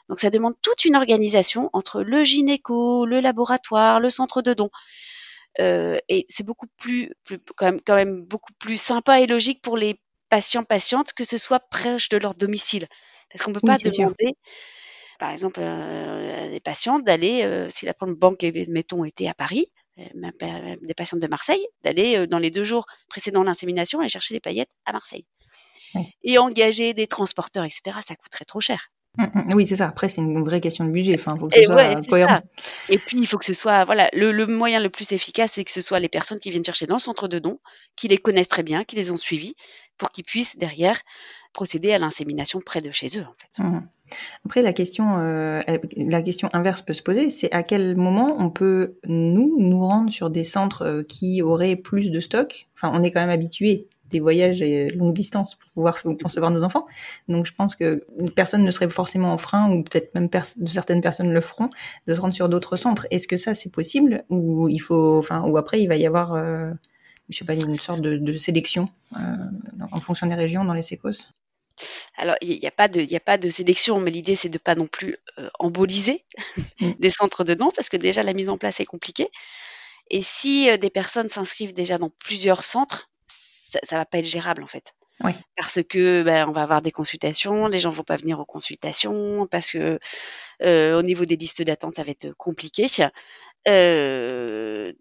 Donc 0.07 0.19
ça 0.19 0.29
demande 0.29 0.53
toute 0.61 0.85
une 0.85 0.95
organisation 0.95 1.71
entre 1.73 2.03
le 2.03 2.23
gynéco, 2.23 3.07
le 3.07 3.21
laboratoire, 3.21 3.99
le 3.99 4.11
centre 4.11 4.43
de 4.43 4.53
don. 4.53 4.69
Euh, 5.59 5.97
et 6.09 6.27
c'est 6.29 6.45
beaucoup 6.45 6.67
plus, 6.77 7.11
quand, 7.55 7.65
même, 7.65 7.81
quand 7.81 7.95
même 7.95 8.21
beaucoup 8.21 8.53
plus 8.59 8.79
sympa 8.79 9.19
et 9.19 9.25
logique 9.25 9.63
pour 9.63 9.77
les 9.77 9.99
patients 10.29 10.63
patientes 10.63 11.13
que 11.13 11.23
ce 11.23 11.37
soit 11.37 11.59
proche 11.59 12.09
de 12.09 12.17
leur 12.17 12.35
domicile, 12.35 12.87
parce 13.35 13.43
qu'on 13.43 13.51
ne 13.51 13.55
peut 13.55 13.67
pas 13.67 13.77
demander, 13.77 14.37
par 15.19 15.31
exemple, 15.31 15.59
euh, 15.61 16.49
des 16.49 16.61
patientes 16.61 17.03
d'aller, 17.03 17.43
euh, 17.43 17.67
si 17.69 17.85
la 17.85 17.93
première 17.93 18.15
banque, 18.15 18.43
mettons, 18.69 19.03
était 19.03 19.27
à 19.27 19.33
Paris, 19.33 19.67
des 19.97 20.93
patientes 20.95 21.19
de 21.21 21.27
Marseille, 21.27 21.65
d'aller 21.83 22.27
dans 22.27 22.39
les 22.39 22.49
deux 22.49 22.63
jours 22.63 22.85
précédant 23.09 23.43
l'insémination 23.43 23.99
aller 23.99 24.09
chercher 24.09 24.33
les 24.33 24.39
paillettes 24.39 24.71
à 24.85 24.93
Marseille. 24.93 25.25
Oui. 25.95 26.01
Et 26.23 26.37
engager 26.37 26.93
des 26.93 27.07
transporteurs, 27.07 27.65
etc., 27.65 27.97
ça 28.01 28.15
coûterait 28.15 28.45
trop 28.45 28.61
cher. 28.61 28.89
Mm, 29.17 29.23
mm. 29.23 29.53
Oui, 29.53 29.67
c'est 29.67 29.77
ça. 29.77 29.87
Après, 29.87 30.09
c'est 30.09 30.21
une 30.21 30.43
vraie 30.43 30.61
question 30.61 30.85
de 30.85 30.91
budget. 30.91 31.15
Enfin, 31.15 31.37
faut 31.37 31.47
que 31.47 31.55
ce 31.55 31.61
Et 31.61 31.65
soit 31.65 31.75
ouais, 31.75 31.93
euh, 31.93 31.97
c'est 31.97 32.07
cohérent. 32.07 32.39
ça. 32.39 32.43
Et 32.89 32.97
puis, 32.97 33.17
il 33.17 33.27
faut 33.27 33.37
que 33.37 33.45
ce 33.45 33.53
soit, 33.53 33.85
voilà, 33.85 34.09
le, 34.13 34.31
le 34.31 34.47
moyen 34.47 34.79
le 34.79 34.89
plus 34.89 35.11
efficace, 35.11 35.53
c'est 35.53 35.63
que 35.63 35.71
ce 35.71 35.81
soit 35.81 35.99
les 35.99 36.09
personnes 36.09 36.39
qui 36.39 36.49
viennent 36.51 36.65
chercher 36.65 36.85
dans 36.85 36.95
le 36.95 36.99
centre 37.01 37.27
de 37.27 37.39
dons, 37.39 37.59
qui 37.95 38.07
les 38.07 38.17
connaissent 38.17 38.49
très 38.49 38.63
bien, 38.63 38.83
qui 38.83 38.95
les 38.95 39.11
ont 39.11 39.17
suivis, 39.17 39.55
pour 39.97 40.11
qu'ils 40.11 40.25
puissent 40.25 40.57
derrière 40.57 40.99
procéder 41.55 41.93
à 41.93 41.97
l'insémination 41.97 42.59
près 42.59 42.81
de 42.81 42.91
chez 42.91 43.07
eux. 43.17 43.25
Mhm. 43.57 43.87
Après, 44.45 44.61
la 44.61 44.73
question, 44.73 45.17
euh, 45.17 45.61
la 45.97 46.21
question 46.21 46.49
inverse 46.53 46.81
peut 46.81 46.93
se 46.93 47.01
poser, 47.01 47.29
c'est 47.29 47.51
à 47.51 47.63
quel 47.63 47.95
moment 47.95 48.35
on 48.37 48.49
peut 48.49 48.97
nous 49.07 49.55
nous 49.57 49.79
rendre 49.79 50.11
sur 50.11 50.29
des 50.29 50.43
centres 50.43 50.83
euh, 50.83 51.03
qui 51.03 51.41
auraient 51.41 51.75
plus 51.75 52.11
de 52.11 52.19
stock? 52.19 52.67
Enfin, 52.75 52.91
on 52.93 53.01
est 53.01 53.11
quand 53.11 53.21
même 53.21 53.29
habitué 53.29 53.87
des 54.11 54.19
voyages 54.19 54.61
et 54.61 54.89
longue 54.91 55.13
distance 55.13 55.55
pour 55.55 55.71
pouvoir 55.71 56.03
concevoir 56.21 56.51
nos 56.51 56.63
enfants. 56.63 56.85
Donc, 57.27 57.45
je 57.45 57.53
pense 57.53 57.75
que 57.75 58.05
personne 58.35 58.63
ne 58.63 58.71
serait 58.71 58.89
forcément 58.89 59.33
en 59.33 59.37
frein, 59.37 59.71
ou 59.71 59.81
peut-être 59.81 60.13
même 60.13 60.29
certaines 60.67 61.01
personnes 61.01 61.31
le 61.31 61.41
feront, 61.41 61.69
de 62.05 62.13
se 62.13 62.21
rendre 62.21 62.33
sur 62.33 62.47
d'autres 62.49 62.75
centres. 62.75 63.07
Est-ce 63.09 63.27
que 63.27 63.37
ça 63.37 63.55
c'est 63.55 63.71
possible, 63.71 64.23
ou 64.29 64.69
il 64.69 64.79
faut, 64.79 65.23
ou 65.47 65.57
après 65.57 65.81
il 65.81 65.87
va 65.87 65.95
y 65.95 66.05
avoir, 66.05 66.33
euh, 66.33 66.71
je 67.29 67.37
sais 67.37 67.45
pas, 67.45 67.55
une 67.55 67.79
sorte 67.79 68.01
de, 68.01 68.37
sélection 68.37 68.89
euh, 69.17 69.19
en 69.91 69.99
fonction 69.99 70.27
des 70.27 70.35
régions 70.35 70.63
dans 70.63 70.75
les 70.75 70.83
sécos. 70.83 71.29
Alors, 72.15 72.35
il 72.41 72.59
n'y 72.59 72.67
a, 72.67 72.71
pas 72.71 72.87
de- 72.87 73.01
y 73.01 73.15
a 73.15 73.19
pas 73.19 73.37
de 73.37 73.49
sélection, 73.49 73.99
mais 73.99 74.11
l'idée, 74.11 74.35
c'est 74.35 74.49
de 74.49 74.57
pas 74.57 74.75
non 74.75 74.87
plus 74.87 75.17
euh, 75.39 75.49
emboliser 75.59 76.23
Mm. 76.81 76.91
des 76.99 77.09
centres 77.09 77.43
de 77.43 77.53
dons, 77.53 77.71
parce 77.75 77.89
que 77.89 77.97
déjà, 77.97 78.23
la 78.23 78.33
mise 78.33 78.49
en 78.49 78.57
place 78.57 78.79
est 78.79 78.85
compliquée. 78.85 79.29
Et 80.09 80.21
si 80.21 80.69
euh, 80.69 80.77
des 80.77 80.89
personnes 80.89 81.29
s'inscrivent 81.29 81.73
déjà 81.73 81.97
dans 81.97 82.09
plusieurs 82.09 82.63
centres, 82.63 83.09
ça, 83.27 83.79
ça 83.83 83.97
va 83.97 84.05
pas 84.05 84.19
être 84.19 84.25
gérable, 84.25 84.63
en 84.63 84.67
fait. 84.67 84.93
Oui. 85.23 85.31
Parce 85.55 85.79
que 85.87 86.23
ben, 86.23 86.47
on 86.49 86.51
va 86.51 86.63
avoir 86.63 86.81
des 86.81 86.91
consultations, 86.91 87.67
les 87.67 87.79
gens 87.79 87.89
vont 87.89 88.03
pas 88.03 88.17
venir 88.17 88.39
aux 88.39 88.45
consultations, 88.45 89.47
parce 89.49 89.71
que 89.71 89.97
euh, 90.61 90.99
au 90.99 91.01
niveau 91.03 91.23
des 91.25 91.37
listes 91.37 91.61
d'attente, 91.61 91.95
ça 91.95 92.03
va 92.03 92.11
être 92.11 92.33
compliqué. 92.37 92.87
Euh, 93.67 94.93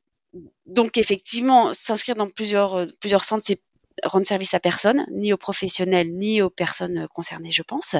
donc 0.66 0.96
effectivement, 0.98 1.72
s'inscrire 1.74 2.14
dans 2.14 2.28
plusieurs, 2.28 2.86
plusieurs 3.00 3.24
centres, 3.24 3.44
c'est 3.44 3.60
rendre 4.03 4.26
service 4.26 4.55
à 4.55 4.61
personne, 4.61 5.07
ni 5.11 5.32
aux 5.32 5.36
professionnels, 5.36 6.12
ni 6.12 6.42
aux 6.42 6.51
personnes 6.51 7.07
concernées, 7.14 7.53
je 7.53 7.62
pense. 7.62 7.97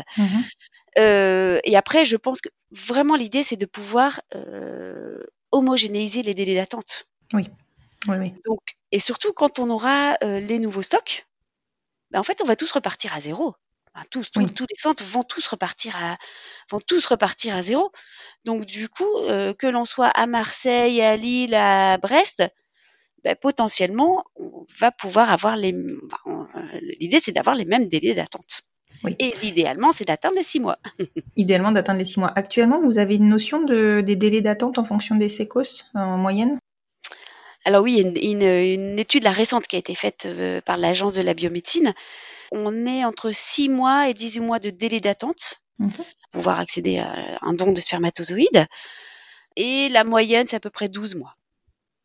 Euh, 0.99 1.61
et 1.65 1.77
après, 1.77 2.05
je 2.05 2.17
pense 2.17 2.41
que 2.41 2.49
vraiment 2.71 3.17
l'idée, 3.17 3.43
c'est 3.43 3.57
de 3.57 3.67
pouvoir 3.67 4.21
euh, 4.35 5.23
homogénéiser 5.53 6.23
les 6.23 6.35
délais 6.35 6.55
d'attente. 6.55 7.07
Oui, 7.33 7.49
oui. 8.09 8.35
Donc, 8.45 8.61
et 8.93 8.99
surtout 8.99 9.33
quand 9.33 9.59
on 9.59 9.71
aura 9.71 10.17
euh, 10.23 10.41
les 10.41 10.59
nouveaux 10.59 10.83
stocks, 10.83 11.27
ben, 12.11 12.21
en 12.21 12.23
fait, 12.23 12.43
on 12.43 12.47
va 12.47 12.57
tous 12.57 12.71
repartir 12.71 13.15
à 13.15 13.21
zéro. 13.21 13.55
Enfin, 13.95 14.07
tous, 14.11 14.31
tous, 14.31 14.41
Oui. 14.41 14.53
tous 14.53 14.67
les 14.69 14.77
centres 14.77 15.05
vont 15.05 15.23
tous 15.23 15.47
repartir 15.47 15.97
à, 15.97 16.17
vont 16.71 16.81
tous 16.81 17.07
repartir 17.07 17.57
à 17.57 17.63
zéro. 17.63 17.93
Donc, 18.45 18.67
du 18.67 18.89
coup, 18.89 19.05
que 19.59 19.67
l'on 19.67 19.85
soit 19.85 20.09
à 20.09 20.27
Marseille, 20.27 21.01
à 21.01 21.17
Lille, 21.17 21.55
à 21.55 21.97
Brest, 21.99 22.43
ben, 23.25 23.35
potentiellement, 23.41 24.25
on 24.37 24.67
va 24.79 24.93
pouvoir 24.93 25.31
avoir 25.31 25.57
les. 25.57 25.73
ben, 25.73 25.89
euh, 26.27 26.79
L'idée, 27.01 27.21
c'est 27.21 27.33
d'avoir 27.33 27.57
les 27.57 27.65
mêmes 27.65 27.87
délais 27.89 28.15
d'attente. 28.15 28.63
Oui. 29.03 29.17
Et 29.19 29.35
l'idéalement, 29.43 29.91
c'est 29.93 30.05
d'atteindre 30.07 30.37
les 30.37 30.43
six 30.43 30.61
mois. 30.61 30.79
Idéalement 31.37 31.73
d'atteindre 31.73 31.99
les 31.99 32.05
six 32.05 32.21
mois. 32.21 32.33
Actuellement, 32.37 32.81
vous 32.81 32.99
avez 32.99 33.17
une 33.17 33.27
notion 33.29 33.63
de, 33.63 34.03
des 34.05 34.17
délais 34.17 34.41
d'attente 34.41 34.79
en 34.79 34.85
fonction 34.85 35.17
des 35.17 35.29
sécos 35.29 35.85
en 35.95 36.17
moyenne? 36.17 36.59
Alors 37.65 37.83
oui, 37.83 38.01
une, 38.01 38.17
une- 38.17 38.43
une 38.43 38.99
étude 38.99 39.25
là, 39.25 39.33
récente 39.33 39.67
qui 39.67 39.77
a 39.77 39.79
été 39.79 39.95
faite 39.95 40.27
euh, 40.27 40.61
par 40.61 40.77
l'Agence 40.77 41.15
de 41.15 41.23
la 41.23 41.35
biomédecine. 41.35 41.95
On 42.53 42.87
est 42.87 43.05
entre 43.05 43.31
6 43.33 43.69
mois 43.69 44.09
et 44.09 44.15
18 44.15 44.41
mois 44.41 44.59
de 44.59 44.71
délai 44.71 45.01
d'attente 45.01 45.55
pour 45.97 46.05
pouvoir 46.33 46.61
accéder 46.61 46.99
à 46.99 47.39
un 47.43 47.53
don 47.55 47.73
de 47.73 47.81
spermatozoïdes. 47.81 48.67
Et 49.57 49.89
la 49.89 50.05
moyenne, 50.05 50.47
c'est 50.47 50.57
à 50.57 50.61
peu 50.61 50.71
près 50.71 50.89
12 50.89 51.15
mois. 51.17 51.35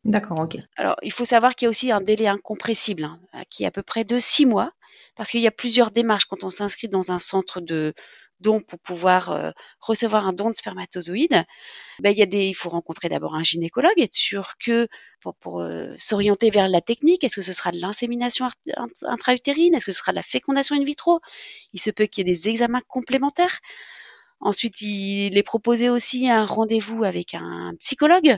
D'accord, 0.06 0.40
ok. 0.40 0.58
Alors, 0.78 0.96
il 1.02 1.12
faut 1.12 1.26
savoir 1.26 1.56
qu'il 1.56 1.66
y 1.66 1.68
a 1.68 1.70
aussi 1.70 1.92
un 1.92 2.02
délai 2.02 2.28
incompressible, 2.28 3.04
hein, 3.04 3.44
qui 3.50 3.64
est 3.64 3.68
à 3.68 3.72
peu 3.72 3.84
près 3.84 4.06
de 4.06 4.18
6 4.18 4.46
mois, 4.46 4.72
parce 5.16 5.30
qu'il 5.30 5.42
y 5.42 5.48
a 5.48 5.52
plusieurs 5.52 5.92
démarches 5.92 6.26
quand 6.26 6.44
on 6.44 6.50
s'inscrit 6.50 6.88
dans 6.88 7.12
un 7.12 7.20
centre 7.20 7.60
de 7.60 7.94
don 8.40 8.62
pour 8.62 8.80
pouvoir 8.80 9.32
euh, 9.32 9.52
recevoir 9.82 10.28
un 10.28 10.34
don 10.34 10.50
de 10.50 10.56
spermatozoïdes. 10.56 11.44
Ben, 12.00 12.16
il, 12.16 12.56
faut 12.56 12.70
rencontrer 12.70 13.10
d'abord 13.10 13.36
un 13.36 13.44
gynécologue, 13.44 14.00
être 14.00 14.14
sûr 14.14 14.54
que 14.64 14.88
pour, 15.42 15.62
euh, 15.62 15.92
s'orienter 15.98 16.50
vers 16.50 16.70
la 16.70 16.82
technique, 16.82 17.24
est-ce 17.24 17.36
que 17.36 17.42
ce 17.42 17.54
sera 17.54 17.72
de 17.72 17.80
l'insémination 17.80 18.48
intra-utérine, 19.04 19.76
est-ce 19.76 19.86
que 19.86 19.92
ce 19.92 20.00
sera 20.00 20.14
de 20.14 20.18
la 20.18 20.24
fécondation 20.24 20.76
in 20.76 20.84
vitro? 20.84 21.20
Il 21.74 21.82
se 21.82 21.92
peut 21.92 22.06
qu'il 22.06 22.26
y 22.26 22.32
ait 22.32 22.34
des 22.34 22.50
examens 22.50 22.82
complémentaires. 22.88 23.60
Ensuite, 24.42 24.82
il 24.82 25.38
est 25.38 25.44
proposé 25.44 25.90
aussi 25.90 26.30
un 26.30 26.46
rendez-vous 26.46 27.04
avec 27.04 27.34
un 27.34 27.74
psychologue. 27.80 28.38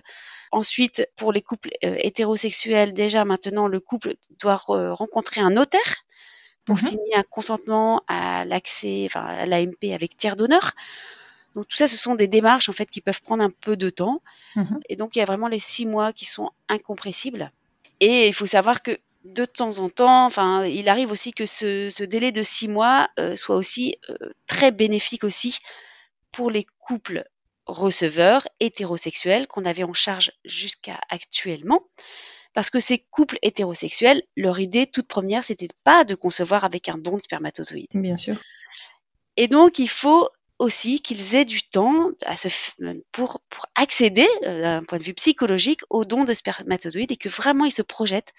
Ensuite, 0.51 1.07
pour 1.15 1.31
les 1.31 1.41
couples 1.41 1.69
euh, 1.85 1.95
hétérosexuels, 1.99 2.93
déjà 2.93 3.23
maintenant, 3.25 3.67
le 3.67 3.79
couple 3.79 4.15
doit 4.39 4.55
re- 4.55 4.91
rencontrer 4.91 5.41
un 5.41 5.51
notaire 5.51 6.03
pour 6.65 6.77
Mhm. 6.77 6.83
signer 6.83 7.15
un 7.15 7.23
consentement 7.23 8.01
à 8.07 8.45
l'accès, 8.45 9.03
enfin 9.05 9.25
à 9.25 9.45
l'AMP 9.45 9.93
avec 9.93 10.17
tiers 10.17 10.35
d'honneur. 10.35 10.73
Donc 11.55 11.67
tout 11.67 11.77
ça, 11.77 11.87
ce 11.87 11.97
sont 11.97 12.15
des 12.15 12.27
démarches 12.27 12.69
en 12.69 12.73
fait 12.73 12.89
qui 12.89 13.01
peuvent 13.01 13.21
prendre 13.21 13.43
un 13.43 13.49
peu 13.49 13.75
de 13.75 13.89
temps. 13.89 14.21
Mhm. 14.55 14.79
Et 14.89 14.95
donc 14.95 15.15
il 15.15 15.19
y 15.19 15.21
a 15.21 15.25
vraiment 15.25 15.47
les 15.47 15.59
six 15.59 15.85
mois 15.85 16.13
qui 16.13 16.25
sont 16.25 16.49
incompressibles. 16.69 17.51
Et 17.99 18.27
il 18.27 18.33
faut 18.33 18.45
savoir 18.45 18.81
que 18.83 18.97
de 19.25 19.45
temps 19.45 19.77
en 19.79 19.89
temps, 19.89 20.25
enfin, 20.25 20.65
il 20.65 20.89
arrive 20.89 21.11
aussi 21.11 21.31
que 21.31 21.45
ce, 21.45 21.89
ce 21.89 22.03
délai 22.03 22.31
de 22.31 22.41
six 22.41 22.67
mois 22.67 23.09
euh, 23.19 23.35
soit 23.35 23.55
aussi 23.55 23.97
euh, 24.09 24.15
très 24.47 24.71
bénéfique 24.71 25.23
aussi 25.23 25.59
pour 26.31 26.51
les 26.51 26.65
couples 26.79 27.23
receveurs 27.65 28.47
hétérosexuels 28.59 29.47
qu'on 29.47 29.65
avait 29.65 29.83
en 29.83 29.93
charge 29.93 30.31
jusqu'à 30.45 30.99
actuellement. 31.09 31.81
Parce 32.53 32.69
que 32.69 32.79
ces 32.79 32.99
couples 32.99 33.37
hétérosexuels, 33.43 34.23
leur 34.35 34.59
idée 34.59 34.85
toute 34.85 35.07
première, 35.07 35.43
c'était 35.43 35.69
pas 35.85 36.03
de 36.03 36.15
concevoir 36.15 36.65
avec 36.65 36.89
un 36.89 36.97
don 36.97 37.15
de 37.15 37.21
spermatozoïdes. 37.21 37.87
Bien 37.93 38.17
sûr. 38.17 38.35
Et 39.37 39.47
donc, 39.47 39.79
il 39.79 39.87
faut 39.87 40.27
aussi 40.59 40.99
qu'ils 40.99 41.35
aient 41.35 41.45
du 41.45 41.63
temps 41.63 42.09
à 42.25 42.35
se 42.35 42.49
f- 42.49 43.01
pour, 43.11 43.41
pour 43.49 43.67
accéder, 43.75 44.27
euh, 44.43 44.61
d'un 44.61 44.83
point 44.83 44.97
de 44.97 45.03
vue 45.03 45.13
psychologique, 45.13 45.81
au 45.89 46.03
don 46.03 46.23
de 46.23 46.33
spermatozoïdes 46.33 47.11
et 47.13 47.17
que 47.17 47.29
vraiment 47.29 47.65
ils 47.65 47.71
se 47.71 47.81
projettent 47.81 48.33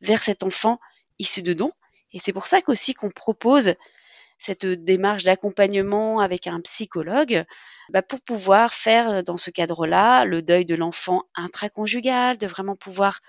vers 0.00 0.22
cet 0.22 0.42
enfant 0.42 0.80
issu 1.18 1.42
de 1.42 1.52
don. 1.52 1.70
Et 2.12 2.18
c'est 2.18 2.32
pour 2.32 2.46
ça 2.46 2.62
qu'aussi 2.62 2.94
qu'on 2.94 3.10
propose 3.10 3.74
cette 4.40 4.66
démarche 4.66 5.24
d'accompagnement 5.24 6.20
avec 6.20 6.48
un 6.48 6.60
psychologue 6.62 7.44
bah, 7.90 8.02
pour 8.02 8.20
pouvoir 8.22 8.72
faire 8.74 9.10
euh, 9.10 9.22
dans 9.22 9.36
ce 9.38 9.50
cadre-là 9.50 10.24
le 10.24 10.42
deuil 10.42 10.64
de 10.66 10.74
l'enfant 10.76 11.24
intraconjugal, 11.36 12.38
de 12.38 12.46
vraiment 12.48 12.76
pouvoir 12.76 13.20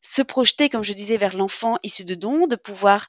se 0.00 0.22
projeter, 0.22 0.68
comme 0.68 0.84
je 0.84 0.92
disais, 0.92 1.16
vers 1.16 1.36
l'enfant 1.36 1.76
issu 1.82 2.04
de 2.04 2.14
don, 2.14 2.46
de 2.46 2.56
pouvoir 2.56 3.08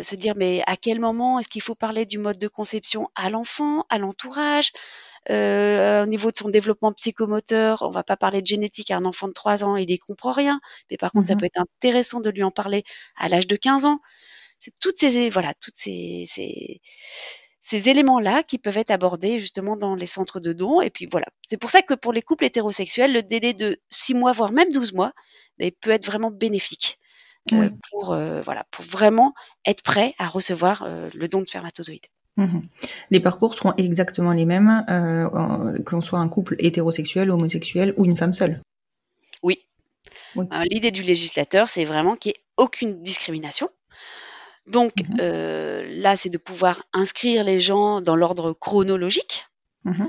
se 0.00 0.14
dire 0.14 0.34
mais 0.36 0.62
à 0.68 0.76
quel 0.76 1.00
moment 1.00 1.38
est-ce 1.40 1.48
qu'il 1.48 1.62
faut 1.62 1.74
parler 1.74 2.04
du 2.04 2.18
mode 2.18 2.38
de 2.38 2.46
conception 2.46 3.08
à 3.16 3.30
l'enfant, 3.30 3.84
à 3.90 3.98
l'entourage, 3.98 4.70
euh, 5.30 6.04
au 6.04 6.06
niveau 6.06 6.30
de 6.30 6.36
son 6.36 6.50
développement 6.50 6.92
psychomoteur, 6.92 7.82
on 7.82 7.90
va 7.90 8.04
pas 8.04 8.16
parler 8.16 8.42
de 8.42 8.46
génétique 8.46 8.90
à 8.92 8.96
un 8.98 9.04
enfant 9.06 9.28
de 9.28 9.32
3 9.34 9.64
ans, 9.64 9.76
il 9.76 9.90
y 9.90 9.98
comprend 9.98 10.32
rien, 10.32 10.60
mais 10.90 10.96
par 10.98 11.12
contre 11.12 11.28
ça 11.28 11.34
Mhm. 11.34 11.38
peut 11.38 11.46
être 11.46 11.60
intéressant 11.60 12.20
de 12.20 12.30
lui 12.30 12.44
en 12.44 12.52
parler 12.52 12.84
à 13.16 13.28
l'âge 13.28 13.46
de 13.48 13.56
15 13.56 13.86
ans. 13.86 14.00
C'est 14.58 14.74
toutes 14.80 14.98
ces 14.98 15.30
voilà, 15.30 15.54
toutes 15.54 15.76
ces, 15.76 16.24
ces 16.26 16.80
ces 17.68 17.90
éléments-là 17.90 18.42
qui 18.42 18.56
peuvent 18.56 18.78
être 18.78 18.90
abordés 18.90 19.38
justement 19.38 19.76
dans 19.76 19.94
les 19.94 20.06
centres 20.06 20.40
de 20.40 20.54
dons. 20.54 20.80
Et 20.80 20.88
puis 20.88 21.06
voilà, 21.10 21.26
c'est 21.46 21.58
pour 21.58 21.70
ça 21.70 21.82
que 21.82 21.92
pour 21.92 22.14
les 22.14 22.22
couples 22.22 22.46
hétérosexuels, 22.46 23.12
le 23.12 23.22
délai 23.22 23.52
de 23.52 23.78
6 23.90 24.14
mois, 24.14 24.32
voire 24.32 24.52
même 24.52 24.72
12 24.72 24.94
mois, 24.94 25.12
ben, 25.58 25.70
peut 25.82 25.90
être 25.90 26.06
vraiment 26.06 26.30
bénéfique 26.30 26.98
euh, 27.52 27.68
pour, 27.90 28.12
euh, 28.12 28.40
voilà, 28.40 28.64
pour 28.70 28.86
vraiment 28.86 29.34
être 29.66 29.82
prêt 29.82 30.14
à 30.18 30.28
recevoir 30.28 30.82
euh, 30.82 31.10
le 31.14 31.28
don 31.28 31.40
de 31.40 31.46
spermatozoïdes. 31.46 32.06
Mhm. 32.38 32.62
Les 33.10 33.20
parcours 33.20 33.54
seront 33.54 33.74
exactement 33.76 34.32
les 34.32 34.46
mêmes, 34.46 34.84
qu'on 35.84 36.00
soit 36.00 36.20
un 36.20 36.28
couple 36.28 36.56
hétérosexuel, 36.58 37.30
homosexuel 37.30 37.92
ou 37.98 38.06
une 38.06 38.16
femme 38.16 38.32
seule? 38.32 38.62
Oui. 39.42 39.58
Oui. 40.36 40.46
L'idée 40.70 40.90
du 40.90 41.02
législateur, 41.02 41.68
c'est 41.68 41.84
vraiment 41.84 42.16
qu'il 42.16 42.30
n'y 42.30 42.36
ait 42.36 42.42
aucune 42.56 43.02
discrimination. 43.02 43.68
Donc 44.68 44.92
Mhm. 44.96 45.16
euh, 45.20 45.84
là, 45.88 46.16
c'est 46.16 46.30
de 46.30 46.38
pouvoir 46.38 46.82
inscrire 46.92 47.44
les 47.44 47.60
gens 47.60 48.00
dans 48.00 48.16
l'ordre 48.16 48.52
chronologique. 48.52 49.46
Mhm. 49.84 50.08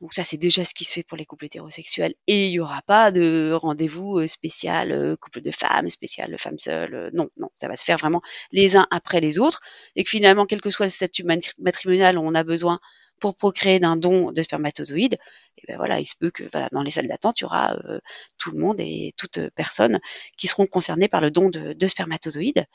Donc 0.00 0.14
ça, 0.14 0.22
c'est 0.22 0.36
déjà 0.36 0.64
ce 0.64 0.74
qui 0.74 0.84
se 0.84 0.92
fait 0.92 1.02
pour 1.02 1.16
les 1.18 1.26
couples 1.26 1.46
hétérosexuels. 1.46 2.14
Et 2.28 2.46
il 2.46 2.50
n'y 2.52 2.60
aura 2.60 2.82
pas 2.82 3.10
de 3.10 3.52
rendez-vous 3.54 4.20
euh, 4.20 4.26
spécial 4.28 4.92
euh, 4.92 5.16
couple 5.16 5.40
de 5.40 5.50
femmes, 5.50 5.88
spécial 5.88 6.36
femme 6.38 6.58
seule. 6.58 7.10
non, 7.14 7.28
non, 7.36 7.48
ça 7.56 7.66
va 7.68 7.76
se 7.76 7.84
faire 7.84 7.98
vraiment 7.98 8.22
les 8.52 8.76
uns 8.76 8.86
après 8.92 9.20
les 9.20 9.40
autres. 9.40 9.60
Et 9.96 10.04
que 10.04 10.10
finalement, 10.10 10.46
quel 10.46 10.60
que 10.60 10.70
soit 10.70 10.86
le 10.86 10.90
statut 10.90 11.24
matri- 11.24 11.52
matrimonial, 11.58 12.16
on 12.18 12.34
a 12.34 12.44
besoin 12.44 12.78
pour 13.20 13.34
procréer 13.36 13.80
d'un 13.80 13.96
don 13.96 14.30
de 14.30 14.42
spermatozoïdes. 14.42 15.16
Et 15.56 15.62
ben 15.66 15.76
voilà, 15.76 15.98
il 15.98 16.06
se 16.06 16.14
peut 16.16 16.30
que 16.30 16.44
voilà, 16.52 16.68
dans 16.70 16.82
les 16.82 16.92
salles 16.92 17.08
d'attente, 17.08 17.40
il 17.40 17.42
y 17.42 17.46
aura 17.46 17.74
euh, 17.88 17.98
tout 18.38 18.52
le 18.52 18.58
monde 18.60 18.76
et 18.80 19.12
toute 19.16 19.40
personne 19.56 19.98
qui 20.36 20.46
seront 20.46 20.66
concernées 20.66 21.08
par 21.08 21.20
le 21.20 21.32
don 21.32 21.50
de, 21.50 21.72
de 21.72 21.86
spermatozoïdes. 21.88 22.66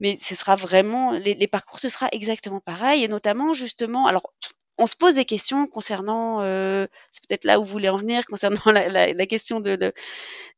Mais 0.00 0.16
ce 0.16 0.34
sera 0.34 0.56
vraiment 0.56 1.12
les, 1.12 1.34
les, 1.34 1.46
parcours, 1.46 1.78
ce 1.78 1.88
sera 1.88 2.08
exactement 2.12 2.60
pareil, 2.60 3.04
et 3.04 3.08
notamment 3.08 3.52
justement, 3.52 4.06
alors 4.06 4.32
on 4.78 4.86
se 4.86 4.96
pose 4.96 5.14
des 5.14 5.24
questions 5.24 5.66
concernant, 5.66 6.42
euh, 6.42 6.86
c'est 7.10 7.26
peut-être 7.26 7.44
là 7.44 7.58
où 7.58 7.64
vous 7.64 7.70
voulez 7.70 7.88
en 7.88 7.96
venir, 7.96 8.26
concernant 8.30 8.60
la, 8.66 8.88
la, 8.88 9.12
la 9.12 9.26
question 9.26 9.60
de, 9.60 9.76
de, 9.76 9.92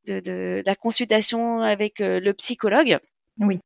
de, 0.06 0.20
de, 0.20 0.62
la 0.66 0.74
consultation 0.74 1.60
avec 1.60 2.00
euh, 2.00 2.20
le 2.20 2.34
psychologue. 2.34 2.98
Oui. 3.38 3.60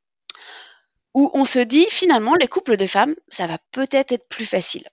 Où 1.14 1.30
on 1.34 1.44
se 1.44 1.58
dit 1.58 1.86
finalement, 1.90 2.34
les 2.34 2.48
couples 2.48 2.76
de 2.76 2.86
femmes, 2.86 3.14
ça 3.28 3.46
va 3.46 3.58
peut-être 3.70 4.12
être 4.12 4.28
plus 4.28 4.46
facile. 4.46 4.88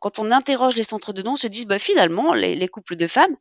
Quand 0.00 0.18
on 0.18 0.30
interroge 0.30 0.76
les 0.76 0.82
centres 0.82 1.12
de 1.12 1.22
dons, 1.22 1.32
on 1.32 1.36
se 1.36 1.46
dit 1.46 1.66
bah, 1.66 1.78
finalement, 1.78 2.32
les, 2.32 2.54
les 2.54 2.68
couples 2.68 2.96
de 2.96 3.06
femmes, 3.06 3.36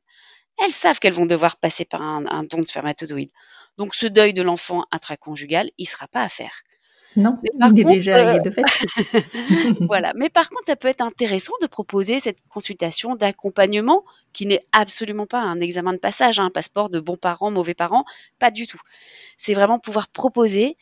elles 0.63 0.73
savent 0.73 0.99
qu'elles 0.99 1.13
vont 1.13 1.25
devoir 1.25 1.57
passer 1.57 1.85
par 1.85 2.01
un, 2.01 2.25
un, 2.27 2.43
don 2.43 2.59
de 2.59 2.65
spermatozoïdes. 2.67 3.31
Donc 3.77 3.95
ce 3.95 4.07
deuil 4.07 4.33
de 4.33 4.41
l'enfant 4.41 4.85
intraconjugal, 4.91 5.69
il 5.77 5.85
sera 5.85 6.07
pas 6.07 6.23
à 6.23 6.29
faire. 6.29 6.63
Non, 7.15 7.39
il 7.43 7.79
est 7.79 7.83
déjà 7.83 8.35
euh... 8.35 8.39
de 8.39 8.51
fait. 8.51 8.63
voilà. 9.81 10.13
Mais 10.15 10.29
par 10.29 10.49
contre, 10.49 10.65
ça 10.65 10.75
peut 10.75 10.87
être 10.87 11.01
intéressant 11.01 11.53
de 11.61 11.67
proposer 11.67 12.19
cette 12.19 12.39
consultation 12.49 13.15
d'accompagnement 13.15 14.03
qui 14.31 14.45
n'est 14.45 14.63
absolument 14.71 15.25
pas 15.25 15.41
un 15.41 15.59
examen 15.59 15.93
de 15.93 15.97
passage, 15.97 16.39
hein, 16.39 16.45
un 16.45 16.51
passeport 16.51 16.89
de 16.89 16.99
bons 16.99 17.17
parents, 17.17 17.49
mauvais 17.49 17.73
parents, 17.73 18.05
pas 18.37 18.51
du 18.51 18.67
tout. 18.67 18.79
C'est 19.37 19.55
vraiment 19.55 19.79
pouvoir 19.79 20.07
proposer 20.07 20.77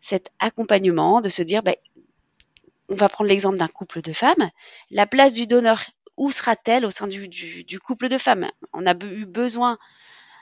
cet 0.00 0.30
accompagnement, 0.40 1.20
de 1.20 1.28
se 1.28 1.42
dire, 1.42 1.62
ben, 1.62 1.76
on 2.88 2.94
va 2.94 3.08
prendre 3.08 3.28
l'exemple 3.28 3.56
d'un 3.56 3.68
couple 3.68 4.02
de 4.02 4.12
femmes, 4.12 4.50
la 4.90 5.06
place 5.06 5.32
du 5.32 5.46
donneur, 5.46 5.80
où 6.16 6.30
sera-t-elle 6.30 6.84
au 6.86 6.90
sein 6.90 7.06
du, 7.06 7.28
du, 7.28 7.64
du, 7.64 7.80
couple 7.80 8.08
de 8.08 8.18
femmes? 8.18 8.50
On 8.72 8.86
a 8.86 8.94
eu 9.04 9.26
besoin 9.26 9.78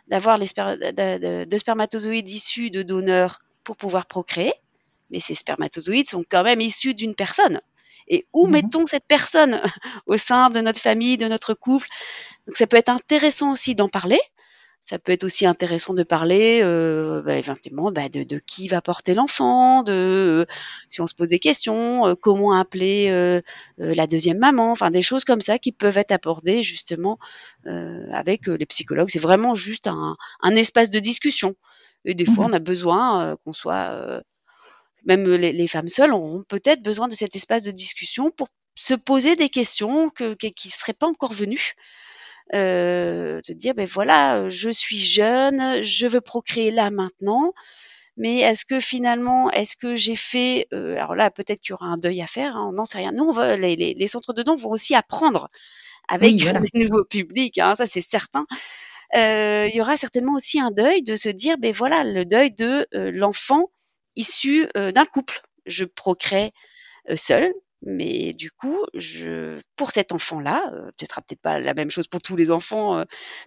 d'avoir 0.08 0.38
de 0.38 1.56
spermatozoïdes 1.56 2.28
issus 2.28 2.70
de 2.70 2.82
donneurs 2.82 3.40
pour 3.64 3.76
pouvoir 3.76 4.06
procréer 4.06 4.52
mais 5.10 5.20
ces 5.20 5.34
spermatozoïdes 5.34 6.08
sont 6.08 6.24
quand 6.28 6.42
même 6.42 6.60
issus 6.60 6.94
d'une 6.94 7.14
personne. 7.14 7.60
Et 8.08 8.26
où 8.32 8.46
mmh. 8.46 8.50
mettons 8.50 8.86
cette 8.86 9.06
personne 9.06 9.60
au 10.06 10.16
sein 10.16 10.50
de 10.50 10.60
notre 10.60 10.80
famille, 10.80 11.16
de 11.16 11.28
notre 11.28 11.54
couple? 11.54 11.88
Donc 12.46 12.56
ça 12.56 12.66
peut 12.66 12.76
être 12.76 12.88
intéressant 12.88 13.52
aussi 13.52 13.74
d'en 13.74 13.88
parler. 13.88 14.20
Ça 14.82 14.98
peut 14.98 15.12
être 15.12 15.24
aussi 15.24 15.44
intéressant 15.44 15.92
de 15.92 16.02
parler, 16.02 16.60
euh, 16.62 17.20
bah, 17.22 17.36
éventuellement, 17.36 17.92
bah, 17.92 18.08
de, 18.08 18.22
de, 18.22 18.38
qui 18.38 18.66
va 18.66 18.80
porter 18.80 19.12
l'enfant, 19.12 19.82
de 19.82 19.92
euh, 19.92 20.52
si 20.88 21.02
on 21.02 21.06
se 21.06 21.14
pose 21.14 21.28
des 21.28 21.38
questions, 21.38 22.06
euh, 22.06 22.14
comment 22.14 22.54
appeler 22.54 23.08
euh, 23.10 23.42
la 23.76 24.06
deuxième 24.06 24.38
maman, 24.38 24.70
enfin 24.70 24.90
des 24.90 25.02
choses 25.02 25.24
comme 25.24 25.42
ça 25.42 25.58
qui 25.58 25.72
peuvent 25.72 25.98
être 25.98 26.12
abordées 26.12 26.62
justement 26.62 27.18
avec 27.64 28.46
les 28.46 28.66
psychologues. 28.66 29.10
C'est 29.10 29.18
vraiment 29.18 29.54
juste 29.54 29.86
un, 29.86 30.16
un, 30.40 30.56
espace 30.56 30.90
de 30.90 30.98
discussion. 30.98 31.54
Et 32.06 32.14
des 32.14 32.24
mmh. 32.24 32.34
fois, 32.34 32.46
on 32.46 32.52
a 32.52 32.58
besoin 32.58 33.36
qu'on 33.44 33.52
soit 33.52 34.22
même 35.04 35.28
les, 35.28 35.52
les 35.52 35.66
femmes 35.66 35.88
seules 35.88 36.12
ont 36.12 36.44
peut-être 36.48 36.82
besoin 36.82 37.08
de 37.08 37.14
cet 37.14 37.36
espace 37.36 37.62
de 37.62 37.70
discussion 37.70 38.30
pour 38.30 38.48
se 38.74 38.94
poser 38.94 39.36
des 39.36 39.50
questions 39.50 40.10
que, 40.10 40.34
que 40.34 40.46
qui 40.46 40.70
seraient 40.70 40.94
pas 40.94 41.06
encore 41.06 41.32
venues. 41.32 41.74
Euh, 42.54 43.40
se 43.44 43.52
dire 43.52 43.74
ben 43.74 43.86
voilà, 43.86 44.48
je 44.48 44.70
suis 44.70 44.98
jeune, 44.98 45.82
je 45.82 46.06
veux 46.08 46.20
procréer 46.20 46.70
là 46.72 46.90
maintenant, 46.90 47.52
mais 48.16 48.38
est-ce 48.38 48.64
que 48.64 48.80
finalement, 48.80 49.50
est-ce 49.50 49.76
que 49.76 49.94
j'ai 49.96 50.16
fait, 50.16 50.66
euh, 50.72 50.96
alors 50.96 51.14
là 51.14 51.30
peut-être 51.30 51.60
qu'il 51.60 51.70
y 51.70 51.72
aura 51.74 51.86
un 51.86 51.96
deuil 51.96 52.20
à 52.22 52.26
faire, 52.26 52.56
hein, 52.56 52.66
on 52.68 52.72
n'en 52.72 52.84
sait 52.84 52.98
rien. 52.98 53.12
Nous, 53.12 53.24
on 53.24 53.30
va, 53.30 53.56
les, 53.56 53.76
les, 53.76 53.94
les, 53.94 54.06
centres 54.08 54.32
de 54.32 54.42
dons 54.42 54.56
vont 54.56 54.70
aussi 54.70 54.94
apprendre 54.94 55.46
avec 56.08 56.32
oui, 56.32 56.38
voilà. 56.42 56.60
les 56.74 56.84
nouveaux 56.84 57.04
publics, 57.04 57.58
hein, 57.58 57.74
ça 57.76 57.86
c'est 57.86 58.00
certain. 58.00 58.46
Euh, 59.16 59.68
il 59.68 59.74
y 59.74 59.80
aura 59.80 59.96
certainement 59.96 60.34
aussi 60.34 60.60
un 60.60 60.70
deuil 60.70 61.02
de 61.02 61.16
se 61.16 61.28
dire 61.28 61.56
ben 61.58 61.72
voilà, 61.72 62.04
le 62.04 62.24
deuil 62.24 62.52
de 62.52 62.86
euh, 62.94 63.10
l'enfant 63.12 63.70
issu 64.16 64.68
euh, 64.76 64.92
d'un 64.92 65.04
couple. 65.04 65.42
Je 65.66 65.84
procrée 65.84 66.52
euh, 67.10 67.16
seule, 67.16 67.52
mais 67.82 68.34
du 68.34 68.50
coup, 68.50 68.84
je, 68.94 69.58
pour 69.76 69.90
cet 69.90 70.12
enfant-là, 70.12 70.70
euh, 70.74 70.90
ce 71.00 71.06
sera 71.06 71.22
peut-être 71.22 71.40
pas 71.40 71.58
la 71.58 71.72
même 71.72 71.90
chose 71.90 72.06
pour 72.06 72.20
tous 72.20 72.36
les 72.36 72.50
enfants 72.50 72.98
euh, 72.98 73.04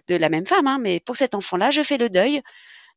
de 0.08 0.16
la 0.16 0.28
même 0.28 0.46
femme, 0.46 0.66
hein, 0.66 0.78
mais 0.80 1.00
pour 1.00 1.16
cet 1.16 1.34
enfant-là, 1.34 1.70
je 1.70 1.82
fais 1.82 1.98
le 1.98 2.08
deuil 2.08 2.42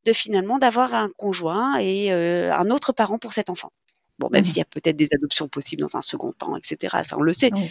de 0.05 0.13
finalement 0.13 0.57
d'avoir 0.57 0.95
un 0.95 1.09
conjoint 1.17 1.77
et 1.77 2.11
euh, 2.11 2.51
un 2.53 2.71
autre 2.71 2.91
parent 2.91 3.19
pour 3.19 3.33
cet 3.33 3.49
enfant. 3.49 3.71
Bon, 4.17 4.29
même 4.31 4.41
mmh. 4.41 4.45
s'il 4.45 4.57
y 4.57 4.61
a 4.61 4.65
peut-être 4.65 4.95
des 4.95 5.09
adoptions 5.13 5.47
possibles 5.47 5.81
dans 5.81 5.95
un 5.95 6.01
second 6.01 6.31
temps, 6.31 6.55
etc. 6.55 6.97
Ça, 7.03 7.17
on 7.17 7.21
le 7.21 7.33
sait. 7.33 7.51
Mmh. 7.51 7.67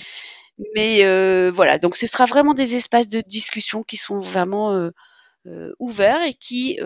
Mais 0.77 1.05
euh, 1.05 1.51
voilà, 1.53 1.79
donc 1.79 1.97
ce 1.97 2.07
sera 2.07 2.25
vraiment 2.25 2.55
des 2.55 2.77
espaces 2.77 3.09
de 3.09 3.21
discussion 3.21 3.83
qui 3.83 3.97
sont 3.97 4.21
vraiment 4.21 4.91
ouverts 5.79 6.23
et 6.23 6.35
qui 6.35 6.79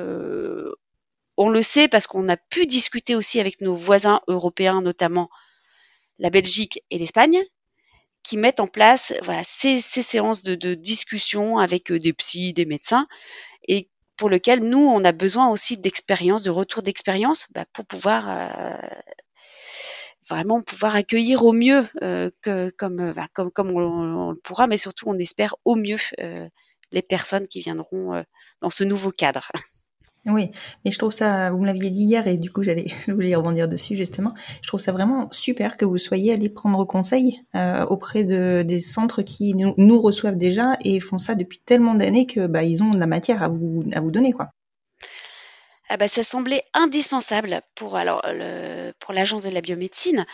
on 1.37 1.49
le 1.49 1.63
sait 1.63 1.89
parce 1.89 2.07
qu'on 2.07 2.27
a 2.27 2.37
pu 2.37 2.67
discuter 2.67 3.15
aussi 3.15 3.39
avec 3.39 3.61
nos 3.61 3.77
voisins 3.77 4.21
européens, 4.29 4.83
notamment 4.83 5.31
la 6.21 6.31
Belgique 6.31 6.85
et 6.91 6.99
l'Espagne, 6.99 7.41
qui 8.23 8.37
mettent 8.37 8.61
en 8.61 8.67
place 8.67 9.15
voilà, 9.23 9.43
ces, 9.45 9.79
ces 9.79 10.03
séances 10.03 10.43
de, 10.43 10.75
discussion 10.75 11.59
avec 11.59 11.91
euh, 11.91 11.99
des 11.99 12.13
psys, 12.13 12.53
des 12.53 12.67
médecins, 12.67 13.07
et 13.67 13.89
pour 14.17 14.29
lequel 14.29 14.61
nous, 14.61 14.79
on 14.79 15.03
a 15.03 15.13
besoin 15.13 15.49
aussi 15.49 15.79
d'expérience, 15.79 16.43
de 16.43 16.51
retour 16.51 16.83
d'expérience, 16.83 17.47
bah, 17.53 17.65
pour 17.73 17.87
pouvoir 17.87 18.29
euh, 18.29 18.77
vraiment 20.29 20.61
pouvoir 20.61 20.95
accueillir 20.95 21.45
au 21.45 21.53
mieux, 21.53 21.89
euh, 22.03 22.31
que, 22.43 22.71
comme, 22.77 23.13
bah, 23.13 23.29
comme, 23.33 23.51
comme 23.51 23.71
on, 23.71 24.31
le 24.31 24.37
pourra, 24.37 24.67
mais 24.67 24.77
surtout 24.77 25.09
on 25.09 25.19
espère 25.19 25.57
au 25.65 25.75
mieux 25.75 25.99
les 26.93 27.03
personnes 27.03 27.49
qui 27.49 27.61
viendront 27.61 28.25
dans 28.61 28.71
ce 28.71 28.85
nouveau 28.85 29.13
cadre. 29.13 29.51
Oui, 30.27 30.51
mais 30.85 30.91
je 30.91 30.99
trouve 30.99 31.13
ça, 31.13 31.51
vous 31.51 31.59
me 31.59 31.67
l'aviez 31.67 31.89
dit 31.89 32.03
hier 32.03 32.27
et 32.27 32.37
du 32.37 32.51
coup 32.51 32.63
j'allais, 32.63 32.87
je 33.07 33.13
voulais 33.13 33.35
rebondir 33.35 33.69
dessus 33.69 33.97
justement. 33.97 34.35
Je 34.63 34.69
trouve 34.69 34.81
ça 34.81 34.93
vraiment 34.93 35.29
super 35.31 35.77
que 35.77 35.85
vous 35.85 35.99
soyez 35.99 36.35
allé 36.35 36.49
prendre 36.49 36.85
conseil 36.85 37.41
euh, 37.55 37.87
auprès 37.87 38.25
de 38.25 38.63
des 38.63 38.81
centres 38.81 39.23
qui 39.23 39.55
nous, 39.55 40.01
reçoivent 40.01 40.37
déjà 40.37 40.77
et 40.85 41.01
font 41.01 41.19
ça 41.19 41.35
depuis 41.35 41.59
tellement 41.59 41.95
d'années 41.95 42.27
que 42.27 42.47
bah 42.47 42.63
ils 42.63 42.83
ont 42.83 42.91
de 42.91 42.99
la 42.99 43.07
matière 43.07 43.43
à 43.43 43.49
vous 43.49 43.85
à 43.93 44.01
vous 44.01 44.11
donner 44.11 44.33
quoi. 44.33 44.51
Ah 45.89 45.97
bah, 45.97 46.07
ça 46.07 46.23
semblait 46.23 46.63
indispensable 46.73 47.63
pour 47.75 47.97
alors 47.97 48.23
pour 49.01 49.13
l'agence 49.13 49.43
de 49.43 49.51
la 49.51 49.61
biomédecine 49.61 50.25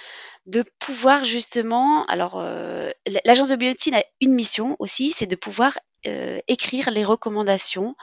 de 0.47 0.65
pouvoir 0.79 1.25
justement 1.25 2.05
alors 2.07 2.37
euh, 2.39 2.91
l'agence 3.25 3.49
de 3.49 3.57
biomédecine 3.57 3.95
a 3.95 4.03
une 4.21 4.35
mission 4.35 4.77
aussi, 4.79 5.11
c'est 5.11 5.27
de 5.27 5.37
pouvoir 5.37 5.79
euh, 6.07 6.41
écrire 6.47 6.91
les 6.91 7.05
recommandations 7.05 7.97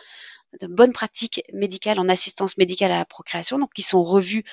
de 0.59 0.67
bonnes 0.67 0.93
pratiques 0.93 1.43
médicales 1.53 1.99
en 1.99 2.09
assistance 2.09 2.57
médicale 2.57 2.91
à 2.91 2.97
la 2.97 3.05
procréation, 3.05 3.59
donc 3.59 3.73
qui 3.73 3.81
sont 3.81 4.03
revues 4.03 4.43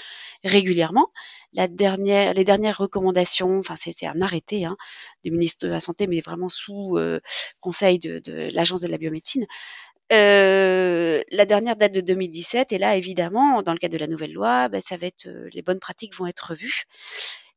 régulièrement. 0.44 1.11
La 1.53 1.68
dernière, 1.68 2.34
les 2.34 2.44
dernières 2.44 2.78
recommandations, 2.78 3.59
enfin 3.59 3.76
c'était 3.76 4.07
un 4.07 4.22
arrêté 4.22 4.64
hein, 4.64 4.76
du 5.24 5.30
ministre 5.30 5.66
de 5.66 5.72
la 5.72 5.80
Santé, 5.80 6.07
mais 6.07 6.20
vraiment 6.20 6.48
sous 6.48 6.96
euh, 6.96 7.20
conseil 7.61 7.98
de, 7.98 8.18
de 8.20 8.48
l'Agence 8.53 8.82
de 8.82 8.88
la 8.88 8.98
biomédecine. 8.98 9.46
Euh, 10.12 11.22
la 11.30 11.46
dernière 11.46 11.76
date 11.76 11.94
de 11.94 12.01
2017, 12.01 12.72
et 12.72 12.78
là 12.78 12.96
évidemment, 12.96 13.62
dans 13.62 13.72
le 13.72 13.78
cadre 13.78 13.94
de 13.94 13.98
la 13.98 14.09
nouvelle 14.09 14.32
loi, 14.32 14.68
ben, 14.68 14.80
ça 14.80 14.96
va 14.96 15.07
être 15.07 15.26
euh, 15.28 15.48
les 15.53 15.62
bonnes 15.62 15.78
pratiques 15.78 16.16
vont 16.16 16.26
être 16.26 16.51
revues 16.51 16.84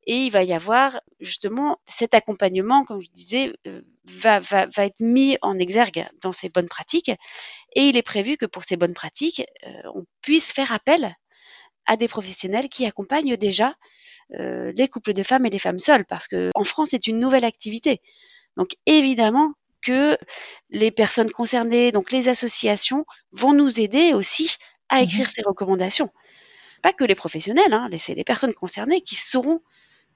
et 0.06 0.26
il 0.26 0.30
va 0.32 0.44
y 0.44 0.54
avoir 0.54 1.00
justement 1.20 1.80
cet 1.86 2.14
accompagnement, 2.14 2.84
comme 2.84 3.02
je 3.02 3.10
disais, 3.12 3.54
euh, 3.68 3.82
va, 4.06 4.40
va, 4.40 4.68
va 4.68 4.86
être 4.86 5.00
mis 5.00 5.38
en 5.42 5.58
exergue 5.60 6.06
dans 6.22 6.32
ces 6.32 6.50
bonnes 6.50 6.68
pratiques. 6.68 7.12
Et 7.76 7.88
il 7.88 7.98
est 7.98 8.04
prévu 8.04 8.38
que 8.38 8.46
pour 8.46 8.64
ces 8.64 8.78
bonnes 8.78 8.94
pratiques, 8.94 9.44
euh, 9.66 9.72
on 9.94 10.02
puisse 10.22 10.52
faire 10.52 10.72
appel 10.72 11.16
à 11.86 11.98
des 11.98 12.08
professionnels 12.08 12.70
qui 12.70 12.86
accompagnent 12.86 13.38
déjà 13.38 13.76
euh, 14.40 14.72
les 14.76 14.88
couples 14.88 15.14
de 15.14 15.24
femmes 15.24 15.46
et 15.46 15.50
les 15.50 15.60
femmes 15.60 15.80
seules, 15.80 16.06
parce 16.06 16.28
que 16.28 16.50
en 16.56 16.64
France, 16.64 16.90
c'est 16.92 17.08
une 17.08 17.20
nouvelle 17.20 17.46
activité. 17.46 18.00
Donc 18.58 18.72
évidemment 18.86 19.54
que 19.82 20.18
les 20.70 20.92
personnes 20.92 21.32
concernées, 21.32 21.92
donc 21.92 22.12
les 22.12 22.30
associations, 22.30 23.06
vont 23.32 23.54
nous 23.54 23.80
aider 23.80 24.14
aussi 24.14 24.56
à 24.90 25.02
mmh 25.02 25.04
écrire 25.04 25.26
mmh. 25.26 25.32
ces 25.32 25.42
recommandations. 25.44 26.10
Pas 26.82 26.94
que 26.94 27.04
les 27.04 27.16
professionnels, 27.16 27.74
hein, 27.74 27.90
c'est 27.98 28.16
les 28.16 28.24
personnes 28.24 28.54
concernées 28.54 29.02
qui 29.02 29.16
sauront 29.16 29.62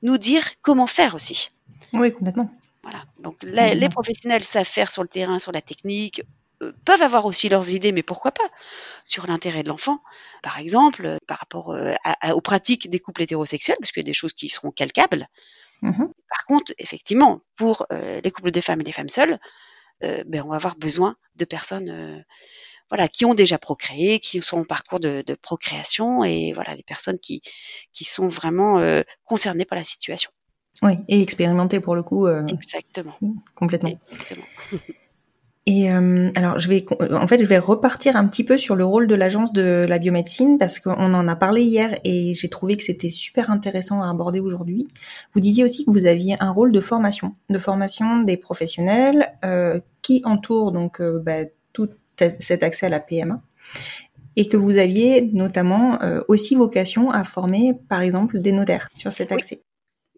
nous 0.02 0.18
dire 0.18 0.44
comment 0.62 0.88
faire 0.88 1.16
aussi. 1.16 1.52
Oui, 1.94 2.12
complètement. 2.14 2.52
Voilà. 2.84 3.00
Donc 3.20 3.44
les 3.44 3.90
professionnels 3.90 4.44
savent 4.44 4.66
faire 4.66 4.92
sur 4.92 5.04
le 5.04 5.10
terrain, 5.10 5.40
sur 5.40 5.52
la 5.52 5.62
technique, 5.62 6.24
euh, 6.64 6.72
peuvent 6.86 7.02
avoir 7.02 7.26
aussi 7.26 7.50
leurs 7.50 7.72
idées, 7.72 7.92
mais 7.92 8.04
pourquoi 8.04 8.32
pas 8.32 8.48
sur 9.06 9.28
l'intérêt 9.28 9.64
de 9.64 9.68
l'enfant, 9.68 10.02
par 10.42 10.58
exemple, 10.58 11.06
euh, 11.06 11.18
par 11.28 11.38
rapport 11.38 11.72
euh, 11.72 11.94
à, 12.04 12.36
aux 12.36 12.42
pratiques 12.42 12.90
des 12.90 13.00
couples 13.00 13.22
hétérosexuels, 13.22 13.78
parce 13.80 13.92
qu'il 13.92 14.02
y 14.02 14.06
a 14.06 14.10
des 14.10 14.14
choses 14.14 14.34
qui 14.34 14.50
seront 14.50 14.72
calcables. 14.72 15.28
Mmh. 15.82 16.06
Par 16.30 16.46
contre, 16.48 16.74
effectivement, 16.80 17.42
pour 17.56 17.86
euh, 17.92 18.20
les 18.24 18.32
couples 18.32 18.52
de 18.52 18.62
femmes 18.62 18.82
et 18.82 18.86
les 18.86 18.92
femmes 18.92 19.10
seules, 19.10 19.40
euh, 20.04 20.24
ben, 20.26 20.44
on 20.44 20.50
va 20.50 20.56
avoir 20.56 20.76
besoin 20.76 21.16
de 21.36 21.46
personnes 21.46 22.24
voilà, 22.90 23.08
qui 23.08 23.26
ont 23.26 23.34
déjà 23.34 23.58
procréé, 23.58 24.20
qui 24.20 24.42
sont 24.42 24.60
en 24.60 24.64
parcours 24.64 25.00
de, 25.00 25.24
de 25.26 25.34
procréation 25.36 26.24
et 26.24 26.54
voilà, 26.54 26.76
les 26.76 26.84
personnes 26.84 27.20
qui, 27.20 27.42
qui 27.94 28.04
sont 28.04 28.28
vraiment 28.28 28.80
euh, 28.80 29.02
concernées 29.26 29.66
par 29.66 29.78
la 29.78 29.84
situation. 29.84 30.32
Oui, 30.82 30.94
et 31.08 31.22
expérimentées 31.22 31.80
pour 31.80 31.96
le 31.96 32.04
coup. 32.04 32.28
Euh, 32.28 32.46
Exactement. 32.48 33.18
Complètement. 33.56 33.92
Exactement. 34.12 34.46
Et 35.68 35.92
euh, 35.92 36.32
alors, 36.36 36.60
je 36.60 36.70
vais, 36.70 36.86
en 37.12 37.28
fait, 37.28 37.40
je 37.40 37.46
vais 37.46 37.58
repartir 37.58 38.16
un 38.16 38.26
petit 38.26 38.46
peu 38.46 38.56
sur 38.56 38.78
le 38.78 38.86
rôle 38.86 39.06
de 39.06 39.16
l'agence 39.16 39.52
de 39.52 39.86
la 39.88 39.98
biomédecine 39.98 40.58
parce 40.58 40.80
qu'on 40.80 41.14
en 41.14 41.28
a 41.28 41.36
parlé 41.36 41.62
hier 41.62 42.00
et 42.06 42.34
j'ai 42.34 42.48
trouvé 42.48 42.78
que 42.78 42.84
c'était 42.84 43.10
super 43.10 43.52
intéressant 43.52 44.02
à 44.02 44.10
aborder 44.10 44.40
aujourd'hui. 44.40 44.88
Vous 45.34 45.42
disiez 45.42 45.66
aussi 45.66 45.84
que 45.84 45.92
vous 45.92 46.06
aviez 46.06 46.38
un 46.40 46.52
rôle 46.52 46.72
de 46.72 46.80
formation, 46.80 47.36
de 47.50 47.60
formation 47.60 48.22
des 48.22 48.38
professionnels 48.38 49.28
euh, 49.44 49.82
qui 50.02 50.22
entourent 50.24 50.72
donc 50.72 51.02
euh, 51.02 51.20
bah, 51.20 51.44
cet 52.40 52.64
accès 52.64 52.86
à 52.86 52.90
la 52.90 53.00
PMA 53.00 53.42
et 54.38 54.48
que 54.48 54.56
vous 54.56 54.78
aviez 54.78 55.24
notamment 55.34 56.02
euh, 56.02 56.22
aussi 56.28 56.56
vocation 56.56 57.12
à 57.12 57.24
former, 57.24 57.74
par 57.90 58.02
exemple, 58.02 58.40
des 58.40 58.52
notaires 58.52 58.88
sur 58.94 59.12
cet 59.12 59.32
accès. 59.32 59.64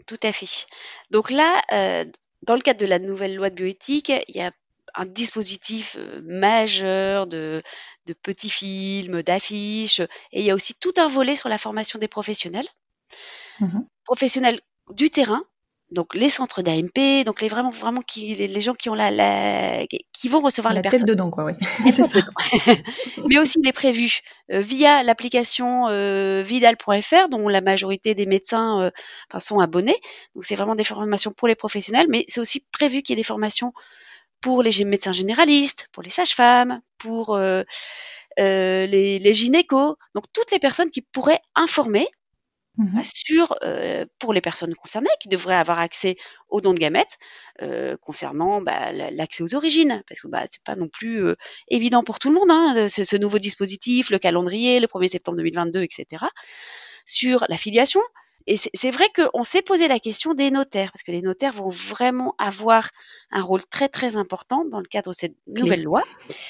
tout 0.05 0.19
à 0.21 0.31
fait. 0.31 0.67
Donc 1.09 1.31
là, 1.31 1.61
euh, 1.71 2.05
dans 2.43 2.55
le 2.55 2.61
cadre 2.61 2.81
de 2.81 2.85
la 2.85 2.99
nouvelle 2.99 3.35
loi 3.35 3.49
de 3.49 3.55
bioéthique, 3.55 4.11
il 4.27 4.35
y 4.35 4.41
a 4.41 4.51
un 4.95 5.05
dispositif 5.05 5.95
euh, 5.97 6.21
majeur 6.23 7.27
de, 7.27 7.63
petits 8.21 8.49
films, 8.49 9.23
d'affiches, 9.23 10.01
et 10.01 10.41
il 10.41 10.43
y 10.43 10.51
a 10.51 10.55
aussi 10.55 10.73
tout 10.73 10.93
un 10.97 11.07
volet 11.07 11.35
sur 11.35 11.47
la 11.47 11.57
formation 11.57 11.97
des 11.97 12.07
professionnels. 12.07 12.67
Mmh 13.59 13.79
professionnels 14.05 14.59
du 14.89 15.11
terrain, 15.11 15.43
donc 15.91 16.13
les 16.13 16.29
centres 16.29 16.61
d'AMP, 16.61 17.23
donc 17.25 17.41
les 17.41 17.47
vraiment 17.47 17.71
vraiment 17.71 18.01
qui 18.01 18.35
les, 18.35 18.61
gens 18.61 18.73
qui 18.73 18.89
ont 18.89 18.93
la, 18.93 19.09
la 19.09 19.85
qui 20.13 20.27
vont 20.27 20.39
recevoir 20.39 20.73
la 20.73 20.81
les 20.81 20.89
personnes 20.89 21.07
dedans 21.07 21.31
quoi, 21.31 21.45
oui. 21.45 21.53
c'est 21.91 22.05
ça. 22.05 22.19
Mais 23.27 23.39
aussi 23.39 23.59
des 23.59 23.73
prévus 23.73 24.21
euh, 24.51 24.59
via 24.59 25.01
l'application 25.03 25.87
euh, 25.87 26.43
vidal.fr 26.43 27.29
dont 27.29 27.47
la 27.47 27.61
majorité 27.61 28.13
des 28.13 28.25
médecins 28.27 28.83
euh, 28.83 28.91
enfin, 29.29 29.39
sont 29.39 29.59
abonnés. 29.59 29.97
Donc 30.35 30.45
c'est 30.45 30.55
vraiment 30.55 30.75
des 30.75 30.83
formations 30.83 31.31
pour 31.31 31.47
les 31.47 31.55
professionnels, 31.55 32.07
mais 32.09 32.23
c'est 32.27 32.39
aussi 32.39 32.65
prévu 32.71 33.01
qu'il 33.01 33.13
y 33.13 33.19
ait 33.19 33.21
des 33.21 33.23
formations 33.23 33.73
pour 34.41 34.63
les 34.63 34.85
médecins 34.85 35.11
généralistes, 35.11 35.87
pour 35.91 36.03
les 36.03 36.09
sages-femmes, 36.09 36.81
pour 36.97 37.35
euh, 37.35 37.63
euh 38.39 38.85
les, 38.85 39.19
les 39.19 39.33
gynécos, 39.33 39.95
donc 40.13 40.25
toutes 40.33 40.51
les 40.51 40.59
personnes 40.59 40.91
qui 40.91 41.01
pourraient 41.01 41.41
informer 41.55 42.07
Mmh 42.77 43.01
sur, 43.03 43.55
euh, 43.63 44.05
pour 44.19 44.31
les 44.31 44.39
personnes 44.39 44.73
concernées 44.73 45.09
qui 45.19 45.27
devraient 45.27 45.55
avoir 45.55 45.79
accès 45.79 46.15
aux 46.47 46.61
dons 46.61 46.73
de 46.73 46.79
gamètes, 46.79 47.17
euh, 47.61 47.97
concernant 47.97 48.61
bah, 48.61 48.93
l'accès 48.93 49.43
aux 49.43 49.53
origines, 49.53 50.01
parce 50.07 50.21
que 50.21 50.27
bah, 50.27 50.43
c'est 50.47 50.63
pas 50.63 50.75
non 50.75 50.87
plus 50.87 51.25
euh, 51.25 51.35
évident 51.67 52.03
pour 52.03 52.19
tout 52.19 52.29
le 52.29 52.35
monde, 52.35 52.49
hein, 52.49 52.87
ce, 52.87 53.03
ce, 53.03 53.17
nouveau 53.17 53.37
dispositif, 53.37 54.09
le 54.11 54.19
calendrier, 54.19 54.79
le 54.79 54.87
1er 54.87 55.09
septembre 55.09 55.37
2022, 55.37 55.81
etc. 55.81 56.25
Sur 57.05 57.45
la 57.49 57.57
filiation. 57.57 58.01
Et 58.47 58.55
c'est 58.55 58.91
vrai 58.91 59.05
qu'on 59.13 59.43
s'est 59.43 59.61
posé 59.61 59.87
la 59.87 59.99
question 59.99 60.33
des 60.33 60.49
notaires, 60.49 60.91
parce 60.91 61.03
que 61.03 61.11
les 61.11 61.21
notaires 61.21 61.53
vont 61.53 61.69
vraiment 61.69 62.33
avoir 62.37 62.89
un 63.31 63.41
rôle 63.41 63.63
très 63.65 63.89
très 63.89 64.15
important 64.15 64.63
dans 64.65 64.79
le 64.79 64.87
cadre 64.87 65.11
de 65.11 65.15
cette 65.15 65.35
nouvelle 65.47 65.83
loi. 65.83 66.03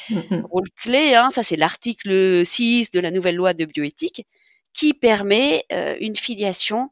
Mmh 0.10 0.44
rôle 0.52 0.70
clé, 0.82 1.16
hein, 1.16 1.30
ça 1.32 1.44
c'est 1.44 1.58
l'article 1.58 2.46
6 2.46 2.92
de 2.92 3.00
la 3.00 3.12
nouvelle 3.12 3.36
loi 3.36 3.54
de 3.54 3.66
bioéthique 3.66 4.26
qui 4.74 4.94
permet 4.94 5.66
euh, 5.72 5.96
une 6.00 6.16
filiation 6.16 6.90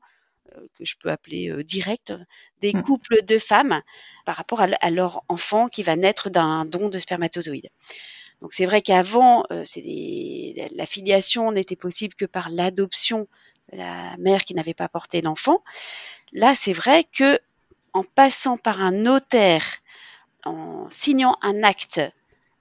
euh, 0.55 0.61
que 0.77 0.85
je 0.85 0.95
peux 0.97 1.09
appeler 1.09 1.49
euh, 1.49 1.63
directe 1.63 2.13
des 2.61 2.73
mmh. 2.73 2.81
couples 2.83 3.23
de 3.23 3.37
femmes 3.37 3.81
par 4.25 4.35
rapport 4.35 4.61
à, 4.61 4.89
leur 4.89 5.23
enfant 5.27 5.67
qui 5.67 5.83
va 5.83 5.95
naître 5.95 6.29
d'un 6.29 6.65
don 6.65 6.89
de 6.89 6.99
spermatozoïdes. 6.99 7.69
Donc 8.41 8.53
c'est 8.53 8.65
vrai 8.65 8.83
qu'avant, 8.83 9.45
la 9.49 10.85
filiation 10.85 11.51
n'était 11.51 11.75
possible 11.75 12.13
que 12.13 12.25
par 12.25 12.51
l'adoption 12.51 13.27
de 13.71 13.77
la 13.77 14.15
mère 14.17 14.45
qui 14.45 14.53
n'avait 14.53 14.75
pas 14.75 14.87
porté 14.87 15.21
l'enfant. 15.21 15.63
Là, 16.33 16.53
c'est 16.53 16.73
vrai 16.73 17.03
que 17.03 17.39
en 17.93 18.03
passant 18.03 18.55
par 18.55 18.79
un 18.79 18.91
notaire, 18.91 19.63
en 20.45 20.87
signant 20.91 21.35
un 21.41 21.63
acte 21.63 21.99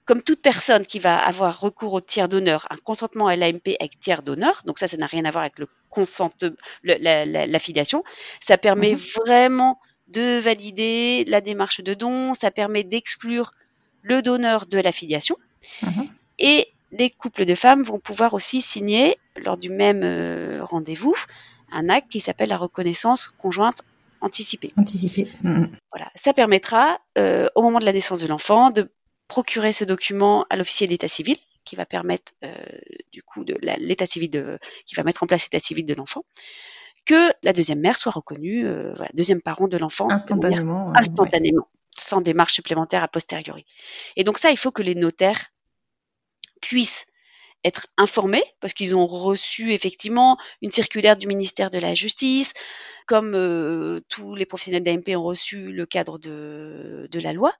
comme 0.07 0.23
toute 0.23 0.41
personne 0.41 0.85
qui 0.85 0.99
va 0.99 1.19
avoir 1.19 1.59
recours 1.59 1.93
au 1.93 1.99
tiers 1.99 2.29
d'honneur, 2.29 2.65
un 2.69 2.77
consentement 2.77 3.27
à 3.27 3.35
l'AMP 3.35 3.75
avec 3.79 3.99
tiers 3.99 4.23
d'honneur, 4.23 4.61
donc 4.65 4.79
ça, 4.79 4.87
ça 4.87 4.95
n'a 4.95 5.05
rien 5.05 5.25
à 5.25 5.31
voir 5.31 5.43
avec 5.43 5.59
le 5.59 5.67
consentement, 5.89 6.55
l'affiliation, 6.83 8.03
ça 8.39 8.57
permet 8.57 8.93
mhm. 8.93 9.01
vraiment 9.25 9.79
de 10.07 10.39
valider 10.39 11.25
la 11.27 11.41
démarche 11.41 11.81
de 11.81 11.93
don, 11.93 12.33
ça 12.33 12.51
permet 12.51 12.85
d'exclure 12.85 13.51
le 14.01 14.21
donneur 14.21 14.65
de 14.65 14.79
l'affiliation. 14.79 15.35
Mhm. 15.83 16.07
Et 16.39 16.67
les 16.93 17.09
couples 17.09 17.43
de 17.43 17.53
femmes 17.53 17.83
vont 17.83 17.99
pouvoir 17.99 18.33
aussi 18.33 18.61
signer, 18.61 19.17
lors 19.35 19.57
du 19.57 19.69
même 19.69 20.03
euh, 20.03 20.59
rendez-vous, 20.63 21.15
un 21.69 21.89
acte 21.89 22.09
qui 22.09 22.21
s'appelle 22.21 22.47
la 22.47 22.57
reconnaissance 22.57 23.27
conjointe 23.37 23.81
anticipée. 24.21 24.71
Anticipée. 24.77 25.27
Mhm. 25.43 25.69
Voilà, 25.91 26.09
ça 26.15 26.31
permettra, 26.31 26.99
euh, 27.17 27.49
au 27.55 27.61
moment 27.61 27.79
de 27.79 27.85
la 27.85 27.91
naissance 27.91 28.21
de 28.21 28.27
l'enfant, 28.27 28.71
de 28.71 28.89
procurer 29.27 29.71
ce 29.71 29.83
document 29.83 30.45
à 30.49 30.55
l'officier 30.55 30.87
d'état 30.87 31.07
civil 31.07 31.37
qui 31.63 31.75
va 31.75 31.85
permettre 31.85 32.33
euh, 32.43 32.53
du 33.11 33.23
coup 33.23 33.43
de 33.43 33.57
l'état 33.79 34.05
civil 34.05 34.29
de 34.29 34.59
qui 34.85 34.95
va 34.95 35.03
mettre 35.03 35.23
en 35.23 35.27
place 35.27 35.43
l'état 35.43 35.59
civil 35.59 35.85
de 35.85 35.93
l'enfant 35.93 36.23
que 37.05 37.31
la 37.43 37.53
deuxième 37.53 37.79
mère 37.79 37.97
soit 37.97 38.11
reconnue 38.11 38.65
euh, 38.65 38.93
voilà, 38.95 39.11
deuxième 39.13 39.41
parent 39.41 39.67
de 39.67 39.77
l'enfant 39.77 40.09
instantanément 40.09 40.93
instantanément 40.95 41.67
sans 41.97 42.21
démarche 42.21 42.53
supplémentaire 42.53 43.03
a 43.03 43.07
posteriori 43.07 43.65
et 44.15 44.23
donc 44.23 44.37
ça 44.37 44.51
il 44.51 44.57
faut 44.57 44.71
que 44.71 44.83
les 44.83 44.95
notaires 44.95 45.51
puissent 46.61 47.05
être 47.63 47.87
informés 47.97 48.43
parce 48.59 48.73
qu'ils 48.73 48.95
ont 48.95 49.05
reçu 49.05 49.73
effectivement 49.73 50.37
une 50.61 50.71
circulaire 50.71 51.17
du 51.17 51.27
ministère 51.27 51.69
de 51.69 51.79
la 51.79 51.95
Justice, 51.95 52.53
comme 53.07 53.33
euh, 53.35 53.99
tous 54.09 54.35
les 54.35 54.45
professionnels 54.45 54.83
d'AMP 54.83 55.15
ont 55.17 55.23
reçu 55.23 55.71
le 55.71 55.85
cadre 55.85 56.17
de, 56.17 57.07
de 57.11 57.19
la 57.19 57.33
loi. 57.33 57.51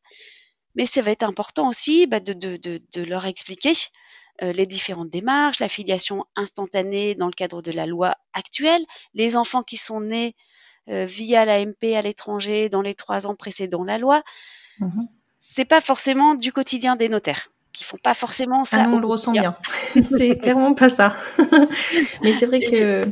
Mais 0.77 0.85
ça 0.85 1.01
va 1.01 1.11
être 1.11 1.23
important 1.23 1.67
aussi 1.67 2.07
bah, 2.07 2.19
de, 2.19 2.33
de, 2.33 2.55
de, 2.55 2.81
de, 2.93 3.03
leur 3.03 3.25
expliquer 3.25 3.73
euh, 4.43 4.53
les 4.53 4.67
différentes 4.67 5.09
démarches, 5.09 5.59
la 5.59 5.67
filiation 5.67 6.25
instantanée 6.35 7.15
dans 7.15 7.25
le 7.25 7.33
cadre 7.33 7.61
de 7.61 7.71
la 7.71 7.87
loi 7.87 8.15
actuelle, 8.33 8.85
les 9.15 9.35
enfants 9.35 9.63
qui 9.63 9.75
sont 9.75 9.99
nés 9.99 10.35
euh, 10.89 11.05
via 11.05 11.43
l'AMP 11.43 11.95
à 11.95 12.01
l'étranger 12.01 12.69
dans 12.69 12.81
les 12.81 12.93
trois 12.93 13.27
ans 13.27 13.35
précédant 13.35 13.83
la 13.83 13.97
loi. 13.97 14.23
Mmh. 14.79 14.89
C'est 15.39 15.65
pas 15.65 15.81
forcément 15.81 16.35
du 16.35 16.53
quotidien 16.53 16.95
des 16.95 17.09
notaires 17.09 17.51
qui 17.73 17.83
font 17.83 17.97
pas 17.97 18.13
forcément 18.13 18.63
ça. 18.63 18.85
Ah 18.85 18.89
on 18.89 18.99
le 18.99 19.07
ressent 19.07 19.31
bien. 19.31 19.57
c'est 20.01 20.37
clairement 20.37 20.73
pas 20.73 20.89
ça. 20.89 21.15
Mais 22.23 22.33
c'est 22.33 22.45
vrai 22.45 22.59
que 22.59 23.11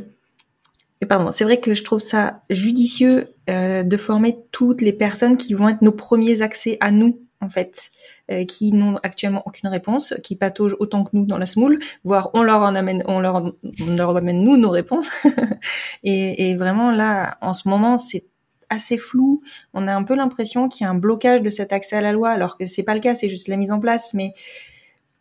pardon, 1.08 1.30
c'est 1.30 1.44
vrai 1.44 1.60
que 1.60 1.74
je 1.74 1.84
trouve 1.84 2.00
ça 2.00 2.42
judicieux 2.50 3.34
euh, 3.50 3.82
de 3.82 3.96
former 3.96 4.38
toutes 4.52 4.80
les 4.80 4.92
personnes 4.92 5.36
qui 5.36 5.54
vont 5.54 5.68
être 5.68 5.82
nos 5.82 5.92
premiers 5.92 6.42
accès 6.42 6.78
à 6.80 6.90
nous 6.90 7.25
en 7.46 7.48
fait, 7.48 7.90
euh, 8.30 8.44
qui 8.44 8.72
n'ont 8.72 8.96
actuellement 9.02 9.42
aucune 9.46 9.68
réponse, 9.68 10.14
qui 10.22 10.36
pataugent 10.36 10.76
autant 10.80 11.04
que 11.04 11.10
nous 11.12 11.24
dans 11.24 11.38
la 11.38 11.46
smoule, 11.46 11.78
voire 12.04 12.30
on 12.34 12.42
leur 12.42 12.62
en 12.62 12.74
amène, 12.74 13.02
on 13.06 13.20
leur, 13.20 13.36
on 13.80 14.16
amène 14.16 14.42
nous 14.42 14.56
nos 14.56 14.70
réponses. 14.70 15.08
et, 16.02 16.50
et, 16.50 16.56
vraiment 16.56 16.90
là, 16.90 17.38
en 17.40 17.54
ce 17.54 17.68
moment, 17.68 17.96
c'est 17.98 18.24
assez 18.68 18.98
flou. 18.98 19.42
On 19.74 19.86
a 19.86 19.94
un 19.94 20.02
peu 20.02 20.16
l'impression 20.16 20.68
qu'il 20.68 20.84
y 20.84 20.86
a 20.88 20.90
un 20.90 20.94
blocage 20.94 21.42
de 21.42 21.50
cet 21.50 21.72
accès 21.72 21.96
à 21.96 22.00
la 22.00 22.12
loi, 22.12 22.30
alors 22.30 22.58
que 22.58 22.66
c'est 22.66 22.82
pas 22.82 22.94
le 22.94 23.00
cas, 23.00 23.14
c'est 23.14 23.28
juste 23.28 23.48
la 23.48 23.56
mise 23.56 23.72
en 23.72 23.80
place. 23.80 24.12
Mais 24.12 24.32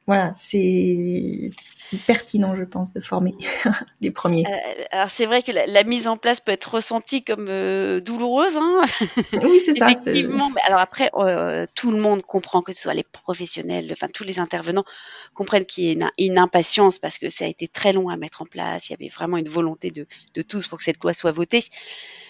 voilà, 0.07 0.34
c'est 0.36 1.47
pertinent, 2.05 2.55
je 2.55 2.63
pense, 2.63 2.93
de 2.93 2.99
former 2.99 3.36
les 4.01 4.11
premiers. 4.11 4.45
Euh, 4.47 4.83
alors 4.91 5.09
c'est 5.09 5.25
vrai 5.25 5.41
que 5.41 5.51
la, 5.51 5.83
mise 5.83 6.07
en 6.07 6.17
place 6.17 6.39
peut 6.39 6.51
être 6.51 6.73
ressentie 6.73 7.23
comme 7.23 7.47
euh, 7.49 7.99
douloureuse. 7.99 8.57
Hein 8.57 8.81
oui, 9.43 9.61
c'est 9.63 9.77
ça. 9.77 9.91
Effectivement. 9.91 10.49
Mais 10.49 10.61
alors 10.65 10.79
après, 10.79 11.11
euh, 11.15 11.65
tout 11.75 11.91
le 11.91 11.97
monde 11.97 12.23
comprend 12.23 12.61
que 12.61 12.73
ce 12.73 12.81
soit 12.81 12.93
les 12.93 13.03
professionnels, 13.03 13.88
enfin 13.91 14.07
tous 14.07 14.23
les 14.23 14.39
intervenants 14.39 14.86
comprennent 15.33 15.65
qu'il 15.65 15.83
y 15.83 15.89
a 15.89 15.91
une, 15.93 16.11
une, 16.17 16.38
impatience 16.38 16.99
parce 16.99 17.17
que 17.17 17.29
ça 17.29 17.45
a 17.45 17.47
été 17.47 17.67
très 17.67 17.93
long 17.93 18.09
à 18.09 18.17
mettre 18.17 18.41
en 18.41 18.45
place. 18.45 18.89
Il 18.89 18.93
y 18.93 18.95
avait 18.95 19.09
vraiment 19.09 19.38
une 19.38 19.49
volonté 19.49 19.89
de, 19.89 20.07
de 20.33 20.41
tous 20.41 20.67
pour 20.67 20.77
que 20.77 20.83
cette 20.83 21.01
loi 21.03 21.13
soit 21.13 21.31
votée. 21.31 21.63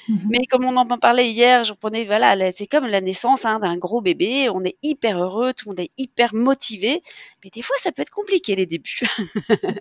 Mhm. 0.07 0.27
Mais 0.29 0.45
comme 0.49 0.65
on 0.65 0.75
en 0.77 0.85
parlait 0.97 1.29
hier, 1.29 1.63
je 1.63 1.73
prenais, 1.73 2.05
voilà, 2.05 2.51
c'est 2.51 2.67
comme 2.67 2.85
la 2.85 3.01
naissance 3.01 3.45
hein, 3.45 3.59
d'un 3.59 3.77
gros 3.77 4.01
bébé. 4.01 4.49
On 4.49 4.63
est 4.63 4.77
hyper 4.83 5.21
heureux, 5.21 5.53
tout 5.53 5.65
le 5.65 5.71
monde 5.71 5.79
est 5.79 5.91
hyper 5.97 6.33
motivé. 6.33 7.01
Mais 7.43 7.49
des 7.49 7.61
fois, 7.61 7.75
ça 7.79 7.91
peut 7.91 8.01
être 8.01 8.11
compliqué 8.11 8.55
les 8.55 8.65
débuts. 8.65 9.01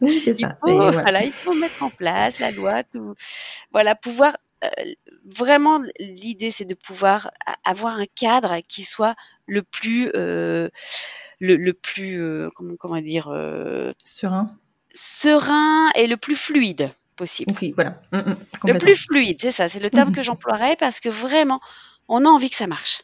Oui, 0.01 0.21
c'est 0.25 0.35
ça. 0.41 0.49
Il 0.49 0.57
faut, 0.61 0.91
voilà, 0.91 1.25
il 1.25 1.33
faut 1.33 1.55
mettre 1.55 1.83
en 1.83 1.91
place 1.91 2.39
la 2.39 2.51
loi, 2.51 2.83
tout. 2.85 3.15
Voilà, 3.73 3.95
pouvoir 3.95 4.37
euh, 4.65 4.69
vraiment 5.25 5.81
l'idée 5.99 6.51
c'est 6.51 6.65
de 6.65 6.75
pouvoir 6.75 7.31
avoir 7.65 7.99
un 7.99 8.07
cadre 8.07 8.61
qui 8.69 8.85
soit 8.85 9.15
le 9.47 9.63
plus 9.63 10.11
euh, 10.15 10.69
le, 11.41 11.57
le, 11.57 11.73
plus 11.73 12.21
euh, 12.21 12.51
comment 12.55 12.77
comment 12.77 13.01
dire 13.01 13.29
euh, 13.29 13.91
serein 14.05 14.57
serein 14.93 15.91
et 15.97 16.07
le 16.07 16.17
plus 16.17 16.37
fluide 16.37 16.91
possible. 17.15 17.55
Oui, 17.61 17.73
voilà. 17.75 18.01
Mm, 18.13 18.19
mm, 18.19 18.37
le 18.65 18.79
plus 18.79 18.97
fluide, 18.97 19.41
c'est 19.41 19.51
ça, 19.51 19.69
c'est 19.69 19.81
le 19.81 19.91
terme 19.91 20.13
que 20.13 20.23
j'emploierais 20.23 20.77
parce 20.77 21.01
que 21.01 21.09
vraiment, 21.09 21.61
on 22.09 22.25
a 22.25 22.29
envie 22.29 22.51
que 22.51 22.57
ça 22.57 22.67
marche. 22.67 23.03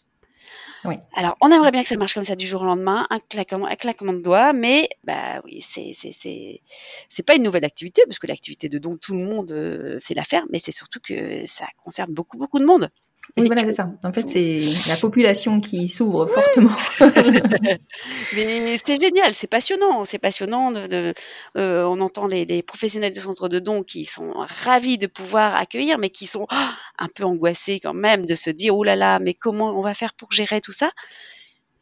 Oui. 0.84 0.94
Alors, 1.14 1.36
on 1.42 1.50
aimerait 1.50 1.72
bien 1.72 1.82
que 1.82 1.88
ça 1.88 1.96
marche 1.96 2.14
comme 2.14 2.24
ça 2.24 2.36
du 2.36 2.46
jour 2.46 2.62
au 2.62 2.64
lendemain, 2.64 3.06
un 3.11 3.20
claquement, 3.20 3.66
un 3.66 3.76
claquement 3.76 4.14
de 4.14 4.20
doigts, 4.20 4.54
mais 4.54 4.88
bah 5.04 5.42
oui, 5.44 5.61
c'est 5.61 5.92
c'est 5.94 6.12
c'est 6.12 6.62
c'est 7.11 7.22
pas 7.22 7.34
une 7.34 7.42
nouvelle 7.42 7.66
activité 7.66 8.02
parce 8.06 8.18
que 8.18 8.26
l'activité 8.26 8.70
de 8.70 8.78
don 8.78 8.96
tout 8.96 9.12
le 9.12 9.22
monde 9.22 9.52
euh, 9.52 9.98
sait 10.00 10.14
la 10.14 10.24
faire, 10.24 10.44
mais 10.50 10.58
c'est 10.58 10.72
surtout 10.72 11.00
que 11.00 11.44
ça 11.44 11.66
concerne 11.84 12.14
beaucoup 12.14 12.38
beaucoup 12.38 12.58
de 12.58 12.64
monde. 12.64 12.90
Oui, 13.36 13.46
voilà, 13.46 13.64
c'est 13.64 13.74
ça. 13.74 13.90
En 14.02 14.12
fait, 14.12 14.26
c'est 14.26 14.62
la 14.88 14.96
population 14.96 15.60
qui 15.60 15.88
s'ouvre 15.88 16.26
fortement. 16.26 16.70
Mais 18.34 18.76
c'est 18.84 19.00
génial, 19.00 19.34
c'est 19.34 19.46
passionnant, 19.46 20.04
c'est 20.04 20.18
passionnant. 20.18 20.72
De, 20.72 21.14
euh, 21.56 21.84
on 21.84 22.00
entend 22.00 22.26
les, 22.26 22.62
professionnels 22.62 23.12
des 23.12 23.20
centres 23.20 23.48
de 23.48 23.58
dons 23.58 23.82
qui 23.82 24.04
sont 24.04 24.32
ravis 24.36 24.98
de 24.98 25.06
pouvoir 25.06 25.54
accueillir, 25.56 25.98
mais 25.98 26.10
qui 26.10 26.26
sont 26.26 26.46
ah, 26.50 26.74
un 26.98 27.08
peu 27.08 27.24
angoissés 27.24 27.80
quand 27.80 27.94
même 27.94 28.26
de 28.26 28.34
se 28.34 28.50
dire 28.50 28.76
oh 28.76 28.84
là 28.84 28.96
là, 28.96 29.18
mais 29.20 29.34
comment 29.34 29.78
on 29.78 29.82
va 29.82 29.94
faire 29.94 30.14
pour 30.14 30.32
gérer 30.32 30.60
tout 30.60 30.72
ça? 30.72 30.90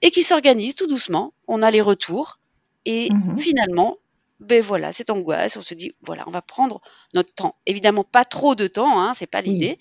Et 0.02 0.10
qui 0.10 0.22
s'organisent 0.22 0.76
tout 0.76 0.86
doucement. 0.86 1.32
On 1.46 1.62
a 1.62 1.70
les 1.70 1.80
retours 1.80 2.38
et 2.84 3.10
mmh 3.10 3.36
finalement, 3.36 3.98
ben 4.40 4.62
voilà, 4.62 4.92
cette 4.92 5.10
angoisse, 5.10 5.56
on 5.56 5.62
se 5.62 5.74
dit, 5.74 5.92
voilà, 6.02 6.24
on 6.28 6.30
va 6.30 6.42
prendre 6.42 6.80
notre 7.12 7.34
temps. 7.34 7.56
Évidemment, 7.66 8.04
pas 8.04 8.24
trop 8.24 8.54
de 8.54 8.68
temps, 8.68 9.00
hein, 9.00 9.12
c'est 9.12 9.26
pas 9.26 9.40
l'idée. 9.40 9.78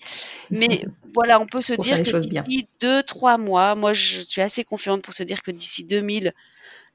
Mais 0.50 0.84
voilà, 1.14 1.40
on 1.40 1.46
peut 1.46 1.60
se 1.60 1.74
dire 1.74 2.02
que 2.02 2.16
d'ici 2.16 2.68
deux, 2.80 3.02
trois 3.04 3.38
mois, 3.38 3.76
moi, 3.76 3.92
je 3.92 4.20
suis 4.20 4.42
assez 4.42 4.64
confiante 4.64 5.02
pour 5.02 5.14
se 5.14 5.22
dire 5.22 5.42
que 5.42 5.52
d'ici 5.52 5.84
2000, 5.84 6.34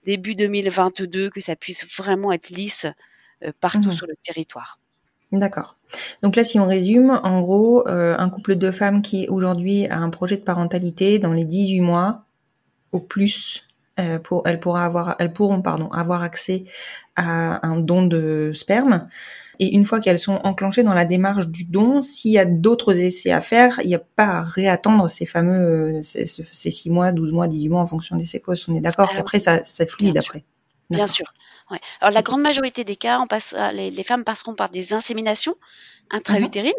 début 0.03 0.35
2022, 0.35 1.29
que 1.29 1.39
ça 1.39 1.55
puisse 1.55 1.85
vraiment 1.97 2.33
être 2.33 2.49
lisse 2.49 2.85
euh, 3.43 3.51
partout 3.61 3.89
mmh 3.89 3.93
sur 3.93 4.07
le 4.07 4.15
territoire. 4.21 4.79
D'accord. 5.31 5.77
Donc 6.21 6.35
là, 6.35 6.43
si 6.43 6.59
on 6.59 6.67
résume, 6.67 7.19
en 7.23 7.41
gros, 7.41 7.87
euh, 7.87 8.15
un 8.17 8.29
couple 8.29 8.55
de 8.55 8.71
femmes 8.71 9.01
qui 9.01 9.27
aujourd'hui 9.29 9.87
a 9.87 9.97
un 9.97 10.09
projet 10.09 10.35
de 10.35 10.43
parentalité 10.43 11.17
dans 11.17 11.33
les 11.33 11.43
18 11.43 11.81
mois, 11.81 12.25
au 12.91 12.99
plus, 12.99 13.65
euh, 13.99 14.19
pour, 14.19 14.43
elles, 14.45 14.59
pourra 14.59 14.85
avoir, 14.85 15.15
elles 15.19 15.33
pourront 15.33 15.61
pardon, 15.61 15.87
avoir 15.91 16.23
accès 16.23 16.65
à 17.15 17.65
un 17.65 17.77
don 17.77 18.05
de 18.05 18.51
sperme. 18.53 19.07
Et 19.59 19.75
une 19.75 19.85
fois 19.85 19.99
qu'elles 19.99 20.19
sont 20.19 20.39
enclenchées 20.43 20.83
dans 20.83 20.95
la 20.95 21.05
démarche 21.05 21.47
du 21.47 21.63
don, 21.63 22.01
s'il 22.01 22.31
y 22.31 22.39
a 22.39 22.45
d'autres 22.45 22.97
essais 22.97 23.31
à 23.31 23.39
faire, 23.39 23.79
il 23.83 23.87
n'y 23.87 23.95
a 23.95 23.99
pas 23.99 24.37
à 24.37 24.41
réattendre 24.41 25.07
ces 25.09 25.25
fameux 25.27 26.01
ces, 26.01 26.25
ces 26.25 26.71
6 26.71 26.89
mois, 26.89 27.11
12 27.11 27.33
mois, 27.33 27.47
18 27.47 27.69
mois 27.69 27.81
en 27.81 27.87
fonction 27.87 28.15
des 28.15 28.23
séquences. 28.23 28.67
On 28.67 28.73
est 28.73 28.81
d'accord 28.81 29.11
qu'après, 29.11 29.39
ça, 29.39 29.63
ça 29.63 29.85
fluide 29.85 30.17
après. 30.17 30.43
Bien 30.89 31.07
sûr. 31.07 31.33
Ouais. 31.71 31.79
Alors 32.01 32.13
la 32.13 32.21
grande 32.21 32.41
majorité 32.41 32.83
des 32.83 32.95
cas, 32.95 33.19
on 33.19 33.27
passe, 33.27 33.55
les, 33.73 33.89
les, 33.89 34.03
femmes 34.03 34.23
passeront 34.23 34.53
par 34.53 34.69
des 34.69 34.93
inséminations 34.93 35.55
intra-utérines. 36.11 36.73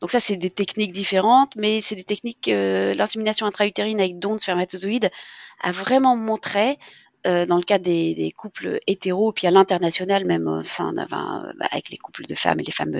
Donc 0.00 0.10
ça, 0.10 0.20
c'est 0.20 0.36
des 0.36 0.50
techniques 0.50 0.92
différentes, 0.92 1.54
mais 1.56 1.80
c'est 1.80 1.94
des 1.94 2.04
techniques. 2.04 2.48
Euh, 2.48 2.94
L'insémination 2.94 3.46
intra-utérine 3.46 4.00
avec 4.00 4.18
don 4.18 4.34
de 4.34 4.40
spermatozoïdes 4.40 5.10
a 5.60 5.72
vraiment 5.72 6.16
montré 6.16 6.78
euh, 7.26 7.46
dans 7.46 7.56
le 7.56 7.62
cas 7.62 7.78
des, 7.78 8.14
des, 8.14 8.30
couples 8.30 8.78
hétéros, 8.86 9.32
puis 9.32 9.46
à 9.46 9.50
l'international, 9.50 10.24
même 10.24 10.46
au 10.46 10.62
sein 10.62 10.96
enfin, 10.98 11.44
avec 11.72 11.90
les 11.90 11.96
couples 11.96 12.26
de 12.26 12.34
femmes 12.34 12.60
et 12.60 12.62
les 12.62 12.72
femmes 12.72 12.96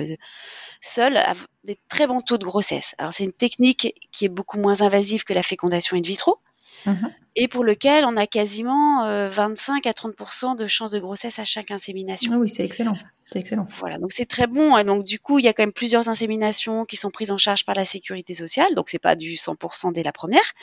seules, 0.81 1.19
des 1.63 1.79
très 1.87 2.05
bons 2.05 2.19
taux 2.19 2.37
de 2.37 2.43
grossesse. 2.43 2.95
Alors 2.97 3.13
c'est 3.13 3.23
une 3.23 3.33
technique 3.33 3.95
qui 4.11 4.25
est 4.25 4.29
beaucoup 4.29 4.59
moins 4.59 4.81
invasive 4.81 5.23
que 5.23 5.33
la 5.33 5.43
fécondation 5.43 5.95
in 5.95 6.01
vitro, 6.01 6.39
Mhm. 6.85 7.11
et 7.35 7.47
pour 7.47 7.63
lequel 7.63 8.05
on 8.05 8.17
a 8.17 8.27
quasiment 8.27 9.27
25 9.27 9.85
euh, 9.85 9.89
à 9.89 9.93
30% 9.93 10.55
de 10.55 10.67
chances 10.67 10.91
de 10.91 10.99
grossesse 10.99 11.39
à 11.39 11.43
chaque 11.43 11.71
insémination. 11.71 12.31
Ah 12.33 12.37
oui, 12.37 12.49
c'est 12.49 12.63
excellent. 12.63 12.93
C'est 13.31 13.39
excellent. 13.39 13.67
Voilà, 13.77 13.99
donc 13.99 14.11
c'est 14.11 14.25
très 14.25 14.47
bon. 14.47 14.75
Et 14.77 14.83
donc 14.83 15.03
du 15.03 15.19
coup, 15.19 15.37
il 15.37 15.45
y 15.45 15.47
a 15.47 15.53
quand 15.53 15.61
même 15.61 15.71
plusieurs 15.71 16.09
inséminations 16.09 16.85
qui 16.85 16.95
sont 16.95 17.11
prises 17.11 17.31
en 17.31 17.37
charge 17.37 17.63
par 17.63 17.75
la 17.75 17.85
sécurité 17.85 18.33
sociale. 18.33 18.73
Donc 18.73 18.89
c'est 18.89 18.99
pas 18.99 19.15
du 19.15 19.33
100% 19.33 19.93
dès 19.93 20.01
la 20.01 20.11
première, 20.11 20.53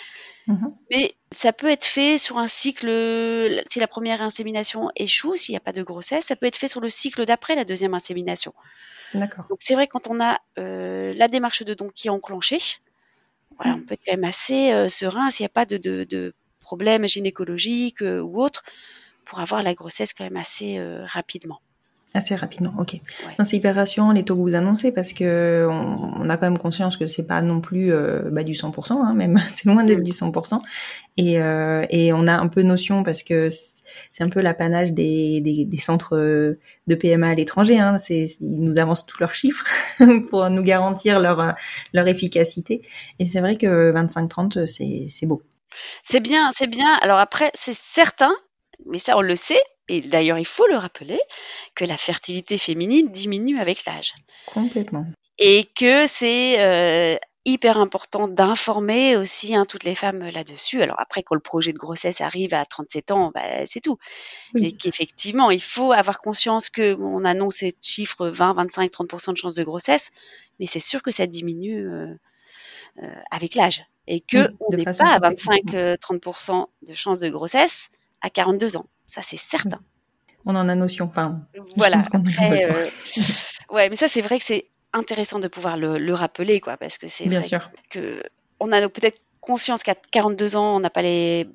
mhm. 0.48 0.74
mais 0.90 1.14
ça 1.30 1.52
peut 1.52 1.70
être 1.70 1.84
fait 1.84 2.18
sur 2.18 2.38
un 2.38 2.48
cycle. 2.48 2.88
Si 3.66 3.78
la 3.78 3.86
première 3.86 4.22
insémination 4.22 4.90
échoue, 4.96 5.36
s'il 5.36 5.52
n'y 5.52 5.58
a 5.58 5.60
pas 5.60 5.72
de 5.72 5.82
grossesse, 5.82 6.26
ça 6.26 6.36
peut 6.36 6.46
être 6.46 6.56
fait 6.56 6.68
sur 6.68 6.80
le 6.80 6.88
cycle 6.88 7.24
d'après 7.24 7.54
la 7.54 7.64
deuxième 7.64 7.94
insémination. 7.94 8.52
D'accord. 9.14 9.44
Donc 9.48 9.58
c'est 9.60 9.74
vrai 9.74 9.86
quand 9.86 10.08
on 10.08 10.20
a 10.20 10.40
euh, 10.58 11.14
la 11.14 11.28
démarche 11.28 11.62
de 11.62 11.74
don 11.74 11.88
qui 11.94 12.08
est 12.08 12.10
enclenchée, 12.10 12.58
voilà, 13.58 13.74
on 13.76 13.82
peut 13.82 13.94
être 13.94 14.02
quand 14.04 14.12
même 14.12 14.24
assez 14.24 14.72
euh, 14.72 14.88
serein 14.88 15.30
s'il 15.30 15.44
n'y 15.44 15.46
a 15.46 15.50
pas 15.50 15.66
de, 15.66 15.76
de, 15.78 16.04
de 16.04 16.34
problème 16.60 17.06
gynécologique 17.06 18.02
euh, 18.02 18.20
ou 18.20 18.42
autre 18.42 18.62
pour 19.24 19.40
avoir 19.40 19.62
la 19.62 19.74
grossesse 19.74 20.14
quand 20.14 20.24
même 20.24 20.36
assez 20.36 20.78
euh, 20.78 21.04
rapidement. 21.06 21.60
Assez 22.16 22.34
rapidement, 22.34 22.72
ok. 22.78 23.00
C'est 23.44 23.56
hyper 23.56 23.74
rassurant 23.74 24.12
les 24.12 24.24
taux 24.24 24.36
que 24.36 24.40
vous 24.40 24.54
annoncez 24.54 24.90
parce 24.90 25.12
que 25.12 25.68
on, 25.68 26.30
a 26.30 26.36
quand 26.38 26.46
même 26.46 26.58
conscience 26.58 26.96
que 26.96 27.06
c'est 27.06 27.24
pas 27.24 27.42
non 27.42 27.60
plus 27.60 27.92
bah, 28.30 28.42
du 28.42 28.52
100%, 28.52 28.92
hein, 28.92 29.12
même 29.14 29.38
c'est 29.50 29.66
loin 29.66 29.84
d'être 29.84 30.00
mm. 30.00 30.02
du 30.02 30.12
100%. 30.12 30.60
Et, 31.18 31.34
et 31.34 32.12
on 32.12 32.26
a 32.26 32.32
un 32.32 32.48
peu 32.48 32.62
notion 32.62 33.02
parce 33.02 33.22
que 33.22 33.48
c'est 34.12 34.24
un 34.24 34.28
peu 34.28 34.40
l'apanage 34.40 34.92
des, 34.92 35.40
des, 35.40 35.64
des, 35.64 35.76
centres 35.76 36.16
de 36.16 36.94
PMA 36.94 37.28
à 37.28 37.34
l'étranger. 37.34 37.78
Hein. 37.78 37.98
C'est, 37.98 38.26
ils 38.40 38.60
nous 38.60 38.78
avancent 38.78 39.04
tous 39.04 39.20
leurs 39.20 39.34
chiffres 39.34 39.66
pour 40.30 40.48
nous 40.48 40.62
garantir 40.62 41.20
leur, 41.20 41.54
leur 41.92 42.08
efficacité. 42.08 42.82
Et 43.18 43.26
c'est 43.26 43.40
vrai 43.40 43.56
que 43.56 43.92
25-30, 43.92 44.66
c'est, 44.66 45.08
c'est 45.10 45.26
beau. 45.26 45.42
C'est 46.02 46.20
bien, 46.20 46.50
c'est 46.52 46.66
bien. 46.66 46.98
Alors 47.02 47.18
après, 47.18 47.50
c'est 47.54 47.74
certain, 47.74 48.34
mais 48.86 48.98
ça 48.98 49.16
on 49.16 49.22
le 49.22 49.36
sait, 49.36 49.60
et 49.88 50.00
d'ailleurs, 50.00 50.38
il 50.38 50.46
faut 50.46 50.66
le 50.66 50.76
rappeler 50.76 51.20
que 51.74 51.84
la 51.84 51.96
fertilité 51.96 52.58
féminine 52.58 53.10
diminue 53.10 53.58
avec 53.58 53.84
l'âge. 53.84 54.14
Complètement. 54.46 55.06
Et 55.38 55.68
que 55.76 56.06
c'est 56.06 56.60
euh, 56.60 57.16
hyper 57.46 57.78
important 57.78 58.26
d'informer 58.26 59.16
aussi 59.16 59.54
hein, 59.54 59.64
toutes 59.66 59.84
les 59.84 59.94
femmes 59.94 60.28
là-dessus. 60.30 60.82
Alors 60.82 60.98
après, 60.98 61.22
quand 61.22 61.36
le 61.36 61.40
projet 61.40 61.72
de 61.72 61.78
grossesse 61.78 62.20
arrive 62.20 62.52
à 62.52 62.64
37 62.64 63.12
ans, 63.12 63.30
bah, 63.32 63.64
c'est 63.66 63.80
tout. 63.80 63.98
Mais 64.54 64.72
qu'effectivement, 64.72 65.50
il 65.50 65.62
faut 65.62 65.92
avoir 65.92 66.20
conscience 66.20 66.68
que 66.68 66.96
on 66.98 67.24
annonce 67.24 67.56
ces 67.56 67.76
chiffres 67.80 68.28
20, 68.28 68.54
25, 68.54 68.90
30% 68.90 69.32
de 69.32 69.36
chances 69.36 69.54
de 69.54 69.64
grossesse, 69.64 70.10
mais 70.58 70.66
c'est 70.66 70.80
sûr 70.80 71.02
que 71.02 71.12
ça 71.12 71.26
diminue 71.26 71.88
euh, 71.88 72.14
euh, 73.02 73.14
avec 73.30 73.54
l'âge. 73.54 73.84
Et 74.08 74.20
que 74.20 74.52
on 74.60 74.76
n'est 74.76 74.84
pas 74.84 74.90
à 74.90 75.18
25-30% 75.18 76.66
de 76.82 76.94
chances 76.94 77.18
de 77.20 77.28
grossesse 77.28 77.90
à 78.22 78.30
42 78.30 78.76
ans. 78.76 78.86
Ça, 79.06 79.22
c'est 79.22 79.36
certain. 79.36 79.80
On 80.44 80.54
en 80.54 80.68
a 80.68 80.74
notion. 80.74 81.06
Enfin, 81.06 81.40
voilà. 81.76 82.00
Après, 82.12 82.64
euh, 82.70 82.88
ouais, 83.70 83.88
mais 83.88 83.96
ça, 83.96 84.08
c'est 84.08 84.20
vrai 84.20 84.38
que 84.38 84.44
c'est 84.44 84.66
intéressant 84.92 85.38
de 85.38 85.48
pouvoir 85.48 85.76
le, 85.76 86.14
rappeler, 86.14 86.60
quoi, 86.60 86.76
parce 86.76 86.98
que 86.98 87.08
c'est 87.08 87.26
bien 87.26 87.42
sûr 87.42 87.70
que 87.90 88.22
on 88.60 88.72
a 88.72 88.88
peut-être 88.88 89.18
conscience 89.40 89.82
qu'à 89.82 89.94
42 89.94 90.56
ans, 90.56 90.76
on 90.76 90.80
n'a 90.80 90.90
pas 90.90 91.02
les, 91.02 91.46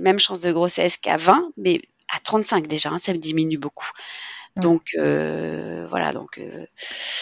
mêmes 0.00 0.18
chances 0.18 0.40
de 0.40 0.52
grossesse 0.52 0.96
qu'à 0.96 1.16
20, 1.16 1.52
mais 1.56 1.80
à 2.14 2.20
35 2.20 2.66
déjà, 2.66 2.90
hein, 2.90 2.98
ça 2.98 3.12
me 3.12 3.18
diminue 3.18 3.58
beaucoup. 3.58 3.88
Donc 4.56 4.82
euh, 4.98 5.86
voilà, 5.88 6.12
donc. 6.12 6.38
Euh... 6.38 6.66